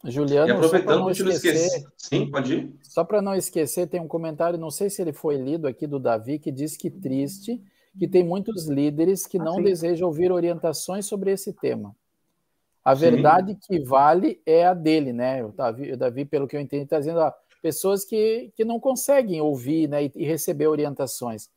Juliano, 0.04 0.48
e 0.48 0.52
aproveitando 0.52 1.00
não 1.00 1.10
esquecer, 1.10 1.54
esquecer, 1.54 1.86
sim, 1.96 2.30
pode 2.30 2.54
ir. 2.54 2.74
Só 2.82 3.02
para 3.02 3.20
não 3.22 3.34
esquecer, 3.34 3.88
tem 3.88 4.00
um 4.00 4.06
comentário, 4.06 4.58
não 4.58 4.70
sei 4.70 4.90
se 4.90 5.02
ele 5.02 5.12
foi 5.12 5.36
lido 5.36 5.66
aqui 5.66 5.86
do 5.86 5.98
Davi, 5.98 6.38
que 6.38 6.52
diz 6.52 6.76
que 6.76 6.90
triste 6.90 7.62
que 7.98 8.06
tem 8.06 8.22
muitos 8.22 8.66
líderes 8.66 9.26
que 9.26 9.38
ah, 9.38 9.44
não 9.44 9.54
sim. 9.54 9.62
desejam 9.62 10.06
ouvir 10.06 10.30
orientações 10.30 11.06
sobre 11.06 11.32
esse 11.32 11.52
tema. 11.52 11.96
A 12.84 12.94
sim. 12.94 13.00
verdade 13.00 13.56
que 13.56 13.80
vale 13.80 14.40
é 14.44 14.66
a 14.66 14.74
dele, 14.74 15.12
né? 15.12 15.44
O 15.44 15.48
Davi, 15.48 15.92
o 15.92 15.96
Davi 15.96 16.24
pelo 16.24 16.46
que 16.46 16.56
eu 16.56 16.60
entendi, 16.60 16.84
está 16.84 16.98
dizendo, 16.98 17.20
ó, 17.20 17.32
pessoas 17.62 18.04
que, 18.04 18.52
que 18.54 18.64
não 18.64 18.78
conseguem 18.78 19.40
ouvir 19.40 19.88
né, 19.88 20.04
e, 20.04 20.12
e 20.14 20.24
receber 20.24 20.68
orientações. 20.68 21.48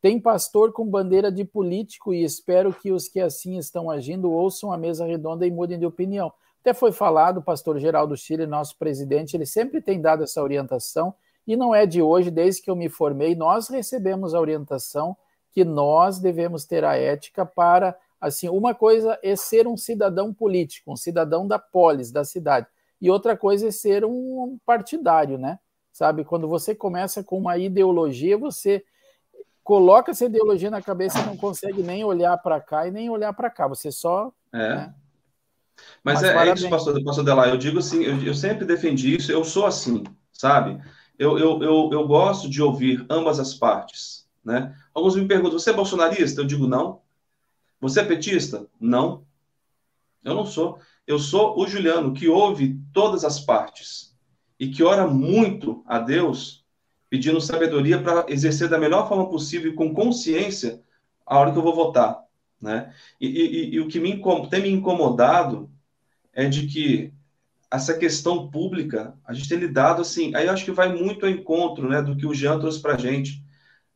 Tem 0.00 0.20
pastor 0.20 0.72
com 0.72 0.86
bandeira 0.86 1.30
de 1.30 1.44
político 1.44 2.14
e 2.14 2.22
espero 2.22 2.72
que 2.72 2.92
os 2.92 3.08
que 3.08 3.20
assim 3.20 3.58
estão 3.58 3.90
agindo 3.90 4.30
ouçam 4.30 4.72
a 4.72 4.78
mesa 4.78 5.04
redonda 5.04 5.44
e 5.44 5.50
mudem 5.50 5.78
de 5.78 5.84
opinião. 5.84 6.32
Até 6.60 6.74
foi 6.74 6.92
falado, 6.92 7.38
o 7.38 7.42
pastor 7.42 7.78
Geraldo 7.78 8.16
Chile, 8.16 8.46
nosso 8.46 8.76
presidente, 8.76 9.36
ele 9.36 9.46
sempre 9.46 9.80
tem 9.80 10.00
dado 10.00 10.24
essa 10.24 10.42
orientação, 10.42 11.14
e 11.46 11.56
não 11.56 11.74
é 11.74 11.86
de 11.86 12.02
hoje, 12.02 12.30
desde 12.30 12.60
que 12.60 12.70
eu 12.70 12.76
me 12.76 12.88
formei, 12.88 13.34
nós 13.34 13.68
recebemos 13.68 14.34
a 14.34 14.40
orientação 14.40 15.16
que 15.50 15.64
nós 15.64 16.18
devemos 16.18 16.64
ter 16.66 16.84
a 16.84 16.94
ética 16.96 17.46
para, 17.46 17.96
assim, 18.20 18.48
uma 18.48 18.74
coisa 18.74 19.18
é 19.22 19.34
ser 19.34 19.66
um 19.66 19.76
cidadão 19.76 20.34
político, 20.34 20.92
um 20.92 20.96
cidadão 20.96 21.46
da 21.46 21.58
polis, 21.58 22.10
da 22.10 22.24
cidade, 22.24 22.66
e 23.00 23.10
outra 23.10 23.36
coisa 23.36 23.68
é 23.68 23.70
ser 23.70 24.04
um 24.04 24.58
partidário, 24.66 25.38
né? 25.38 25.58
Sabe, 25.92 26.24
quando 26.24 26.46
você 26.46 26.74
começa 26.74 27.24
com 27.24 27.38
uma 27.38 27.56
ideologia, 27.56 28.36
você 28.36 28.84
coloca 29.64 30.10
essa 30.10 30.26
ideologia 30.26 30.70
na 30.70 30.82
cabeça 30.82 31.18
e 31.18 31.26
não 31.26 31.36
consegue 31.36 31.82
nem 31.82 32.04
olhar 32.04 32.36
para 32.38 32.60
cá 32.60 32.86
e 32.86 32.90
nem 32.90 33.10
olhar 33.10 33.32
para 33.32 33.50
cá, 33.50 33.66
você 33.66 33.90
só... 33.90 34.32
É. 34.52 34.76
Né? 34.76 34.94
Mas, 36.02 36.22
Mas 36.22 36.24
é, 36.24 36.48
é, 36.48 36.54
isso, 36.54 36.68
pastor, 36.68 37.02
pastor 37.02 37.24
Delar. 37.24 37.48
Eu 37.48 37.56
digo 37.56 37.78
assim, 37.78 38.02
eu, 38.02 38.22
eu, 38.22 38.34
sempre 38.34 38.64
defendi 38.64 39.16
isso, 39.16 39.32
eu 39.32 39.44
sou 39.44 39.66
assim, 39.66 40.04
sabe? 40.32 40.80
Eu, 41.18 41.38
eu, 41.38 41.62
eu, 41.62 41.90
eu 41.92 42.06
gosto 42.06 42.48
de 42.48 42.62
ouvir 42.62 43.04
ambas 43.10 43.40
as 43.40 43.54
partes, 43.54 44.28
né? 44.44 44.74
Alguns 44.94 45.16
me 45.16 45.26
perguntam, 45.26 45.58
você 45.58 45.70
é 45.70 45.74
bolsonarista? 45.74 46.40
Eu 46.40 46.46
digo, 46.46 46.66
não. 46.66 47.00
Você 47.80 48.00
é 48.00 48.04
petista? 48.04 48.66
Não. 48.80 49.24
Eu 50.24 50.34
não 50.34 50.46
sou. 50.46 50.78
Eu 51.06 51.18
sou 51.18 51.58
o 51.58 51.66
Juliano, 51.66 52.12
que 52.12 52.28
ouve 52.28 52.80
todas 52.92 53.24
as 53.24 53.40
partes 53.40 54.16
e 54.58 54.68
que 54.68 54.82
ora 54.82 55.06
muito 55.06 55.82
a 55.86 55.98
Deus, 55.98 56.64
pedindo 57.08 57.40
sabedoria 57.40 58.02
para 58.02 58.26
exercer 58.28 58.68
da 58.68 58.78
melhor 58.78 59.08
forma 59.08 59.28
possível 59.30 59.72
e 59.72 59.74
com 59.74 59.94
consciência 59.94 60.82
a 61.24 61.38
hora 61.38 61.52
que 61.52 61.58
eu 61.58 61.62
vou 61.62 61.74
votar. 61.74 62.27
Né? 62.60 62.92
E, 63.20 63.26
e, 63.26 63.74
e 63.74 63.80
o 63.80 63.88
que 63.88 64.00
me, 64.00 64.20
tem 64.50 64.62
me 64.62 64.70
incomodado 64.70 65.70
é 66.32 66.48
de 66.48 66.66
que 66.66 67.12
essa 67.70 67.94
questão 67.96 68.50
pública, 68.50 69.14
a 69.24 69.32
gente 69.32 69.48
tem 69.48 69.58
lidado 69.58 70.00
assim, 70.00 70.34
aí 70.34 70.46
eu 70.46 70.52
acho 70.52 70.64
que 70.64 70.72
vai 70.72 70.92
muito 70.92 71.26
ao 71.26 71.30
encontro 71.30 71.88
né, 71.88 72.00
do 72.00 72.16
que 72.16 72.26
o 72.26 72.34
Jean 72.34 72.58
trouxe 72.58 72.80
para 72.80 72.94
a 72.94 72.98
gente. 72.98 73.42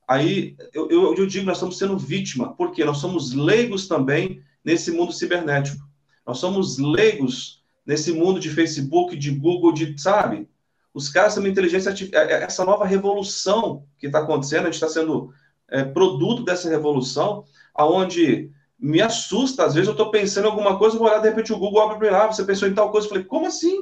Aí 0.06 0.56
eu, 0.74 0.90
eu, 0.90 1.14
eu, 1.14 1.26
digo, 1.26 1.46
nós 1.46 1.56
estamos 1.56 1.78
sendo 1.78 1.96
vítima, 1.96 2.54
porque 2.54 2.84
nós 2.84 2.98
somos 2.98 3.32
leigos 3.32 3.88
também 3.88 4.42
nesse 4.64 4.90
mundo 4.90 5.12
cibernético. 5.12 5.82
Nós 6.26 6.38
somos 6.38 6.78
leigos 6.78 7.62
nesse 7.84 8.12
mundo 8.12 8.38
de 8.38 8.50
Facebook, 8.50 9.16
de 9.16 9.30
Google, 9.30 9.72
de, 9.72 10.00
sabe? 10.00 10.48
Os 10.94 11.08
caras 11.08 11.34
têm 11.34 11.42
uma 11.42 11.48
inteligência 11.48 11.90
artificial, 11.90 12.22
é, 12.22 12.32
é, 12.32 12.42
essa 12.42 12.64
nova 12.64 12.84
revolução 12.84 13.84
que 13.98 14.06
está 14.06 14.20
acontecendo, 14.20 14.62
a 14.62 14.64
gente 14.66 14.74
está 14.74 14.88
sendo 14.88 15.32
é, 15.70 15.82
produto 15.82 16.44
dessa 16.44 16.68
revolução, 16.68 17.44
aonde 17.74 18.50
me 18.78 19.00
assusta, 19.00 19.64
às 19.64 19.74
vezes 19.74 19.86
eu 19.86 19.92
estou 19.92 20.10
pensando 20.10 20.46
em 20.46 20.50
alguma 20.50 20.76
coisa, 20.78 20.98
vou 20.98 21.06
olhar, 21.06 21.20
de 21.20 21.28
repente 21.28 21.52
o 21.52 21.58
Google 21.58 21.82
abre 21.82 22.10
lá, 22.10 22.26
você 22.26 22.44
pensou 22.44 22.66
em 22.66 22.74
tal 22.74 22.90
coisa, 22.90 23.06
eu 23.06 23.10
falei, 23.10 23.24
como 23.24 23.46
assim? 23.46 23.76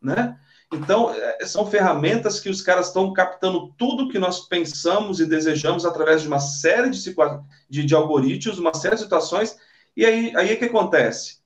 Né? 0.00 0.36
Então, 0.72 1.14
é, 1.14 1.46
são 1.46 1.66
ferramentas 1.66 2.40
que 2.40 2.48
os 2.48 2.62
caras 2.62 2.88
estão 2.88 3.12
captando 3.12 3.72
tudo 3.78 4.08
que 4.08 4.18
nós 4.18 4.48
pensamos 4.48 5.20
e 5.20 5.26
desejamos 5.26 5.84
através 5.84 6.22
de 6.22 6.28
uma 6.28 6.40
série 6.40 6.90
de, 6.90 7.14
de, 7.68 7.84
de 7.84 7.94
algoritmos, 7.94 8.58
uma 8.58 8.74
série 8.74 8.96
de 8.96 9.02
situações, 9.02 9.56
e 9.96 10.04
aí, 10.04 10.32
aí 10.34 10.54
o 10.54 10.58
que 10.58 10.64
acontece? 10.64 11.38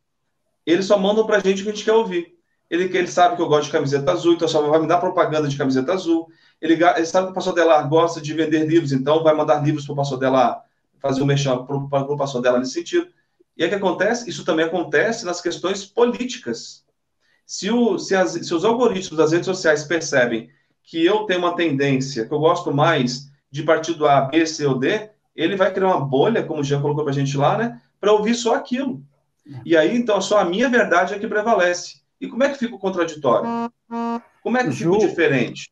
Eles 0.64 0.86
só 0.86 0.98
mandam 0.98 1.26
para 1.26 1.36
a 1.36 1.40
gente 1.40 1.60
o 1.60 1.64
que 1.64 1.70
a 1.70 1.74
gente 1.74 1.84
quer 1.84 1.92
ouvir. 1.92 2.36
Ele, 2.70 2.84
ele 2.84 3.06
sabe 3.06 3.36
que 3.36 3.42
eu 3.42 3.48
gosto 3.48 3.66
de 3.66 3.72
camiseta 3.72 4.12
azul, 4.12 4.34
então 4.34 4.48
só 4.48 4.60
vai 4.62 4.80
me 4.80 4.88
dar 4.88 4.98
propaganda 4.98 5.48
de 5.48 5.56
camiseta 5.56 5.92
azul. 5.92 6.28
Ele, 6.60 6.74
ele 6.74 7.06
sabe 7.06 7.26
que 7.26 7.32
o 7.32 7.34
pastor 7.34 7.54
Delar 7.54 7.88
gosta 7.88 8.20
de 8.20 8.32
vender 8.32 8.66
livros, 8.66 8.92
então 8.92 9.22
vai 9.22 9.34
mandar 9.34 9.62
livros 9.62 9.84
para 9.84 9.92
o 9.92 9.96
pastor 9.96 10.18
Delar, 10.18 10.62
fazer 11.00 11.22
um 11.22 11.26
mexão 11.26 11.64
para 11.64 11.76
o 11.76 12.16
pastor 12.16 12.42
Delar 12.42 12.60
nesse 12.60 12.72
sentido. 12.72 13.08
E 13.56 13.64
o 13.64 13.68
que 13.68 13.74
acontece? 13.74 14.28
Isso 14.28 14.44
também 14.44 14.64
acontece 14.64 15.24
nas 15.24 15.40
questões 15.40 15.84
políticas. 15.84 16.84
Se, 17.46 17.70
o, 17.70 17.98
se, 17.98 18.14
as, 18.14 18.32
se 18.32 18.54
os 18.54 18.64
algoritmos 18.64 19.16
das 19.16 19.32
redes 19.32 19.46
sociais 19.46 19.84
percebem 19.84 20.50
que 20.82 21.04
eu 21.04 21.24
tenho 21.24 21.40
uma 21.40 21.56
tendência, 21.56 22.26
que 22.26 22.32
eu 22.32 22.38
gosto 22.38 22.72
mais 22.72 23.30
de 23.50 23.62
partido 23.62 24.06
A, 24.06 24.22
B, 24.22 24.46
C 24.46 24.66
ou 24.66 24.78
D, 24.78 25.10
ele 25.34 25.56
vai 25.56 25.72
criar 25.72 25.88
uma 25.88 26.04
bolha, 26.04 26.42
como 26.42 26.60
o 26.60 26.64
Jean 26.64 26.80
colocou 26.80 27.04
para 27.04 27.12
a 27.12 27.14
gente 27.14 27.36
lá, 27.36 27.56
né? 27.56 27.80
Para 28.00 28.12
ouvir 28.12 28.34
só 28.34 28.54
aquilo. 28.54 29.02
E 29.64 29.76
aí, 29.76 29.96
então, 29.96 30.20
só 30.20 30.38
a 30.38 30.44
minha 30.44 30.68
verdade 30.68 31.14
é 31.14 31.18
que 31.18 31.26
prevalece. 31.26 32.00
E 32.20 32.26
como 32.26 32.42
é 32.42 32.48
que 32.48 32.58
fica 32.58 32.74
o 32.74 32.78
contraditório? 32.78 33.48
Como 34.42 34.58
é 34.58 34.64
que 34.64 34.70
Ju, 34.70 34.94
fica 34.94 35.04
o 35.04 35.08
diferente? 35.08 35.70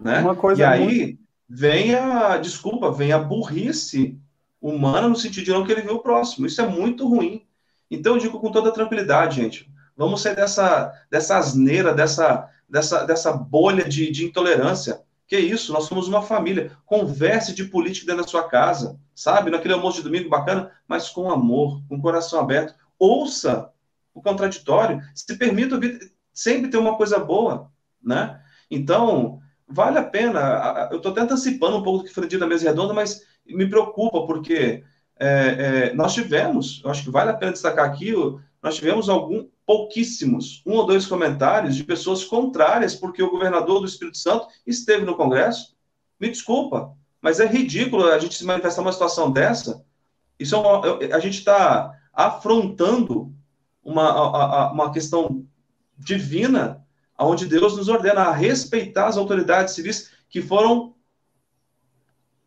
Né? 0.00 0.22
e 0.56 0.62
aí 0.62 0.86
muito... 0.86 1.18
vem 1.48 1.94
a, 1.94 2.36
desculpa, 2.36 2.92
vem 2.92 3.12
a 3.12 3.18
burrice 3.18 4.16
humana 4.60 5.08
no 5.08 5.16
sentido 5.16 5.44
de 5.44 5.50
não 5.50 5.64
querer 5.64 5.82
ver 5.82 5.92
o 5.92 6.00
próximo. 6.00 6.46
Isso 6.46 6.60
é 6.60 6.66
muito 6.66 7.06
ruim. 7.08 7.46
Então 7.90 8.14
eu 8.14 8.18
digo 8.18 8.40
com 8.40 8.50
toda 8.50 8.72
tranquilidade, 8.72 9.36
gente, 9.36 9.70
vamos 9.96 10.20
sair 10.20 10.36
dessa, 10.36 10.92
dessa 11.10 11.38
asneira, 11.38 11.94
dessa, 11.94 12.48
dessa, 12.68 13.04
dessa 13.04 13.32
bolha 13.32 13.84
de, 13.84 14.10
de 14.10 14.26
intolerância. 14.26 15.02
Que 15.26 15.38
isso, 15.38 15.72
nós 15.72 15.84
somos 15.84 16.08
uma 16.08 16.22
família. 16.22 16.72
Converse 16.86 17.54
de 17.54 17.64
política 17.64 18.06
dentro 18.06 18.22
da 18.22 18.28
sua 18.28 18.48
casa, 18.48 18.98
sabe? 19.14 19.50
Naquele 19.50 19.74
almoço 19.74 19.98
de 19.98 20.04
domingo 20.04 20.28
bacana, 20.28 20.70
mas 20.86 21.10
com 21.10 21.30
amor, 21.30 21.82
com 21.88 22.00
coração 22.00 22.40
aberto. 22.40 22.74
Ouça 22.98 23.70
o 24.14 24.22
contraditório, 24.22 25.00
se 25.14 25.36
permita 25.36 25.74
ouvir, 25.74 26.12
sempre 26.32 26.70
ter 26.70 26.78
uma 26.78 26.96
coisa 26.96 27.18
boa, 27.18 27.70
né? 28.02 28.40
Então, 28.70 29.40
vale 29.68 29.98
a 29.98 30.02
pena. 30.02 30.88
Eu 30.90 30.96
estou 30.96 31.12
até 31.12 31.20
antecipando 31.20 31.76
um 31.76 31.82
pouco 31.82 31.98
do 31.98 32.04
que 32.04 32.14
foi 32.14 32.26
dito 32.26 32.40
na 32.40 32.46
mesa 32.46 32.68
redonda, 32.68 32.94
mas 32.94 33.22
me 33.48 33.68
preocupa, 33.68 34.26
porque 34.26 34.84
é, 35.18 35.28
é, 35.90 35.94
nós 35.94 36.14
tivemos, 36.14 36.82
acho 36.84 37.04
que 37.04 37.10
vale 37.10 37.30
a 37.30 37.34
pena 37.34 37.52
destacar 37.52 37.84
aqui, 37.84 38.12
nós 38.62 38.76
tivemos 38.76 39.08
algum, 39.08 39.48
pouquíssimos, 39.66 40.62
um 40.64 40.72
ou 40.72 40.86
dois 40.86 41.06
comentários 41.06 41.76
de 41.76 41.84
pessoas 41.84 42.24
contrárias, 42.24 42.94
porque 42.94 43.22
o 43.22 43.30
governador 43.30 43.80
do 43.80 43.86
Espírito 43.86 44.16
Santo 44.16 44.46
esteve 44.66 45.04
no 45.04 45.16
Congresso. 45.16 45.76
Me 46.18 46.28
desculpa, 46.28 46.94
mas 47.20 47.40
é 47.40 47.46
ridículo 47.46 48.06
a 48.06 48.18
gente 48.18 48.34
se 48.34 48.44
manifestar 48.44 48.82
uma 48.82 48.92
situação 48.92 49.30
dessa. 49.30 49.84
Isso 50.38 50.54
é 50.54 50.58
uma, 50.58 50.98
a 51.14 51.20
gente 51.20 51.38
está 51.38 51.92
afrontando 52.12 53.32
uma, 53.82 54.72
uma 54.72 54.92
questão 54.92 55.44
divina, 55.96 56.84
onde 57.18 57.46
Deus 57.46 57.76
nos 57.76 57.88
ordena 57.88 58.22
a 58.22 58.32
respeitar 58.32 59.06
as 59.06 59.16
autoridades 59.16 59.74
civis 59.74 60.10
que 60.30 60.40
foram 60.40 60.94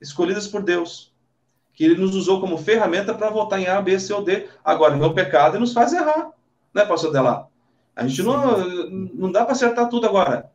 escolhidas 0.01 0.47
por 0.47 0.63
Deus, 0.63 1.13
que 1.73 1.85
Ele 1.85 1.95
nos 1.95 2.15
usou 2.15 2.41
como 2.41 2.57
ferramenta 2.57 3.13
para 3.13 3.29
votar 3.29 3.59
em 3.59 3.67
A, 3.67 3.81
B, 3.81 3.99
C 3.99 4.13
ou 4.13 4.23
D. 4.23 4.47
Agora, 4.63 4.97
é 4.97 5.05
o 5.05 5.13
pecado 5.13 5.57
e 5.57 5.59
nos 5.59 5.73
faz 5.73 5.93
errar, 5.93 6.31
né, 6.73 6.83
pastor 6.85 7.11
Delar? 7.11 7.47
A 7.95 8.07
gente 8.07 8.23
não, 8.23 8.89
não 8.89 9.31
dá 9.31 9.43
para 9.43 9.51
acertar 9.53 9.89
tudo 9.89 10.07
agora. 10.07 10.49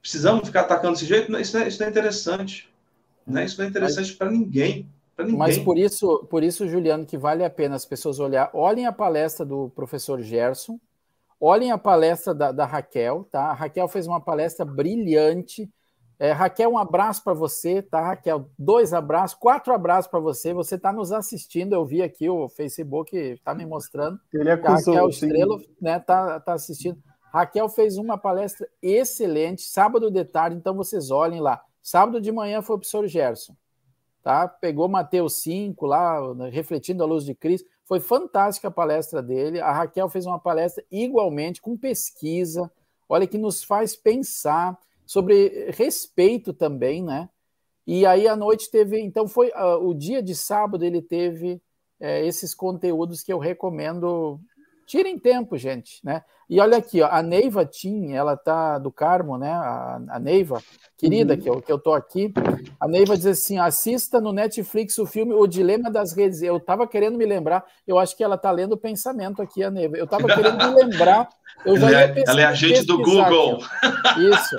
Precisamos 0.00 0.46
ficar 0.46 0.62
atacando 0.62 0.94
desse 0.94 1.06
jeito? 1.06 1.36
Isso 1.38 1.56
é, 1.58 1.68
isso 1.68 1.82
é 1.82 1.88
interessante. 1.88 2.72
Né? 3.26 3.44
Isso 3.44 3.58
não 3.58 3.66
é 3.66 3.70
interessante 3.70 4.14
para 4.14 4.30
ninguém. 4.30 4.88
Mas 5.36 5.58
por 5.58 5.78
isso, 5.78 6.26
por 6.28 6.42
isso, 6.42 6.68
Juliano, 6.68 7.06
que 7.06 7.16
vale 7.16 7.44
a 7.44 7.50
pena 7.50 7.76
as 7.76 7.84
pessoas 7.84 8.18
olhar, 8.18 8.50
olhem 8.52 8.86
a 8.86 8.92
palestra 8.92 9.46
do 9.46 9.70
professor 9.70 10.20
Gerson, 10.20 10.78
olhem 11.40 11.70
a 11.70 11.78
palestra 11.78 12.34
da, 12.34 12.50
da 12.50 12.66
Raquel, 12.66 13.26
tá? 13.30 13.44
A 13.44 13.52
Raquel 13.52 13.86
fez 13.86 14.06
uma 14.06 14.20
palestra 14.20 14.64
brilhante. 14.64 15.70
É, 16.18 16.30
Raquel, 16.32 16.70
um 16.70 16.78
abraço 16.78 17.22
para 17.24 17.34
você, 17.34 17.82
tá, 17.82 18.00
Raquel? 18.00 18.48
Dois 18.58 18.92
abraços, 18.92 19.36
quatro 19.36 19.72
abraços 19.74 20.10
para 20.10 20.20
você. 20.20 20.52
Você 20.54 20.76
está 20.76 20.92
nos 20.92 21.12
assistindo, 21.12 21.72
eu 21.72 21.84
vi 21.84 22.02
aqui 22.02 22.28
o 22.28 22.48
Facebook, 22.48 23.16
está 23.16 23.54
me 23.54 23.66
mostrando. 23.66 24.18
Ele 24.32 24.50
acusou, 24.50 24.94
a 24.94 24.96
Raquel 24.96 25.08
Estrela 25.08 25.58
né, 25.80 25.98
tá, 25.98 26.38
tá 26.40 26.52
assistindo. 26.52 26.98
Raquel 27.32 27.68
fez 27.68 27.96
uma 27.96 28.16
palestra 28.16 28.68
excelente, 28.80 29.62
sábado 29.62 30.10
de 30.10 30.24
tarde, 30.24 30.56
então 30.56 30.74
vocês 30.74 31.10
olhem 31.10 31.40
lá. 31.40 31.60
Sábado 31.82 32.20
de 32.20 32.30
manhã 32.30 32.62
foi 32.62 32.76
o 32.76 32.78
professor 32.78 33.06
Gerson 33.08 33.54
tá? 34.24 34.48
Pegou 34.48 34.88
Mateus 34.88 35.42
5 35.42 35.86
lá, 35.86 36.18
refletindo 36.50 37.04
a 37.04 37.06
luz 37.06 37.24
de 37.24 37.34
Cristo. 37.34 37.68
Foi 37.84 38.00
fantástica 38.00 38.68
a 38.68 38.70
palestra 38.70 39.22
dele. 39.22 39.60
A 39.60 39.70
Raquel 39.70 40.08
fez 40.08 40.24
uma 40.24 40.40
palestra 40.40 40.82
igualmente 40.90 41.60
com 41.60 41.76
pesquisa. 41.76 42.72
Olha 43.06 43.26
que 43.26 43.36
nos 43.36 43.62
faz 43.62 43.94
pensar 43.94 44.78
sobre 45.06 45.70
respeito 45.70 46.52
também, 46.52 47.02
né? 47.02 47.28
E 47.86 48.06
aí 48.06 48.26
à 48.26 48.34
noite 48.34 48.70
teve, 48.70 49.00
então 49.00 49.28
foi 49.28 49.48
uh, 49.48 49.86
o 49.86 49.94
dia 49.94 50.22
de 50.22 50.34
sábado 50.34 50.84
ele 50.84 51.02
teve 51.02 51.60
é, 52.00 52.26
esses 52.26 52.54
conteúdos 52.54 53.22
que 53.22 53.32
eu 53.32 53.38
recomendo 53.38 54.40
Tirem 54.86 55.18
tempo, 55.18 55.56
gente, 55.56 56.00
né? 56.04 56.22
E 56.48 56.60
olha 56.60 56.76
aqui, 56.76 57.00
ó, 57.00 57.08
a 57.10 57.22
Neiva 57.22 57.64
Tim, 57.64 58.12
ela 58.12 58.36
tá 58.36 58.78
do 58.78 58.92
Carmo, 58.92 59.38
né? 59.38 59.50
A, 59.50 60.00
a 60.10 60.18
Neiva, 60.18 60.62
querida, 60.96 61.34
uhum. 61.34 61.40
que, 61.40 61.48
eu, 61.48 61.62
que 61.62 61.72
eu 61.72 61.78
tô 61.78 61.94
aqui. 61.94 62.32
A 62.78 62.86
Neiva 62.86 63.16
diz 63.16 63.26
assim: 63.26 63.58
assista 63.58 64.20
no 64.20 64.32
Netflix 64.32 64.98
o 64.98 65.06
filme 65.06 65.32
O 65.32 65.46
Dilema 65.46 65.90
das 65.90 66.14
Redes. 66.14 66.42
Eu 66.42 66.60
tava 66.60 66.86
querendo 66.86 67.16
me 67.16 67.24
lembrar, 67.24 67.64
eu 67.86 67.98
acho 67.98 68.16
que 68.16 68.22
ela 68.22 68.36
tá 68.36 68.50
lendo 68.50 68.72
o 68.72 68.78
pensamento 68.78 69.40
aqui, 69.40 69.62
a 69.62 69.70
Neiva. 69.70 69.96
Eu 69.96 70.06
tava 70.06 70.26
querendo 70.26 70.56
me 70.58 70.84
lembrar. 70.84 71.28
Eu 71.64 71.78
já 71.78 71.88
ela, 71.88 72.00
é, 72.00 72.24
ela 72.26 72.40
é 72.42 72.44
agente 72.44 72.84
do 72.84 72.98
Google. 72.98 73.60
Aqui, 73.82 74.28
Isso. 74.28 74.56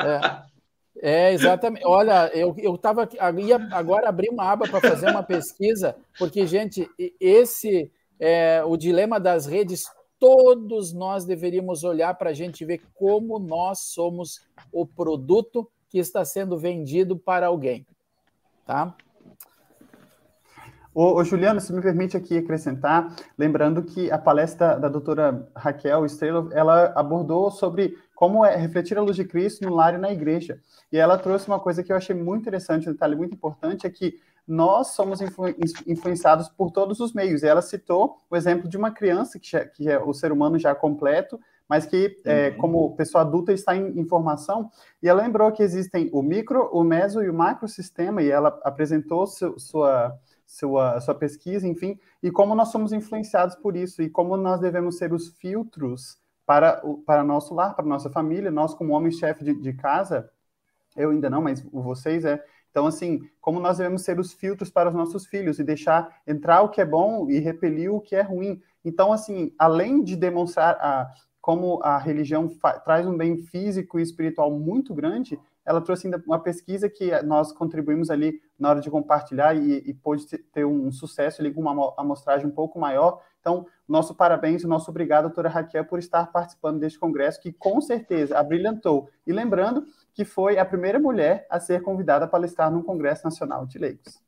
É. 0.00 0.54
É, 1.02 1.34
exatamente. 1.34 1.84
Olha, 1.84 2.30
eu, 2.32 2.54
eu 2.56 2.78
tava 2.78 3.06
ia 3.38 3.56
agora 3.72 4.08
abrir 4.08 4.30
uma 4.30 4.50
aba 4.50 4.66
para 4.66 4.80
fazer 4.80 5.10
uma 5.10 5.22
pesquisa, 5.22 5.94
porque, 6.18 6.46
gente, 6.46 6.88
esse 7.20 7.90
é, 8.18 8.62
o 8.64 8.76
dilema 8.76 9.18
das 9.18 9.46
redes, 9.46 9.84
todos 10.18 10.92
nós 10.92 11.24
deveríamos 11.24 11.84
olhar 11.84 12.14
para 12.14 12.30
a 12.30 12.34
gente 12.34 12.64
ver 12.64 12.82
como 12.94 13.38
nós 13.38 13.80
somos 13.80 14.40
o 14.72 14.86
produto 14.86 15.70
que 15.88 15.98
está 15.98 16.24
sendo 16.24 16.58
vendido 16.58 17.16
para 17.16 17.46
alguém. 17.46 17.86
Tá? 18.66 18.96
Ô, 20.94 21.16
ô, 21.16 21.24
Juliano, 21.24 21.60
se 21.60 21.72
me 21.72 21.82
permite 21.82 22.16
aqui 22.16 22.38
acrescentar, 22.38 23.14
lembrando 23.36 23.82
que 23.82 24.12
a 24.12 24.18
palestra 24.18 24.78
da 24.78 24.88
doutora 24.88 25.48
Raquel 25.54 26.06
Estrela, 26.06 26.48
ela 26.52 26.92
abordou 26.94 27.50
sobre 27.50 27.98
como 28.14 28.44
é 28.44 28.54
refletir 28.54 28.96
a 28.96 29.02
luz 29.02 29.16
de 29.16 29.24
Cristo 29.24 29.64
no 29.64 29.74
lar 29.74 29.94
e 29.94 29.98
na 29.98 30.12
igreja. 30.12 30.60
E 30.92 30.96
ela 30.96 31.18
trouxe 31.18 31.48
uma 31.48 31.58
coisa 31.58 31.82
que 31.82 31.92
eu 31.92 31.96
achei 31.96 32.14
muito 32.14 32.42
interessante, 32.42 32.88
um 32.88 32.92
detalhe 32.92 33.16
muito 33.16 33.34
importante, 33.34 33.86
é 33.86 33.90
que 33.90 34.20
nós 34.46 34.88
somos 34.88 35.20
influ 35.20 35.46
influenciados 35.86 36.48
por 36.48 36.70
todos 36.70 37.00
os 37.00 37.12
meios. 37.12 37.42
E 37.42 37.46
ela 37.46 37.62
citou 37.62 38.18
o 38.30 38.36
exemplo 38.36 38.68
de 38.68 38.76
uma 38.76 38.90
criança, 38.90 39.38
que, 39.38 39.50
já, 39.50 39.64
que 39.64 39.88
é 39.88 39.98
o 39.98 40.12
ser 40.12 40.32
humano 40.32 40.58
já 40.58 40.74
completo, 40.74 41.40
mas 41.68 41.86
que, 41.86 42.20
é, 42.24 42.50
uhum. 42.50 42.56
como 42.58 42.96
pessoa 42.96 43.22
adulta, 43.22 43.52
está 43.52 43.74
em, 43.74 43.98
em 43.98 44.04
formação. 44.04 44.70
E 45.02 45.08
ela 45.08 45.22
lembrou 45.22 45.50
que 45.50 45.62
existem 45.62 46.10
o 46.12 46.22
micro, 46.22 46.68
o 46.72 46.84
meso 46.84 47.22
e 47.22 47.30
o 47.30 47.34
macrosistema, 47.34 48.22
e 48.22 48.30
ela 48.30 48.60
apresentou 48.62 49.26
seu, 49.26 49.58
sua, 49.58 50.18
sua, 50.46 51.00
sua 51.00 51.14
pesquisa, 51.14 51.66
enfim, 51.66 51.98
e 52.22 52.30
como 52.30 52.54
nós 52.54 52.68
somos 52.68 52.92
influenciados 52.92 53.56
por 53.56 53.76
isso, 53.76 54.02
e 54.02 54.10
como 54.10 54.36
nós 54.36 54.60
devemos 54.60 54.98
ser 54.98 55.12
os 55.12 55.28
filtros 55.28 56.18
para, 56.46 56.80
o, 56.84 56.98
para 56.98 57.24
nosso 57.24 57.54
lar, 57.54 57.74
para 57.74 57.84
nossa 57.84 58.10
família, 58.10 58.50
nós 58.50 58.74
como 58.74 58.92
homem-chefe 58.92 59.42
de, 59.42 59.54
de 59.54 59.72
casa, 59.72 60.30
eu 60.96 61.10
ainda 61.10 61.28
não, 61.28 61.42
mas 61.42 61.60
vocês 61.72 62.24
é 62.24 62.44
então, 62.74 62.88
assim, 62.88 63.20
como 63.40 63.60
nós 63.60 63.78
devemos 63.78 64.02
ser 64.02 64.18
os 64.18 64.32
filtros 64.32 64.68
para 64.68 64.88
os 64.88 64.94
nossos 64.96 65.26
filhos 65.26 65.60
e 65.60 65.62
deixar 65.62 66.08
entrar 66.26 66.60
o 66.62 66.68
que 66.68 66.80
é 66.80 66.84
bom 66.84 67.30
e 67.30 67.38
repelir 67.38 67.94
o 67.94 68.00
que 68.00 68.16
é 68.16 68.20
ruim. 68.20 68.60
Então, 68.84 69.12
assim, 69.12 69.54
além 69.56 70.02
de 70.02 70.16
demonstrar 70.16 70.74
a, 70.80 71.08
como 71.40 71.80
a 71.84 71.96
religião 71.98 72.50
traz 72.84 73.06
um 73.06 73.16
bem 73.16 73.36
físico 73.36 73.96
e 73.96 74.02
espiritual 74.02 74.50
muito 74.50 74.92
grande, 74.92 75.38
ela 75.64 75.80
trouxe 75.80 76.08
ainda 76.08 76.20
uma 76.26 76.40
pesquisa 76.40 76.90
que 76.90 77.12
nós 77.22 77.52
contribuímos 77.52 78.10
ali 78.10 78.40
na 78.58 78.70
hora 78.70 78.80
de 78.80 78.90
compartilhar 78.90 79.54
e, 79.54 79.76
e 79.86 79.94
pôde 79.94 80.26
ter 80.26 80.64
um 80.64 80.90
sucesso 80.90 81.40
ali 81.40 81.54
com 81.54 81.60
uma 81.60 81.94
amostragem 81.96 82.48
um 82.48 82.50
pouco 82.50 82.80
maior. 82.80 83.22
Então, 83.40 83.66
nosso 83.86 84.16
parabéns 84.16 84.62
e 84.62 84.66
nosso 84.66 84.90
obrigado, 84.90 85.26
doutora 85.26 85.48
Raquel, 85.48 85.84
por 85.84 86.00
estar 86.00 86.32
participando 86.32 86.80
deste 86.80 86.98
congresso, 86.98 87.40
que 87.40 87.52
com 87.52 87.80
certeza 87.80 88.36
abrilhantou. 88.36 89.08
E 89.24 89.32
lembrando 89.32 89.86
que 90.14 90.24
foi 90.24 90.58
a 90.58 90.64
primeira 90.64 90.98
mulher 90.98 91.46
a 91.50 91.58
ser 91.58 91.82
convidada 91.82 92.24
a 92.24 92.28
palestrar 92.28 92.70
no 92.70 92.84
Congresso 92.84 93.24
Nacional 93.24 93.66
de 93.66 93.78
Leigos. 93.78 94.22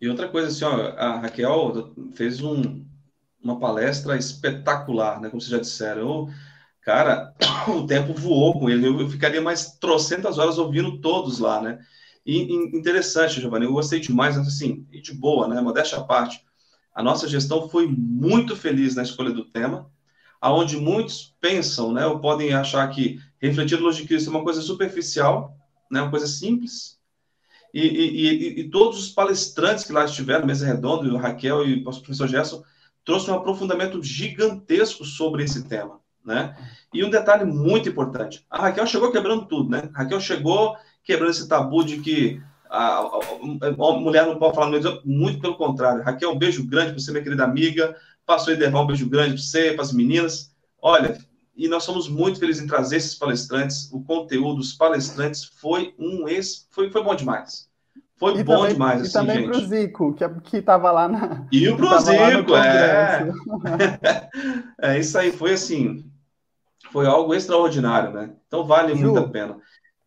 E 0.00 0.08
outra 0.08 0.28
coisa, 0.28 0.48
assim, 0.48 0.64
ó, 0.64 0.94
a 0.96 1.18
Raquel 1.18 1.94
fez 2.14 2.40
um, 2.40 2.84
uma 3.42 3.60
palestra 3.60 4.16
espetacular, 4.16 5.20
né? 5.20 5.28
Como 5.28 5.40
vocês 5.40 5.50
já 5.50 5.58
disseram. 5.58 6.00
Eu, 6.00 6.28
cara, 6.80 7.34
o 7.68 7.86
tempo 7.86 8.14
voou 8.14 8.58
com 8.58 8.70
ele. 8.70 8.86
Eu, 8.86 9.08
ficaria 9.08 9.40
mais 9.40 9.72
trocentas 9.78 10.38
horas 10.38 10.58
ouvindo 10.58 11.00
todos 11.00 11.38
lá, 11.38 11.60
né? 11.60 11.78
E, 12.24 12.42
e 12.42 12.76
interessante, 12.76 13.40
Giovanni, 13.40 13.66
eu 13.66 13.72
gostei 13.72 14.00
demais, 14.00 14.38
assim, 14.38 14.86
e 14.90 15.00
de 15.00 15.12
boa, 15.12 15.46
né? 15.46 15.60
Modéstia 15.60 15.98
à 15.98 16.04
parte. 16.04 16.42
A 16.94 17.02
nossa 17.02 17.28
gestão 17.28 17.68
foi 17.68 17.86
muito 17.86 18.56
feliz 18.56 18.94
na 18.94 19.02
escolha 19.02 19.30
do 19.30 19.44
tema, 19.44 19.90
aonde 20.40 20.76
muitos 20.76 21.34
pensam, 21.40 21.92
né? 21.92 22.06
Ou 22.06 22.20
podem 22.20 22.54
achar 22.54 22.88
que 22.88 23.18
refletir 23.48 23.76
lógica 23.76 24.02
de 24.02 24.08
Cristo 24.08 24.28
é 24.28 24.30
uma 24.30 24.44
coisa 24.44 24.62
superficial, 24.62 25.56
né? 25.90 26.00
Uma 26.00 26.10
coisa 26.10 26.26
simples, 26.26 26.98
e, 27.74 27.80
e, 27.80 28.60
e, 28.60 28.70
todos 28.70 28.98
os 28.98 29.08
palestrantes 29.08 29.84
que 29.84 29.92
lá 29.92 30.04
estiveram, 30.04 30.46
mesa 30.46 30.66
redonda, 30.66 31.08
o 31.08 31.16
Raquel 31.16 31.66
e 31.66 31.80
o 31.80 31.84
professor 31.84 32.28
Gerson, 32.28 32.62
trouxe 33.02 33.30
um 33.30 33.34
aprofundamento 33.34 34.02
gigantesco 34.02 35.04
sobre 35.04 35.42
esse 35.42 35.64
tema, 35.64 35.98
né? 36.24 36.54
E 36.92 37.02
um 37.02 37.08
detalhe 37.08 37.46
muito 37.46 37.88
importante, 37.88 38.44
a 38.50 38.60
Raquel 38.60 38.86
chegou 38.86 39.10
quebrando 39.10 39.46
tudo, 39.46 39.70
né? 39.70 39.90
A 39.94 40.02
Raquel 40.02 40.20
chegou 40.20 40.76
quebrando 41.02 41.30
esse 41.30 41.48
tabu 41.48 41.82
de 41.82 41.98
que 41.98 42.42
a, 42.68 42.98
a, 42.98 43.08
a 43.68 43.92
mulher 43.98 44.26
não 44.26 44.38
pode 44.38 44.54
falar 44.54 44.70
no 44.70 44.78
meio, 44.78 45.00
muito 45.04 45.40
pelo 45.40 45.56
contrário. 45.56 46.02
Raquel, 46.02 46.30
um 46.30 46.38
beijo 46.38 46.66
grande 46.66 46.92
para 46.92 47.00
você, 47.00 47.10
minha 47.10 47.24
querida 47.24 47.44
amiga. 47.44 47.96
Passou 48.24 48.52
Ederval, 48.52 48.84
um 48.84 48.86
beijo 48.86 49.08
grande 49.08 49.34
para 49.34 49.42
você, 49.42 49.72
para 49.72 49.82
as 49.82 49.92
meninas. 49.92 50.54
Olha, 50.80 51.18
e 51.54 51.68
nós 51.68 51.84
somos 51.84 52.08
muito 52.08 52.38
felizes 52.38 52.62
em 52.62 52.66
trazer 52.66 52.96
esses 52.96 53.14
palestrantes. 53.14 53.90
O 53.92 54.02
conteúdo 54.02 54.56
dos 54.56 54.72
palestrantes 54.72 55.44
foi 55.44 55.94
um 55.98 56.26
ex, 56.28 56.66
foi, 56.70 56.90
foi 56.90 57.02
bom 57.02 57.14
demais. 57.14 57.70
Foi 58.16 58.36
e 58.36 58.44
bom 58.44 58.58
também, 58.58 58.72
demais, 58.74 59.00
e 59.00 59.02
assim, 59.02 59.12
também 59.12 59.44
para 59.44 59.58
o 59.58 59.66
Zico, 59.66 60.14
que 60.44 60.56
estava 60.56 60.92
lá 60.92 61.08
na. 61.08 61.46
E 61.50 61.68
o 61.68 61.76
pro 61.76 61.98
Zico, 61.98 62.54
é. 62.54 63.28
é 64.80 64.98
isso 64.98 65.18
aí, 65.18 65.32
foi 65.32 65.54
assim. 65.54 66.04
Foi 66.92 67.06
algo 67.06 67.34
extraordinário, 67.34 68.12
né? 68.12 68.32
Então 68.46 68.64
vale 68.64 68.94
Ju, 68.94 69.06
muito 69.12 69.18
a 69.18 69.28
pena. 69.28 69.58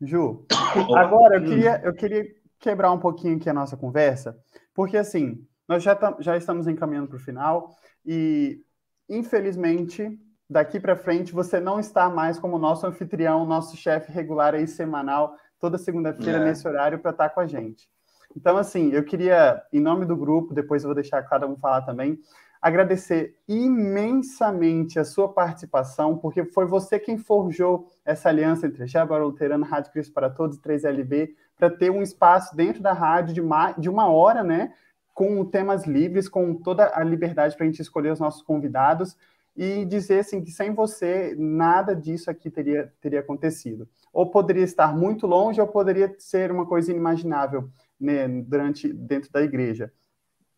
Ju, 0.01 0.45
agora 0.95 1.37
eu 1.37 1.43
queria, 1.43 1.81
eu 1.83 1.93
queria 1.93 2.25
quebrar 2.59 2.91
um 2.91 2.99
pouquinho 2.99 3.35
aqui 3.35 3.49
a 3.49 3.53
nossa 3.53 3.75
conversa, 3.75 4.37
porque 4.73 4.95
assim, 4.95 5.45
nós 5.67 5.83
já, 5.83 5.97
já 6.19 6.37
estamos 6.37 6.67
encaminhando 6.67 7.07
para 7.07 7.17
o 7.17 7.19
final 7.19 7.75
e, 8.05 8.61
infelizmente, 9.09 10.17
daqui 10.49 10.79
para 10.79 10.95
frente 10.95 11.33
você 11.33 11.59
não 11.59 11.79
está 11.79 12.09
mais 12.09 12.39
como 12.39 12.57
nosso 12.57 12.85
anfitrião, 12.85 13.45
nosso 13.45 13.75
chefe 13.75 14.11
regular 14.11 14.53
aí 14.53 14.67
semanal, 14.67 15.35
toda 15.59 15.77
segunda-feira 15.77 16.39
é. 16.39 16.43
nesse 16.43 16.67
horário 16.67 16.99
para 16.99 17.11
estar 17.11 17.29
com 17.29 17.39
a 17.39 17.47
gente. 17.47 17.89
Então, 18.35 18.57
assim, 18.57 18.91
eu 18.91 19.03
queria, 19.03 19.63
em 19.71 19.79
nome 19.79 20.05
do 20.05 20.15
grupo, 20.15 20.53
depois 20.53 20.83
eu 20.83 20.89
vou 20.89 20.95
deixar 20.95 21.23
cada 21.23 21.47
um 21.47 21.55
falar 21.55 21.81
também, 21.81 22.19
agradecer 22.61 23.35
imensamente 23.47 24.99
a 24.99 25.05
sua 25.05 25.31
participação, 25.31 26.17
porque 26.17 26.43
foi 26.43 26.65
você 26.65 26.99
quem 26.99 27.17
forjou 27.17 27.87
essa 28.03 28.27
aliança 28.29 28.67
entre 28.67 28.87
Jabara 28.87 29.23
Luterana, 29.23 29.65
Rádio 29.65 29.91
Cristo 29.91 30.13
para 30.13 30.29
Todos 30.29 30.57
e 30.57 30.61
3LB, 30.61 31.29
para 31.55 31.69
ter 31.69 31.89
um 31.89 32.01
espaço 32.01 32.55
dentro 32.55 32.81
da 32.81 32.91
rádio 32.91 33.35
de 33.35 33.41
de 33.77 33.89
uma 33.89 34.07
hora, 34.07 34.43
né? 34.43 34.73
Com 35.13 35.45
temas 35.45 35.85
livres, 35.85 36.27
com 36.27 36.55
toda 36.55 36.91
a 36.93 37.03
liberdade 37.03 37.55
para 37.55 37.65
a 37.65 37.69
gente 37.69 37.81
escolher 37.81 38.11
os 38.11 38.19
nossos 38.19 38.41
convidados 38.41 39.15
e 39.55 39.85
dizer 39.85 40.19
assim 40.19 40.43
que 40.43 40.51
sem 40.51 40.73
você 40.73 41.33
nada 41.37 41.95
disso 41.95 42.29
aqui 42.29 42.49
teria, 42.49 42.93
teria 42.99 43.21
acontecido. 43.21 43.87
Ou 44.11 44.29
poderia 44.29 44.63
estar 44.63 44.95
muito 44.95 45.25
longe, 45.25 45.61
ou 45.61 45.67
poderia 45.67 46.13
ser 46.17 46.51
uma 46.51 46.65
coisa 46.65 46.91
inimaginável 46.91 47.69
né, 47.99 48.27
durante 48.27 48.91
dentro 48.91 49.31
da 49.31 49.41
igreja. 49.41 49.91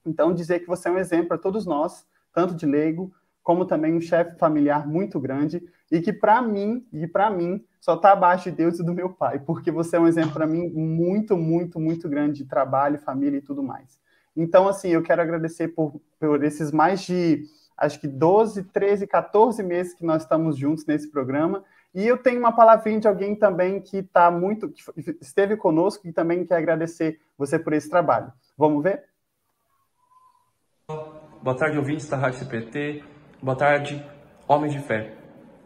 Então 0.05 0.33
dizer 0.33 0.59
que 0.59 0.67
você 0.67 0.89
é 0.89 0.91
um 0.91 0.97
exemplo 0.97 1.27
para 1.27 1.37
todos 1.37 1.65
nós, 1.65 2.05
tanto 2.33 2.55
de 2.55 2.65
leigo 2.65 3.13
como 3.43 3.65
também 3.65 3.93
um 3.93 4.01
chefe 4.01 4.37
familiar 4.37 4.85
muito 4.85 5.19
grande 5.21 5.63
e 5.89 6.01
que 6.01 6.11
para 6.11 6.41
mim 6.41 6.85
e 6.91 7.07
para 7.07 7.29
mim 7.29 7.63
só 7.79 7.93
está 7.93 8.11
abaixo 8.11 8.49
de 8.49 8.57
Deus 8.57 8.77
e 8.77 8.83
do 8.83 8.93
meu 8.93 9.09
pai, 9.09 9.39
porque 9.39 9.71
você 9.71 9.95
é 9.95 9.99
um 9.99 10.07
exemplo 10.07 10.33
para 10.33 10.45
mim 10.45 10.67
muito, 10.69 11.37
muito, 11.37 11.79
muito 11.79 12.09
grande 12.09 12.43
de 12.43 12.49
trabalho, 12.49 12.99
família 12.99 13.37
e 13.37 13.41
tudo 13.41 13.63
mais. 13.63 14.01
Então, 14.35 14.67
assim, 14.67 14.89
eu 14.89 15.01
quero 15.01 15.21
agradecer 15.21 15.69
por, 15.69 15.99
por 16.19 16.43
esses 16.43 16.71
mais 16.71 17.01
de 17.01 17.45
acho 17.77 17.99
que 17.99 18.07
12, 18.07 18.63
13, 18.63 19.05
14 19.05 19.61
meses 19.63 19.93
que 19.93 20.05
nós 20.05 20.23
estamos 20.23 20.57
juntos 20.57 20.85
nesse 20.85 21.09
programa. 21.09 21.63
E 21.93 22.05
eu 22.05 22.17
tenho 22.17 22.39
uma 22.39 22.51
palavrinha 22.51 22.99
de 22.99 23.07
alguém 23.07 23.35
também 23.35 23.79
que 23.79 23.97
está 23.97 24.29
muito, 24.31 24.69
que 24.69 24.81
esteve 25.21 25.55
conosco 25.55 26.07
e 26.07 26.11
também 26.11 26.45
quer 26.45 26.57
agradecer 26.57 27.19
você 27.37 27.57
por 27.57 27.73
esse 27.73 27.89
trabalho. 27.89 28.31
Vamos 28.57 28.83
ver? 28.83 29.03
Boa 31.41 31.55
tarde, 31.55 31.77
ouvintes 31.77 32.09
da 32.09 32.17
Rádio 32.17 32.39
CPT. 32.39 33.03
Boa 33.41 33.57
tarde, 33.57 34.03
homens 34.47 34.73
de 34.73 34.79
fé. 34.79 35.15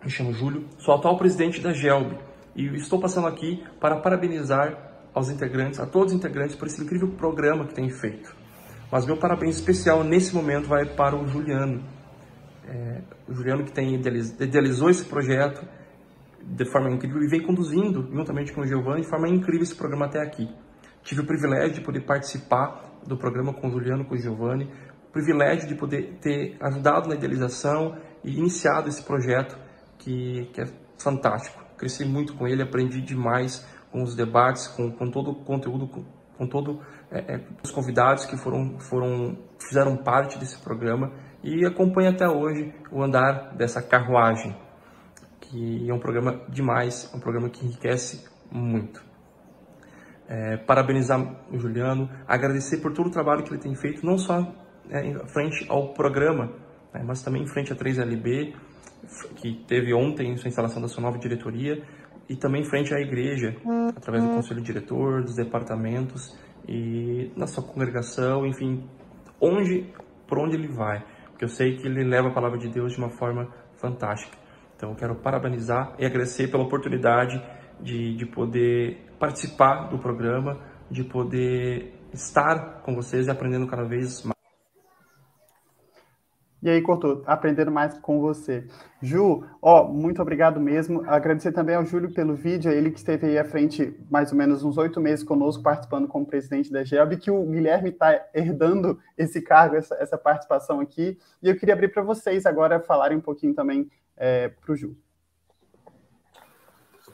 Me 0.03 0.09
chamo 0.09 0.33
Júlio, 0.33 0.67
sou 0.79 0.95
atual 0.95 1.17
presidente 1.17 1.61
da 1.61 1.71
GELB 1.73 2.17
e 2.55 2.65
estou 2.75 2.99
passando 2.99 3.27
aqui 3.27 3.63
para 3.79 3.97
parabenizar 3.97 4.91
aos 5.13 5.29
integrantes, 5.29 5.79
a 5.79 5.85
todos 5.85 6.11
os 6.11 6.17
integrantes, 6.17 6.55
por 6.55 6.67
esse 6.67 6.81
incrível 6.81 7.09
programa 7.09 7.65
que 7.65 7.73
tem 7.73 7.89
feito. 7.89 8.35
Mas 8.91 9.05
meu 9.05 9.15
parabéns 9.15 9.55
especial 9.55 10.03
nesse 10.03 10.35
momento 10.35 10.67
vai 10.67 10.85
para 10.85 11.15
o 11.15 11.27
Juliano, 11.27 11.83
é, 12.67 13.01
o 13.27 13.33
Juliano 13.33 13.63
que 13.63 13.71
tem 13.71 13.95
idealizou 13.95 14.89
esse 14.89 15.05
projeto 15.05 15.65
de 16.43 16.65
forma 16.65 16.89
incrível 16.89 17.21
e 17.21 17.27
vem 17.27 17.41
conduzindo, 17.41 18.09
juntamente 18.11 18.51
com 18.51 18.61
o 18.61 18.67
Giovanni, 18.67 19.01
de 19.01 19.09
forma 19.09 19.29
incrível 19.29 19.63
esse 19.63 19.75
programa 19.75 20.05
até 20.05 20.19
aqui. 20.21 20.49
Tive 21.03 21.21
o 21.21 21.25
privilégio 21.25 21.75
de 21.75 21.81
poder 21.81 22.01
participar 22.01 22.99
do 23.05 23.17
programa 23.17 23.53
com 23.53 23.67
o 23.67 23.71
Juliano, 23.71 24.05
com 24.05 24.15
o 24.15 24.17
Giovanni, 24.17 24.65
o 25.07 25.11
privilégio 25.11 25.67
de 25.67 25.75
poder 25.75 26.17
ter 26.21 26.57
ajudado 26.61 27.09
na 27.09 27.15
idealização 27.15 27.97
e 28.23 28.37
iniciado 28.37 28.87
esse 28.87 29.03
projeto 29.03 29.57
que, 29.97 30.49
que 30.53 30.61
é 30.61 30.65
fantástico. 30.97 31.61
Cresci 31.77 32.05
muito 32.05 32.35
com 32.35 32.47
ele, 32.47 32.61
aprendi 32.61 33.01
demais 33.01 33.65
com 33.91 34.03
os 34.03 34.15
debates, 34.15 34.67
com, 34.67 34.91
com 34.91 35.09
todo 35.09 35.31
o 35.31 35.35
conteúdo, 35.43 35.87
com, 35.87 36.05
com 36.37 36.47
todos 36.47 36.77
é, 37.11 37.35
é, 37.35 37.41
os 37.63 37.71
convidados 37.71 38.25
que 38.25 38.37
foram, 38.37 38.79
foram 38.79 39.37
fizeram 39.59 39.97
parte 39.97 40.39
desse 40.39 40.59
programa 40.61 41.11
e 41.43 41.65
acompanha 41.65 42.11
até 42.11 42.27
hoje 42.27 42.73
o 42.91 43.01
andar 43.01 43.55
dessa 43.55 43.81
carruagem, 43.81 44.55
que 45.39 45.89
é 45.89 45.93
um 45.93 45.99
programa 45.99 46.41
demais, 46.47 47.11
um 47.15 47.19
programa 47.19 47.49
que 47.49 47.65
enriquece 47.65 48.27
muito. 48.51 49.03
É, 50.27 50.57
parabenizar 50.57 51.19
o 51.51 51.57
Juliano, 51.57 52.09
agradecer 52.27 52.77
por 52.77 52.93
todo 52.93 53.07
o 53.07 53.11
trabalho 53.11 53.43
que 53.43 53.51
ele 53.51 53.59
tem 53.59 53.75
feito, 53.75 54.05
não 54.05 54.17
só 54.17 54.53
é, 54.89 55.05
em 55.05 55.17
frente 55.27 55.65
ao 55.67 55.93
programa, 55.93 56.53
né, 56.93 57.03
mas 57.03 57.21
também 57.21 57.43
em 57.43 57.47
frente 57.47 57.73
à 57.73 57.75
3LB, 57.75 58.53
que 59.35 59.65
teve 59.67 59.93
ontem 59.93 60.37
sua 60.37 60.47
instalação 60.47 60.81
da 60.81 60.87
sua 60.87 61.01
nova 61.01 61.17
diretoria, 61.17 61.83
e 62.29 62.35
também 62.35 62.61
em 62.61 62.65
frente 62.65 62.93
à 62.93 62.99
igreja, 62.99 63.57
através 63.93 64.23
do 64.23 64.29
conselho 64.29 64.61
diretor, 64.61 65.21
dos 65.21 65.35
departamentos 65.35 66.37
e 66.65 67.29
na 67.35 67.45
sua 67.45 67.61
congregação, 67.61 68.45
enfim, 68.45 68.87
onde, 69.41 69.91
por 70.27 70.39
onde 70.39 70.55
ele 70.55 70.69
vai 70.69 71.03
porque 71.41 71.45
eu 71.45 71.49
sei 71.49 71.75
que 71.75 71.87
ele 71.87 72.03
leva 72.03 72.27
a 72.27 72.31
palavra 72.31 72.59
de 72.59 72.69
Deus 72.69 72.93
de 72.93 72.99
uma 72.99 73.09
forma 73.09 73.47
fantástica. 73.77 74.37
Então 74.75 74.91
eu 74.91 74.95
quero 74.95 75.15
parabenizar 75.15 75.95
e 75.97 76.05
agradecer 76.05 76.51
pela 76.51 76.63
oportunidade 76.63 77.41
de, 77.79 78.15
de 78.15 78.25
poder 78.27 79.07
participar 79.17 79.89
do 79.89 79.97
programa, 79.97 80.59
de 80.89 81.03
poder 81.03 81.95
estar 82.13 82.81
com 82.83 82.93
vocês 82.93 83.25
e 83.25 83.31
aprendendo 83.31 83.65
cada 83.65 83.83
vez 83.83 84.23
mais. 84.23 84.40
E 86.61 86.69
aí, 86.69 86.79
Couto, 86.79 87.23
aprendendo 87.25 87.71
mais 87.71 87.97
com 87.97 88.21
você. 88.21 88.67
Ju, 89.01 89.43
ó, 89.59 89.87
muito 89.87 90.21
obrigado 90.21 90.59
mesmo. 90.59 91.03
Agradecer 91.07 91.51
também 91.51 91.75
ao 91.75 91.83
Júlio 91.83 92.13
pelo 92.13 92.35
vídeo, 92.35 92.71
ele 92.71 92.91
que 92.91 92.99
esteve 92.99 93.25
aí 93.25 93.39
à 93.39 93.43
frente 93.43 93.97
mais 94.11 94.31
ou 94.31 94.37
menos 94.37 94.63
uns 94.63 94.77
oito 94.77 95.01
meses 95.01 95.25
conosco, 95.25 95.63
participando 95.63 96.07
como 96.07 96.23
presidente 96.23 96.71
da 96.71 96.83
GELB, 96.83 97.17
que 97.17 97.31
o 97.31 97.43
Guilherme 97.43 97.89
está 97.89 98.27
herdando 98.31 98.99
esse 99.17 99.41
cargo, 99.41 99.75
essa, 99.75 99.95
essa, 99.95 100.19
participação 100.19 100.79
aqui. 100.79 101.17
E 101.41 101.49
eu 101.49 101.57
queria 101.57 101.73
abrir 101.73 101.87
para 101.87 102.03
vocês 102.03 102.45
agora 102.45 102.79
falarem 102.79 103.17
um 103.17 103.21
pouquinho 103.21 103.55
também 103.55 103.89
é, 104.15 104.49
para 104.49 104.71
o 104.71 104.75
Ju. 104.75 104.95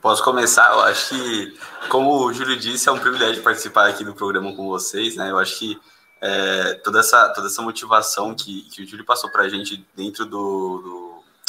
Posso 0.01 0.23
começar? 0.23 0.71
Eu 0.73 0.81
acho 0.81 1.09
que, 1.09 1.57
como 1.89 2.25
o 2.25 2.33
Júlio 2.33 2.57
disse, 2.57 2.89
é 2.89 2.91
um 2.91 2.99
privilégio 2.99 3.41
participar 3.41 3.87
aqui 3.87 4.03
do 4.03 4.13
programa 4.13 4.53
com 4.55 4.67
vocês, 4.67 5.15
né? 5.15 5.31
Eu 5.31 5.39
acho 5.39 5.57
que 5.57 5.79
é, 6.22 6.74
toda, 6.76 6.99
essa, 6.99 7.30
toda 7.30 7.47
essa 7.47 7.61
motivação 7.61 8.34
que, 8.34 8.63
que 8.63 8.84
o 8.84 8.88
Júlio 8.88 9.05
passou 9.05 9.30
para 9.30 9.43
a 9.43 9.49
gente 9.49 9.86
dentro 9.95 10.26
do, 10.26 10.82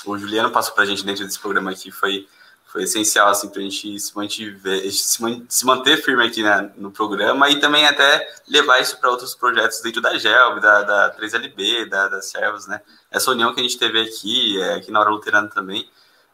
do, 0.05 0.11
O 0.11 0.19
Juliano 0.19 0.51
passou 0.51 0.75
para 0.75 0.85
a 0.85 0.87
gente 0.87 1.05
dentro 1.05 1.25
desse 1.25 1.39
programa 1.39 1.71
aqui 1.71 1.91
foi, 1.91 2.29
foi 2.67 2.83
essencial 2.83 3.29
assim 3.29 3.49
para 3.49 3.61
a 3.61 3.63
gente 3.63 3.99
se, 3.99 4.15
mantiver, 4.15 4.91
se, 4.93 5.67
manter 5.67 6.03
firme 6.03 6.27
aqui 6.27 6.43
né, 6.43 6.71
no 6.77 6.91
programa 6.91 7.49
e 7.49 7.59
também 7.61 7.87
até 7.87 8.29
levar 8.47 8.79
isso 8.81 8.99
para 8.99 9.11
outros 9.11 9.35
projetos 9.35 9.81
dentro 9.81 10.03
da 10.03 10.17
GELB, 10.19 10.61
da, 10.61 10.83
da 10.83 11.17
3LB, 11.17 11.89
da, 11.89 12.09
das 12.09 12.27
Servos, 12.27 12.67
né? 12.67 12.81
Essa 13.11 13.31
união 13.31 13.55
que 13.55 13.61
a 13.61 13.63
gente 13.63 13.79
teve 13.79 14.01
aqui, 14.01 14.61
é, 14.61 14.75
aqui 14.75 14.91
na 14.91 15.01
Hora 15.01 15.11
Luterana 15.11 15.49
também, 15.49 15.89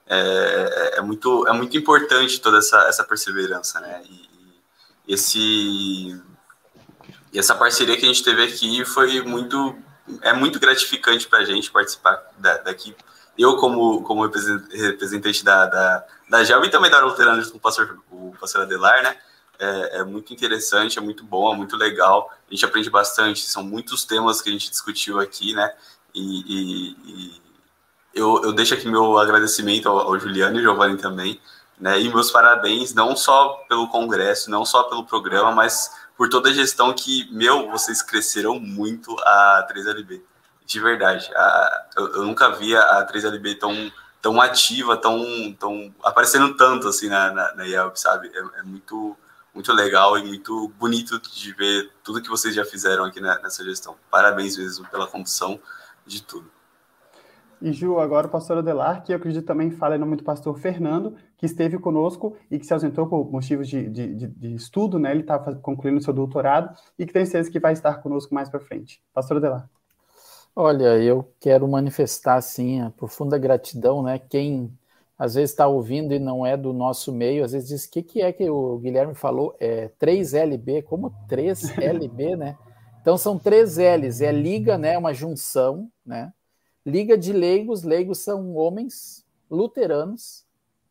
é, 0.07 0.95
é, 0.97 1.01
muito, 1.01 1.47
é 1.47 1.53
muito 1.53 1.77
importante 1.77 2.41
toda 2.41 2.59
essa, 2.59 2.83
essa 2.89 3.05
perseverança, 3.05 3.81
né? 3.81 4.03
E 4.05 4.25
esse, 5.07 6.21
e 7.35 7.39
essa 7.39 7.55
parceria 7.55 7.97
que 7.97 8.05
a 8.05 8.09
gente 8.09 8.23
teve 8.23 8.45
aqui 8.45 8.85
foi 8.85 9.21
muito, 9.23 9.77
é 10.23 10.33
muito 10.33 10.61
gratificante 10.61 11.27
para 11.27 11.41
a 11.41 11.45
gente 11.45 11.71
participar 11.71 12.23
da, 12.39 12.59
daqui 12.59 12.95
eu 13.37 13.57
como, 13.57 14.03
como 14.03 14.23
representante 14.25 15.45
da, 15.45 15.67
da, 15.67 16.05
da 16.31 16.45
GEL 16.45 16.65
e 16.65 16.71
também 16.71 16.91
da 16.91 17.05
Luterana 17.05 17.45
com 17.51 17.57
o 17.57 17.61
pastor, 17.61 17.99
o 18.11 18.33
pastor 18.41 18.63
Adelar, 18.63 19.03
né? 19.03 19.17
É, 19.59 19.99
é, 19.99 20.05
muito 20.05 20.33
interessante, 20.33 20.99
é 20.99 21.03
muito 21.03 21.25
bom, 21.25 21.53
é 21.53 21.57
muito 21.57 21.77
legal. 21.77 22.31
A 22.49 22.55
gente 22.55 22.65
aprende 22.65 22.91
bastante, 22.91 23.41
são 23.41 23.63
muitos 23.63 24.05
temas 24.05 24.41
que 24.41 24.49
a 24.49 24.53
gente 24.53 24.71
discutiu 24.71 25.19
aqui, 25.21 25.55
né? 25.55 25.73
E, 26.15 26.21
e, 26.23 26.97
e 27.07 27.43
eu, 28.15 28.43
eu 28.45 28.53
deixo 28.53 28.75
aqui 28.75 28.89
meu 28.89 29.19
agradecimento 29.19 29.89
ao, 29.89 29.99
ao 29.99 30.19
Juliano 30.19 30.59
e 30.59 30.63
Giovanni 30.63 30.97
também, 30.97 31.41
né? 31.79 32.01
E 32.01 32.09
meus 32.09 32.31
parabéns, 32.31 32.95
não 32.95 33.17
só 33.17 33.65
pelo 33.69 33.89
congresso, 33.89 34.51
não 34.51 34.65
só 34.65 34.85
pelo 34.85 35.05
programa, 35.05 35.51
mas 35.53 35.91
por 36.17 36.29
toda 36.29 36.51
a 36.51 36.53
gestão 36.53 36.93
que, 36.93 37.29
meu, 37.33 37.71
vocês 37.71 38.03
cresceram 38.03 38.59
muito 38.59 39.15
a 39.21 39.67
3LB 39.71 40.23
de 40.67 40.81
verdade. 40.81 41.31
A, 41.35 41.87
eu, 41.97 42.15
eu, 42.15 42.25
nunca 42.25 42.51
via 42.51 42.81
a 42.81 43.07
3LB 43.07 43.59
tão, 43.59 43.93
tão 44.21 44.41
ativa, 44.41 44.97
tão, 44.97 45.53
tão 45.59 45.95
aparecendo 46.03 46.57
tanto 46.57 46.89
assim 46.89 47.09
na, 47.09 47.31
na, 47.31 47.55
na 47.55 47.65
Yelp, 47.65 47.97
sabe? 47.97 48.31
É, 48.35 48.61
é, 48.61 48.63
muito, 48.63 49.17
muito 49.55 49.73
legal 49.73 50.19
e 50.19 50.25
muito 50.25 50.69
bonito 50.79 51.21
de 51.21 51.53
ver 51.53 51.91
tudo 52.03 52.23
que 52.23 52.29
vocês 52.29 52.55
já 52.55 52.65
fizeram 52.65 53.05
aqui 53.05 53.21
na, 53.21 53.39
nessa 53.41 53.63
gestão. 53.63 53.97
Parabéns 54.11 54.57
mesmo 54.57 54.89
pela 54.89 55.07
condução 55.07 55.61
de 56.07 56.23
tudo. 56.23 56.51
E 57.61 57.73
Ju, 57.73 57.99
agora 57.99 58.27
o 58.27 58.31
pastor 58.31 58.59
Adelar, 58.59 59.03
que 59.03 59.13
eu 59.13 59.17
acredito 59.17 59.47
também 59.47 59.71
fala 59.71 59.97
em 59.97 59.99
nome 59.99 60.17
do 60.17 60.25
pastor 60.25 60.59
Fernando, 60.59 61.17
que 61.45 61.47
esteve 61.47 61.79
conosco 61.79 62.35
e 62.51 62.59
que 62.59 62.65
se 62.65 62.73
ausentou 62.73 63.07
por 63.07 63.31
motivos 63.31 63.69
de, 63.69 63.87
de, 63.91 64.15
de, 64.15 64.27
de 64.29 64.55
estudo, 64.55 64.99
né? 64.99 65.11
Ele 65.11 65.21
está 65.21 65.39
concluindo 65.39 66.01
seu 66.01 66.15
doutorado 66.15 66.75
e 66.99 67.05
que 67.05 67.13
tem 67.13 67.27
certeza 67.27 67.51
que 67.51 67.61
vai 67.61 67.75
estar 67.75 67.97
conosco 67.97 68.35
mais 68.35 68.49
para 68.49 68.61
frente. 68.61 69.03
Pastor 69.13 69.37
Adelar. 69.37 69.69
Olha, 70.57 70.97
eu 71.03 71.29
quero 71.39 71.69
manifestar, 71.69 72.37
assim, 72.37 72.81
a 72.81 72.89
profunda 72.89 73.37
gratidão, 73.37 74.03
né? 74.03 74.19
Quem 74.19 74.73
às 75.19 75.35
vezes 75.35 75.51
está 75.51 75.67
ouvindo 75.67 76.15
e 76.15 76.19
não 76.19 76.47
é 76.47 76.57
do 76.57 76.73
nosso 76.73 77.13
meio, 77.13 77.45
às 77.45 77.53
vezes 77.53 77.69
diz, 77.69 77.85
o 77.85 77.91
que, 77.91 78.03
que 78.03 78.23
é 78.23 78.33
que 78.33 78.49
o 78.49 78.79
Guilherme 78.79 79.15
falou? 79.15 79.55
É 79.61 79.91
3LB, 80.01 80.83
como 80.85 81.15
3LB, 81.29 82.37
né? 82.39 82.57
Então 83.03 83.19
são 83.19 83.39
três 83.39 83.77
L's, 83.77 84.23
é 84.23 84.33
liga, 84.33 84.79
né? 84.79 84.97
Uma 84.97 85.13
junção, 85.13 85.91
né? 86.07 86.33
Liga 86.87 87.19
de 87.19 87.35
leigos, 87.35 87.83
leigos 87.83 88.21
são 88.21 88.57
homens 88.57 89.27
luteranos 89.51 90.44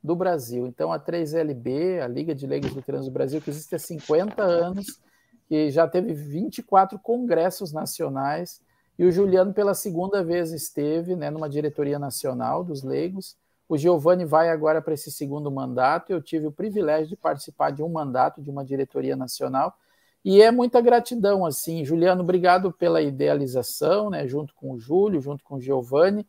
do 0.03 0.15
Brasil. 0.15 0.67
Então 0.67 0.91
a 0.91 0.99
3LB, 0.99 2.01
a 2.01 2.07
Liga 2.07 2.35
de 2.35 2.45
Leigos 2.45 2.73
Luteranos 2.73 3.07
do 3.07 3.13
Brasil, 3.13 3.39
que 3.41 3.49
existe 3.49 3.73
há 3.73 3.79
50 3.79 4.43
anos, 4.43 4.99
que 5.47 5.71
já 5.71 5.87
teve 5.87 6.13
24 6.13 6.99
congressos 6.99 7.71
nacionais, 7.71 8.61
e 8.97 9.05
o 9.05 9.11
Juliano, 9.11 9.53
pela 9.53 9.73
segunda 9.73 10.23
vez, 10.23 10.51
esteve 10.51 11.15
né, 11.15 11.31
numa 11.31 11.49
diretoria 11.49 11.97
nacional 11.97 12.63
dos 12.63 12.83
leigos. 12.83 13.35
O 13.67 13.77
Giovanni 13.77 14.23
vai 14.23 14.49
agora 14.49 14.81
para 14.81 14.93
esse 14.93 15.11
segundo 15.11 15.49
mandato. 15.49 16.11
Eu 16.11 16.21
tive 16.21 16.45
o 16.45 16.51
privilégio 16.51 17.07
de 17.07 17.15
participar 17.15 17.71
de 17.71 17.81
um 17.81 17.89
mandato 17.89 18.41
de 18.41 18.51
uma 18.51 18.63
diretoria 18.63 19.15
nacional. 19.15 19.75
E 20.23 20.41
é 20.41 20.51
muita 20.51 20.79
gratidão, 20.79 21.45
assim. 21.45 21.83
Juliano, 21.83 22.21
obrigado 22.21 22.71
pela 22.71 23.01
idealização, 23.01 24.09
né, 24.09 24.27
junto 24.27 24.53
com 24.53 24.71
o 24.71 24.79
Júlio, 24.79 25.19
junto 25.19 25.43
com 25.43 25.55
o 25.55 25.61
Giovanni. 25.61 26.25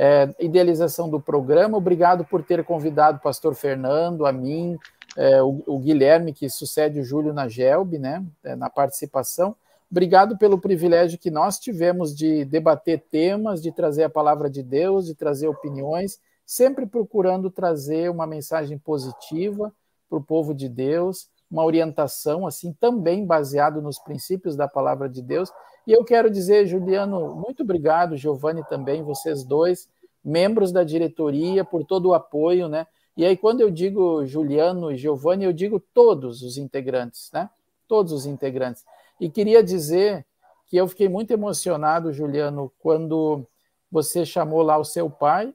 É, 0.00 0.32
idealização 0.38 1.10
do 1.10 1.20
programa. 1.20 1.76
Obrigado 1.76 2.24
por 2.24 2.44
ter 2.44 2.64
convidado 2.64 3.18
o 3.18 3.20
pastor 3.20 3.56
Fernando, 3.56 4.24
a 4.24 4.32
mim, 4.32 4.78
é, 5.16 5.42
o, 5.42 5.60
o, 5.66 5.78
Guilherme, 5.80 6.32
que 6.32 6.48
sucede 6.48 7.00
o 7.00 7.04
Júlio 7.04 7.32
na 7.32 7.48
GELB, 7.48 7.98
né, 7.98 8.24
é, 8.44 8.54
na 8.54 8.70
participação. 8.70 9.56
Obrigado 9.90 10.38
pelo 10.38 10.60
privilégio 10.60 11.18
que 11.18 11.30
nós 11.30 11.58
tivemos 11.58 12.14
de 12.14 12.44
debater 12.44 13.02
temas, 13.10 13.60
de 13.60 13.72
trazer 13.72 14.04
a 14.04 14.10
palavra 14.10 14.48
de 14.48 14.62
Deus, 14.62 15.06
de 15.06 15.14
trazer 15.14 15.48
opiniões, 15.48 16.20
sempre 16.46 16.86
procurando 16.86 17.50
trazer 17.50 18.10
uma 18.10 18.26
mensagem 18.26 18.78
positiva 18.78 19.72
para 20.08 20.18
o 20.18 20.22
povo 20.22 20.54
de 20.54 20.68
Deus, 20.68 21.28
uma 21.50 21.64
orientação 21.64 22.46
assim 22.46 22.72
também 22.78 23.26
baseado 23.26 23.82
nos 23.82 23.98
princípios 23.98 24.54
da 24.54 24.68
palavra 24.68 25.08
de 25.08 25.22
Deus. 25.22 25.50
E 25.88 25.92
eu 25.94 26.04
quero 26.04 26.28
dizer, 26.28 26.66
Juliano, 26.66 27.34
muito 27.34 27.62
obrigado, 27.62 28.14
Giovanni 28.14 28.62
também, 28.68 29.02
vocês 29.02 29.42
dois, 29.42 29.88
membros 30.22 30.70
da 30.70 30.84
diretoria, 30.84 31.64
por 31.64 31.82
todo 31.82 32.10
o 32.10 32.14
apoio, 32.14 32.68
né? 32.68 32.86
E 33.16 33.24
aí 33.24 33.34
quando 33.38 33.62
eu 33.62 33.70
digo 33.70 34.26
Juliano 34.26 34.92
e 34.92 34.98
Giovanni, 34.98 35.46
eu 35.46 35.52
digo 35.52 35.80
todos 35.80 36.42
os 36.42 36.58
integrantes, 36.58 37.30
né? 37.32 37.48
Todos 37.88 38.12
os 38.12 38.26
integrantes. 38.26 38.84
E 39.18 39.30
queria 39.30 39.62
dizer 39.64 40.26
que 40.66 40.76
eu 40.76 40.86
fiquei 40.86 41.08
muito 41.08 41.30
emocionado, 41.30 42.12
Juliano, 42.12 42.70
quando 42.80 43.46
você 43.90 44.26
chamou 44.26 44.60
lá 44.60 44.76
o 44.76 44.84
seu 44.84 45.08
pai, 45.08 45.54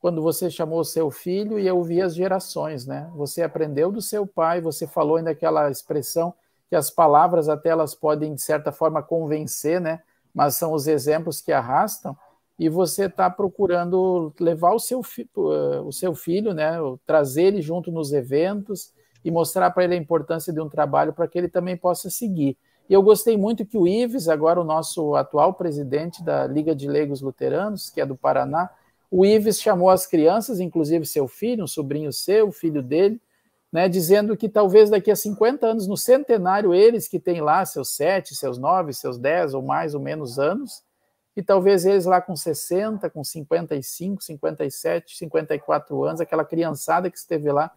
quando 0.00 0.20
você 0.20 0.50
chamou 0.50 0.80
o 0.80 0.84
seu 0.84 1.12
filho 1.12 1.60
e 1.60 1.66
eu 1.68 1.80
vi 1.84 2.02
as 2.02 2.12
gerações, 2.12 2.86
né? 2.86 3.08
Você 3.14 3.42
aprendeu 3.42 3.92
do 3.92 4.02
seu 4.02 4.26
pai, 4.26 4.60
você 4.60 4.84
falou 4.84 5.14
ainda 5.14 5.30
aquela 5.30 5.70
expressão 5.70 6.34
que 6.68 6.76
as 6.76 6.90
palavras 6.90 7.48
até 7.48 7.70
elas 7.70 7.94
podem 7.94 8.34
de 8.34 8.42
certa 8.42 8.70
forma 8.70 9.02
convencer, 9.02 9.80
né? 9.80 10.00
Mas 10.34 10.56
são 10.56 10.72
os 10.72 10.86
exemplos 10.86 11.40
que 11.40 11.52
arrastam 11.52 12.16
e 12.58 12.68
você 12.68 13.04
está 13.04 13.30
procurando 13.30 14.32
levar 14.38 14.72
o 14.72 14.78
seu, 14.78 15.00
o 15.84 15.92
seu 15.92 16.14
filho, 16.14 16.52
né? 16.52 16.72
Trazer 17.06 17.44
ele 17.44 17.62
junto 17.62 17.90
nos 17.90 18.12
eventos 18.12 18.92
e 19.24 19.30
mostrar 19.30 19.70
para 19.70 19.84
ele 19.84 19.94
a 19.94 19.98
importância 19.98 20.52
de 20.52 20.60
um 20.60 20.68
trabalho 20.68 21.12
para 21.12 21.26
que 21.26 21.38
ele 21.38 21.48
também 21.48 21.76
possa 21.76 22.10
seguir. 22.10 22.56
E 22.88 22.94
eu 22.94 23.02
gostei 23.02 23.36
muito 23.36 23.66
que 23.66 23.76
o 23.76 23.86
Ives, 23.86 24.28
agora 24.28 24.60
o 24.60 24.64
nosso 24.64 25.14
atual 25.14 25.54
presidente 25.54 26.22
da 26.24 26.46
Liga 26.46 26.74
de 26.74 26.88
Leigos 26.88 27.20
Luteranos, 27.20 27.90
que 27.90 28.00
é 28.00 28.06
do 28.06 28.16
Paraná, 28.16 28.70
o 29.10 29.24
Ives 29.24 29.60
chamou 29.60 29.90
as 29.90 30.06
crianças, 30.06 30.60
inclusive 30.60 31.04
seu 31.06 31.28
filho, 31.28 31.64
um 31.64 31.68
sobrinho 31.68 32.12
seu, 32.12 32.50
filho 32.50 32.82
dele, 32.82 33.20
né, 33.72 33.88
dizendo 33.88 34.36
que 34.36 34.48
talvez 34.48 34.90
daqui 34.90 35.10
a 35.10 35.16
50 35.16 35.66
anos, 35.66 35.86
no 35.86 35.96
centenário, 35.96 36.74
eles 36.74 37.06
que 37.06 37.20
têm 37.20 37.40
lá 37.40 37.64
seus 37.64 37.94
7, 37.94 38.34
seus 38.34 38.58
9, 38.58 38.92
seus 38.94 39.18
10 39.18 39.54
ou 39.54 39.62
mais 39.62 39.94
ou 39.94 40.00
menos 40.00 40.38
anos, 40.38 40.82
e 41.36 41.42
talvez 41.42 41.84
eles 41.84 42.04
lá 42.04 42.20
com 42.20 42.34
60, 42.34 43.08
com 43.10 43.22
55, 43.22 44.24
57, 44.24 45.16
54 45.16 46.04
anos, 46.04 46.20
aquela 46.20 46.44
criançada 46.44 47.10
que 47.10 47.18
esteve 47.18 47.52
lá, 47.52 47.70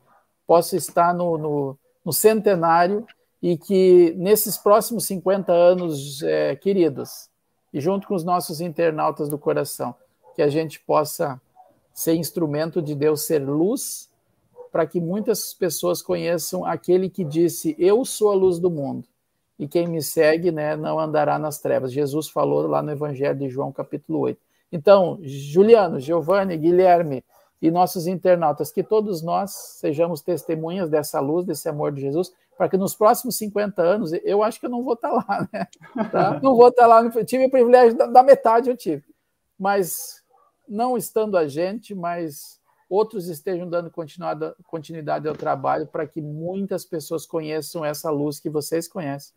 possa 0.47 0.75
estar 0.75 1.13
no, 1.13 1.37
no, 1.37 1.79
no 2.03 2.13
centenário 2.13 3.05
e 3.41 3.57
que 3.57 4.13
nesses 4.17 4.57
próximos 4.57 5.05
50 5.05 5.51
anos, 5.51 6.23
é, 6.23 6.55
queridos, 6.55 7.29
e 7.73 7.79
junto 7.79 8.07
com 8.07 8.15
os 8.15 8.23
nossos 8.23 8.61
internautas 8.61 9.29
do 9.29 9.37
coração, 9.37 9.95
que 10.35 10.41
a 10.41 10.47
gente 10.47 10.79
possa 10.79 11.39
ser 11.93 12.15
instrumento 12.15 12.81
de 12.81 12.95
Deus 12.95 13.23
ser 13.23 13.39
luz, 13.39 14.10
para 14.71 14.87
que 14.87 14.99
muitas 14.99 15.53
pessoas 15.53 16.01
conheçam 16.01 16.65
aquele 16.65 17.09
que 17.09 17.23
disse: 17.23 17.75
Eu 17.77 18.05
sou 18.05 18.31
a 18.31 18.35
luz 18.35 18.57
do 18.59 18.71
mundo, 18.71 19.07
e 19.59 19.67
quem 19.67 19.87
me 19.87 20.01
segue 20.01 20.51
né, 20.51 20.75
não 20.75 20.99
andará 20.99 21.37
nas 21.37 21.59
trevas. 21.59 21.91
Jesus 21.91 22.29
falou 22.29 22.65
lá 22.67 22.81
no 22.81 22.91
Evangelho 22.91 23.37
de 23.37 23.49
João, 23.49 23.71
capítulo 23.71 24.19
8. 24.19 24.39
Então, 24.71 25.19
Juliano, 25.21 25.99
Giovanni, 25.99 26.55
Guilherme, 26.57 27.23
e 27.61 27.69
nossos 27.69 28.07
internautas, 28.07 28.71
que 28.71 28.81
todos 28.81 29.21
nós 29.21 29.51
sejamos 29.51 30.21
testemunhas 30.21 30.89
dessa 30.89 31.19
luz, 31.19 31.45
desse 31.45 31.69
amor 31.69 31.91
de 31.91 32.01
Jesus, 32.01 32.33
para 32.57 32.67
que 32.67 32.75
nos 32.75 32.95
próximos 32.95 33.37
50 33.37 33.81
anos, 33.81 34.11
eu 34.23 34.41
acho 34.41 34.59
que 34.59 34.65
eu 34.65 34.69
não 34.69 34.83
vou 34.83 34.93
estar 34.93 35.11
lá, 35.11 35.47
né? 35.53 35.67
Tá? 36.11 36.39
Não 36.41 36.55
vou 36.55 36.69
estar 36.69 36.87
lá, 36.87 37.07
tive 37.23 37.45
o 37.45 37.51
privilégio 37.51 37.95
da, 37.95 38.07
da 38.07 38.23
metade, 38.23 38.69
eu 38.69 38.75
tive. 38.75 39.03
Mas 39.59 40.23
não 40.67 40.97
estando 40.97 41.37
a 41.37 41.47
gente, 41.47 41.93
mas 41.93 42.59
outros 42.91 43.29
estejam 43.29 43.69
dando 43.69 43.89
continuidade 44.67 45.25
ao 45.25 45.33
trabalho 45.33 45.87
para 45.87 46.05
que 46.05 46.21
muitas 46.21 46.83
pessoas 46.83 47.25
conheçam 47.25 47.85
essa 47.85 48.11
luz 48.11 48.37
que 48.37 48.49
vocês 48.49 48.85
conhecem, 48.85 49.33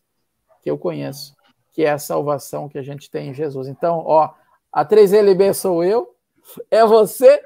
que 0.60 0.68
eu 0.68 0.76
conheço, 0.76 1.36
que 1.72 1.84
é 1.84 1.92
a 1.92 1.98
salvação 1.98 2.68
que 2.68 2.76
a 2.76 2.82
gente 2.82 3.08
tem 3.08 3.28
em 3.28 3.34
Jesus. 3.34 3.68
Então, 3.68 4.02
ó, 4.04 4.34
a 4.72 4.84
3LB 4.84 5.54
sou 5.54 5.84
eu, 5.84 6.16
é 6.68 6.84
você, 6.84 7.40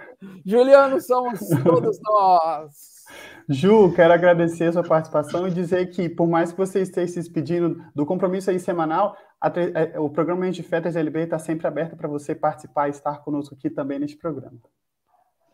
Juliano, 0.46 0.98
somos 0.98 1.40
todos 1.62 2.00
nós. 2.02 3.04
Ju, 3.46 3.92
quero 3.94 4.12
agradecer 4.14 4.64
a 4.64 4.72
sua 4.72 4.82
participação 4.82 5.46
e 5.46 5.50
dizer 5.50 5.90
que, 5.90 6.08
por 6.08 6.26
mais 6.26 6.52
que 6.52 6.58
você 6.58 6.80
esteja 6.80 7.12
se 7.12 7.20
despedindo 7.20 7.84
do 7.94 8.06
compromisso 8.06 8.50
aí 8.50 8.58
semanal, 8.58 9.14
a, 9.38 9.48
é, 9.48 10.00
o 10.00 10.08
programa 10.08 10.40
Mente 10.40 10.62
de 10.62 10.68
Fé 10.68 10.78
LB 10.78 11.20
está 11.20 11.38
sempre 11.38 11.66
aberto 11.66 11.96
para 11.96 12.08
você 12.08 12.34
participar 12.34 12.88
e 12.88 12.90
estar 12.90 13.18
conosco 13.18 13.54
aqui 13.54 13.68
também 13.68 13.98
neste 13.98 14.16
programa. 14.16 14.58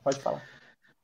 Pode 0.04 0.20
falar. 0.20 0.42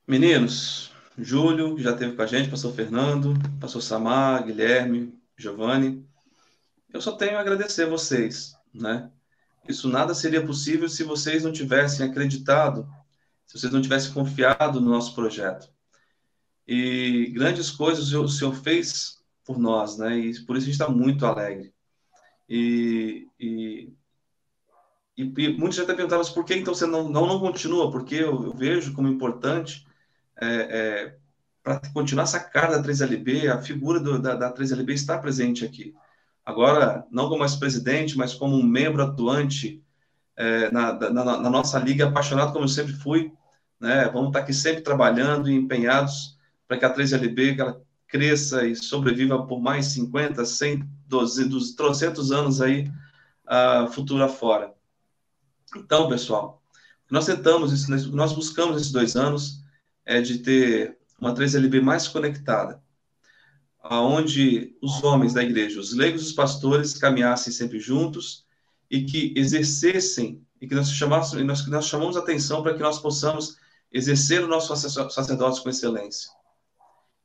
Meninos, 0.06 0.92
Júlio, 1.16 1.74
que 1.74 1.82
já 1.82 1.92
esteve 1.92 2.14
com 2.14 2.20
a 2.20 2.26
gente, 2.26 2.50
pastor 2.50 2.74
Fernando, 2.74 3.32
pastor 3.58 3.80
Samar, 3.80 4.44
Guilherme, 4.44 5.18
Giovanni. 5.38 6.06
Eu 6.92 7.00
só 7.00 7.12
tenho 7.12 7.38
a 7.38 7.40
agradecer 7.40 7.84
a 7.84 7.88
vocês, 7.88 8.54
né? 8.74 9.10
Isso 9.66 9.88
nada 9.88 10.14
seria 10.14 10.44
possível 10.44 10.86
se 10.86 11.02
vocês 11.02 11.42
não 11.42 11.50
tivessem 11.50 12.06
acreditado, 12.06 12.86
se 13.46 13.58
vocês 13.58 13.72
não 13.72 13.80
tivessem 13.80 14.12
confiado 14.12 14.82
no 14.82 14.90
nosso 14.90 15.14
projeto. 15.14 15.72
E 16.68 17.30
grandes 17.34 17.70
coisas 17.70 18.12
o 18.12 18.28
Senhor 18.28 18.54
fez 18.54 19.18
por 19.46 19.58
nós, 19.58 19.96
né? 19.96 20.18
E 20.18 20.38
por 20.44 20.56
isso 20.56 20.64
a 20.64 20.70
gente 20.70 20.80
está 20.80 20.90
muito 20.90 21.24
alegre. 21.24 21.72
E, 22.46 23.26
e, 23.38 23.94
e, 25.22 25.32
e 25.36 25.56
muitos 25.56 25.76
já 25.76 25.82
até 25.82 25.94
perguntavam, 25.94 26.24
por 26.32 26.44
que 26.44 26.54
então 26.54 26.74
você 26.74 26.86
não, 26.86 27.08
não, 27.08 27.26
não 27.26 27.40
continua? 27.40 27.90
Porque 27.90 28.16
eu, 28.16 28.44
eu 28.44 28.52
vejo 28.52 28.94
como 28.94 29.08
importante 29.08 29.86
é, 30.40 30.46
é, 30.46 31.16
para 31.62 31.80
continuar 31.92 32.24
essa 32.24 32.40
cara 32.40 32.78
da 32.78 32.82
3LB, 32.82 33.48
a 33.48 33.60
figura 33.60 34.00
do, 34.00 34.18
da, 34.18 34.34
da 34.34 34.52
3LB 34.52 34.90
está 34.90 35.18
presente 35.18 35.64
aqui. 35.64 35.94
Agora, 36.44 37.06
não 37.10 37.28
como 37.28 37.44
ex-presidente, 37.44 38.16
mas 38.16 38.34
como 38.34 38.56
um 38.56 38.62
membro 38.62 39.02
atuante 39.02 39.82
é, 40.36 40.70
na, 40.70 40.92
na, 41.10 41.24
na, 41.24 41.50
nossa 41.50 41.78
liga, 41.78 42.08
apaixonado 42.08 42.52
como 42.52 42.64
eu 42.64 42.68
sempre 42.68 42.94
fui. 42.94 43.32
Né? 43.78 44.08
Vamos 44.12 44.28
estar 44.28 44.40
aqui 44.40 44.54
sempre 44.54 44.82
trabalhando 44.82 45.50
e 45.50 45.54
empenhados 45.54 46.38
para 46.66 46.78
que 46.78 46.84
a 46.84 46.94
3LB 46.94 47.54
que 47.54 47.60
ela 47.60 47.80
cresça 48.08 48.66
e 48.66 48.74
sobreviva 48.74 49.46
por 49.46 49.60
mais 49.60 49.86
50, 49.86 50.44
100, 50.44 50.88
12, 51.06 51.48
dos 51.48 51.74
trocentos 51.74 52.32
anos 52.32 52.60
aí, 52.60 52.90
uh, 53.46 53.90
futuro 53.92 54.22
afora. 54.22 54.72
Então, 55.76 56.08
pessoal, 56.08 56.62
nós 57.10 57.26
tentamos, 57.26 57.88
nós 58.08 58.32
buscamos 58.32 58.76
esses 58.76 58.92
dois 58.92 59.16
anos, 59.16 59.62
é 60.04 60.20
de 60.20 60.38
ter 60.38 60.98
uma 61.20 61.34
3LB 61.34 61.80
mais 61.80 62.08
conectada, 62.08 62.82
aonde 63.82 64.76
os 64.82 65.02
homens 65.02 65.34
da 65.34 65.42
igreja, 65.42 65.80
os 65.80 65.92
leigos 65.92 66.22
e 66.22 66.26
os 66.26 66.32
pastores 66.32 66.94
caminhassem 66.94 67.52
sempre 67.52 67.78
juntos 67.78 68.44
e 68.90 69.04
que 69.04 69.32
exercessem 69.36 70.44
e 70.60 70.66
que 70.66 70.74
nós 70.74 70.90
chamássemos, 70.90 71.44
nós, 71.46 71.66
nós 71.68 71.86
chamamos 71.86 72.16
atenção 72.16 72.62
para 72.62 72.74
que 72.74 72.80
nós 72.80 72.98
possamos 72.98 73.56
exercer 73.90 74.44
o 74.44 74.48
nosso 74.48 74.74
sacerdócio 74.76 75.62
com 75.62 75.70
excelência. 75.70 76.30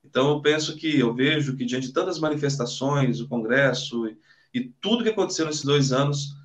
Então 0.04 0.30
eu 0.30 0.42
penso 0.42 0.76
que 0.76 1.00
eu 1.00 1.14
vejo 1.14 1.56
que 1.56 1.66
diante 1.66 1.88
de 1.88 1.94
tantas 1.94 2.20
manifestações, 2.20 3.20
o 3.20 3.28
congresso 3.28 4.08
e, 4.08 4.18
e 4.54 4.70
tudo 4.80 5.04
que 5.04 5.10
aconteceu 5.10 5.46
nesses 5.46 5.64
dois 5.64 5.92
anos, 5.92 6.36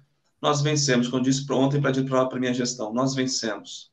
nós 0.41 0.63
vencemos. 0.63 1.09
Como 1.09 1.23
disse 1.23 1.51
ontem 1.53 1.81
para 1.81 1.93
a 2.23 2.39
minha 2.39 2.55
gestão, 2.55 2.93
nós 2.93 3.15
vencemos. 3.15 3.91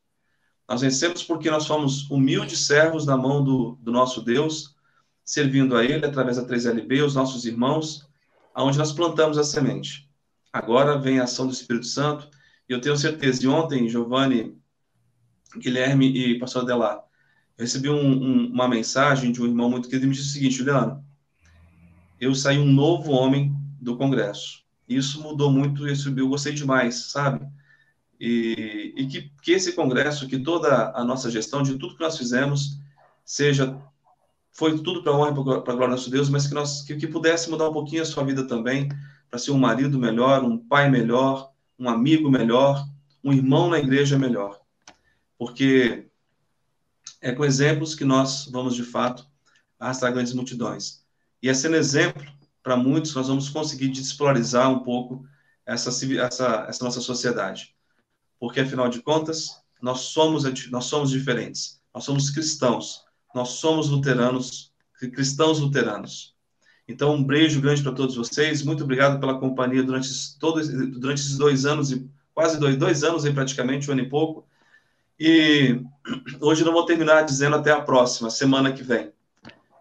Nós 0.68 0.82
vencemos 0.82 1.24
porque 1.24 1.50
nós 1.50 1.66
fomos 1.66 2.10
humildes 2.10 2.60
servos 2.60 3.06
na 3.06 3.16
mão 3.16 3.43
do, 3.43 3.78
do 3.82 3.91
nosso 3.91 4.22
Deus, 4.22 4.76
servindo 5.24 5.76
a 5.76 5.84
Ele 5.84 6.06
através 6.06 6.38
da 6.38 6.45
3LB, 6.45 7.06
os 7.06 7.16
nossos 7.16 7.45
irmãos, 7.45 8.08
aonde 8.54 8.78
nós 8.78 8.91
plantamos 8.91 9.38
a 9.38 9.43
semente. 9.43 10.10
Agora 10.52 10.98
vem 10.98 11.20
a 11.20 11.24
ação 11.24 11.48
do 11.48 11.54
Espírito 11.54 11.86
Santo, 11.86 12.30
e 12.68 12.74
eu 12.74 12.82
tenho 12.82 12.98
certeza, 12.98 13.43
e 13.43 13.48
ontem, 13.48 13.88
Giovanni, 13.88 14.58
Guilherme 15.58 16.08
e 16.08 16.39
pastor 16.39 16.64
Adelar, 16.64 17.02
eu 17.58 17.64
recebi 17.64 17.89
um, 17.89 17.95
um, 17.95 18.48
uma 18.52 18.68
mensagem 18.68 19.32
de 19.32 19.41
um 19.41 19.45
irmão 19.45 19.70
muito 19.70 19.88
querido, 19.88 20.06
e 20.06 20.10
me 20.10 20.16
disse 20.16 20.30
o 20.30 20.32
seguinte, 20.34 20.56
Juliano, 20.56 21.04
eu 22.20 22.36
saí 22.36 22.58
um 22.58 22.72
novo 22.72 23.12
homem 23.12 23.56
do 23.80 23.95
Congresso. 23.98 24.66
Isso 24.88 25.22
mudou 25.22 25.52
muito, 25.52 25.88
isso 25.88 26.14
eu 26.18 26.30
gostei 26.30 26.54
demais, 26.54 27.12
sabe? 27.12 27.46
E, 28.20 28.94
e 28.96 29.06
que, 29.08 29.32
que, 29.42 29.52
esse 29.52 29.74
congresso, 29.74 30.28
que 30.28 30.40
toda 30.40 30.92
a 30.96 31.04
nossa 31.04 31.30
gestão, 31.30 31.62
de 31.62 31.78
tudo 31.78 31.96
que 31.96 32.02
nós 32.02 32.18
fizemos, 32.18 32.80
seja 33.24 33.80
foi 34.58 34.80
tudo 34.80 35.04
para 35.04 35.14
honra 35.14 35.30
e 35.30 35.34
para 35.36 35.44
glória 35.44 35.88
do 35.88 35.92
nosso 35.92 36.10
Deus, 36.10 36.30
mas 36.30 36.48
que 36.48 36.54
nós 36.56 36.82
que, 36.82 36.96
que 36.96 37.06
pudesse 37.06 37.48
mudar 37.48 37.70
um 37.70 37.74
pouquinho 37.74 38.02
a 38.02 38.06
sua 38.06 38.24
vida 38.24 38.48
também, 38.48 38.90
para 39.30 39.38
ser 39.38 39.52
um 39.52 39.60
marido 39.60 40.00
melhor, 40.00 40.44
um 40.44 40.58
pai 40.58 40.90
melhor, 40.90 41.52
um 41.78 41.88
amigo 41.88 42.28
melhor, 42.28 42.84
um 43.24 43.32
irmão 43.32 43.70
na 43.70 43.78
igreja 43.78 44.18
melhor. 44.18 44.60
Porque 45.38 46.08
é 47.22 47.32
com 47.32 47.46
exemplos 47.46 47.94
que 47.94 48.04
nós 48.04 48.50
vamos, 48.52 48.74
de 48.74 48.84
fato, 48.84 49.28
arrastar 49.80 50.12
grandes 50.12 50.34
multidões. 50.34 51.06
E 51.42 51.50
é 51.50 51.54
sendo 51.54 51.76
exemplo 51.76 52.26
para 52.68 52.76
muitos, 52.76 53.15
nós 53.15 53.28
vamos 53.30 53.49
conseguir 53.49 53.88
despolarizar 53.88 54.70
um 54.70 54.80
pouco 54.80 55.26
essa, 55.65 55.89
essa, 55.89 56.65
essa 56.68 56.84
nossa 56.84 56.99
sociedade 56.99 57.78
porque 58.39 58.59
afinal 58.59 58.89
de 58.89 59.01
contas, 59.01 59.61
nós 59.82 59.99
somos, 60.01 60.43
nós 60.70 60.86
somos 60.86 61.09
diferentes. 61.09 61.82
Nós 61.93 62.03
somos 62.03 62.30
cristãos. 62.30 63.03
Nós 63.34 63.49
somos 63.49 63.89
luteranos, 63.89 64.72
cristãos 65.13 65.59
luteranos. 65.59 66.36
Então, 66.88 67.15
um 67.15 67.24
beijo 67.24 67.59
grande 67.59 67.84
para 67.84 67.91
todos 67.91 68.15
vocês. 68.15 68.63
Muito 68.63 68.84
obrigado 68.84 69.20
pela 69.20 69.39
companhia 69.39 69.84
durante, 69.84 70.09
todos, 70.39 70.70
durante 70.70 71.20
esses 71.20 71.38
dois 71.38 71.65
anos, 71.65 71.91
e 71.91 72.09
quase 72.34 72.59
dois, 72.59 72.78
dois 72.78 73.03
anos 73.03 73.26
aí 73.26 73.34
praticamente, 73.34 73.89
um 73.89 73.93
ano 73.93 74.01
e 74.01 74.09
pouco. 74.09 74.47
E 75.20 75.82
hoje 76.39 76.63
não 76.63 76.72
vou 76.72 76.86
terminar 76.86 77.24
dizendo 77.24 77.55
até 77.55 77.72
a 77.72 77.82
próxima, 77.82 78.30
semana 78.30 78.72
que 78.72 78.84
vem. 78.84 79.11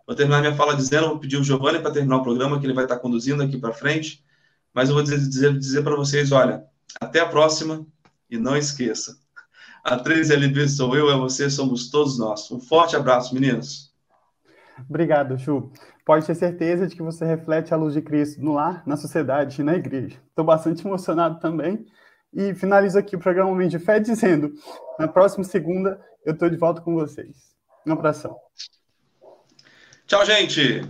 Vou 0.07 0.15
terminar 0.15 0.41
minha 0.41 0.55
fala 0.55 0.77
dizendo, 0.77 1.09
vou 1.09 1.19
pedir 1.19 1.37
o 1.37 1.45
Giovanni 1.45 1.81
para 1.81 1.91
terminar 1.91 2.19
o 2.19 2.23
programa, 2.23 2.61
que 2.61 2.67
ele 2.67 2.73
vai 2.73 2.85
estar 2.85 2.99
conduzindo 2.99 3.43
aqui 3.43 3.59
para 3.59 3.73
frente. 3.73 4.25
Mas 4.73 4.89
eu 4.89 4.95
vou 4.95 5.03
dizer, 5.03 5.19
dizer, 5.19 5.59
dizer 5.59 5.83
para 5.83 5.97
vocês, 5.97 6.31
olha, 6.33 6.65
até 7.01 7.21
a 7.21 7.29
próxima 7.29 7.85
e 8.31 8.39
não 8.39 8.57
esqueça, 8.57 9.17
a 9.85 9.97
3LB 9.97 10.69
sou 10.69 10.97
eu, 10.97 11.11
é 11.11 11.17
você, 11.17 11.49
somos 11.49 11.91
todos 11.91 12.19
nós. 12.19 12.51
Um 12.51 12.61
forte 12.61 12.97
abraço, 12.97 13.33
meninos. 13.33 13.95
Obrigado, 14.91 15.39
Chu. 15.39 15.71
Pode 16.05 16.27
ter 16.27 16.35
certeza 16.35 16.87
de 16.87 16.95
que 16.95 17.03
você 17.03 17.25
reflete 17.25 17.73
a 17.73 17.77
luz 17.77 17.95
de 17.95 18.03
Cristo 18.03 18.43
no 18.43 18.55
lar, 18.55 18.83
na 18.87 18.97
sociedade 18.97 19.61
e 19.61 19.65
na 19.65 19.75
igreja. 19.75 20.19
Estou 20.29 20.45
bastante 20.45 20.87
emocionado 20.87 21.41
também. 21.41 21.87
E 22.33 22.55
finalizo 22.55 22.99
aqui 22.99 23.17
o 23.17 23.19
programa 23.19 23.51
Momento 23.51 23.71
de 23.71 23.79
Fé 23.79 23.99
dizendo: 23.99 24.53
na 24.99 25.09
próxima 25.09 25.45
segunda 25.45 26.01
eu 26.25 26.33
estou 26.33 26.51
de 26.51 26.57
volta 26.57 26.81
com 26.81 26.95
vocês. 26.95 27.55
Um 27.87 27.93
abração. 27.93 28.37
Tchau, 30.07 30.25
gente! 30.25 30.83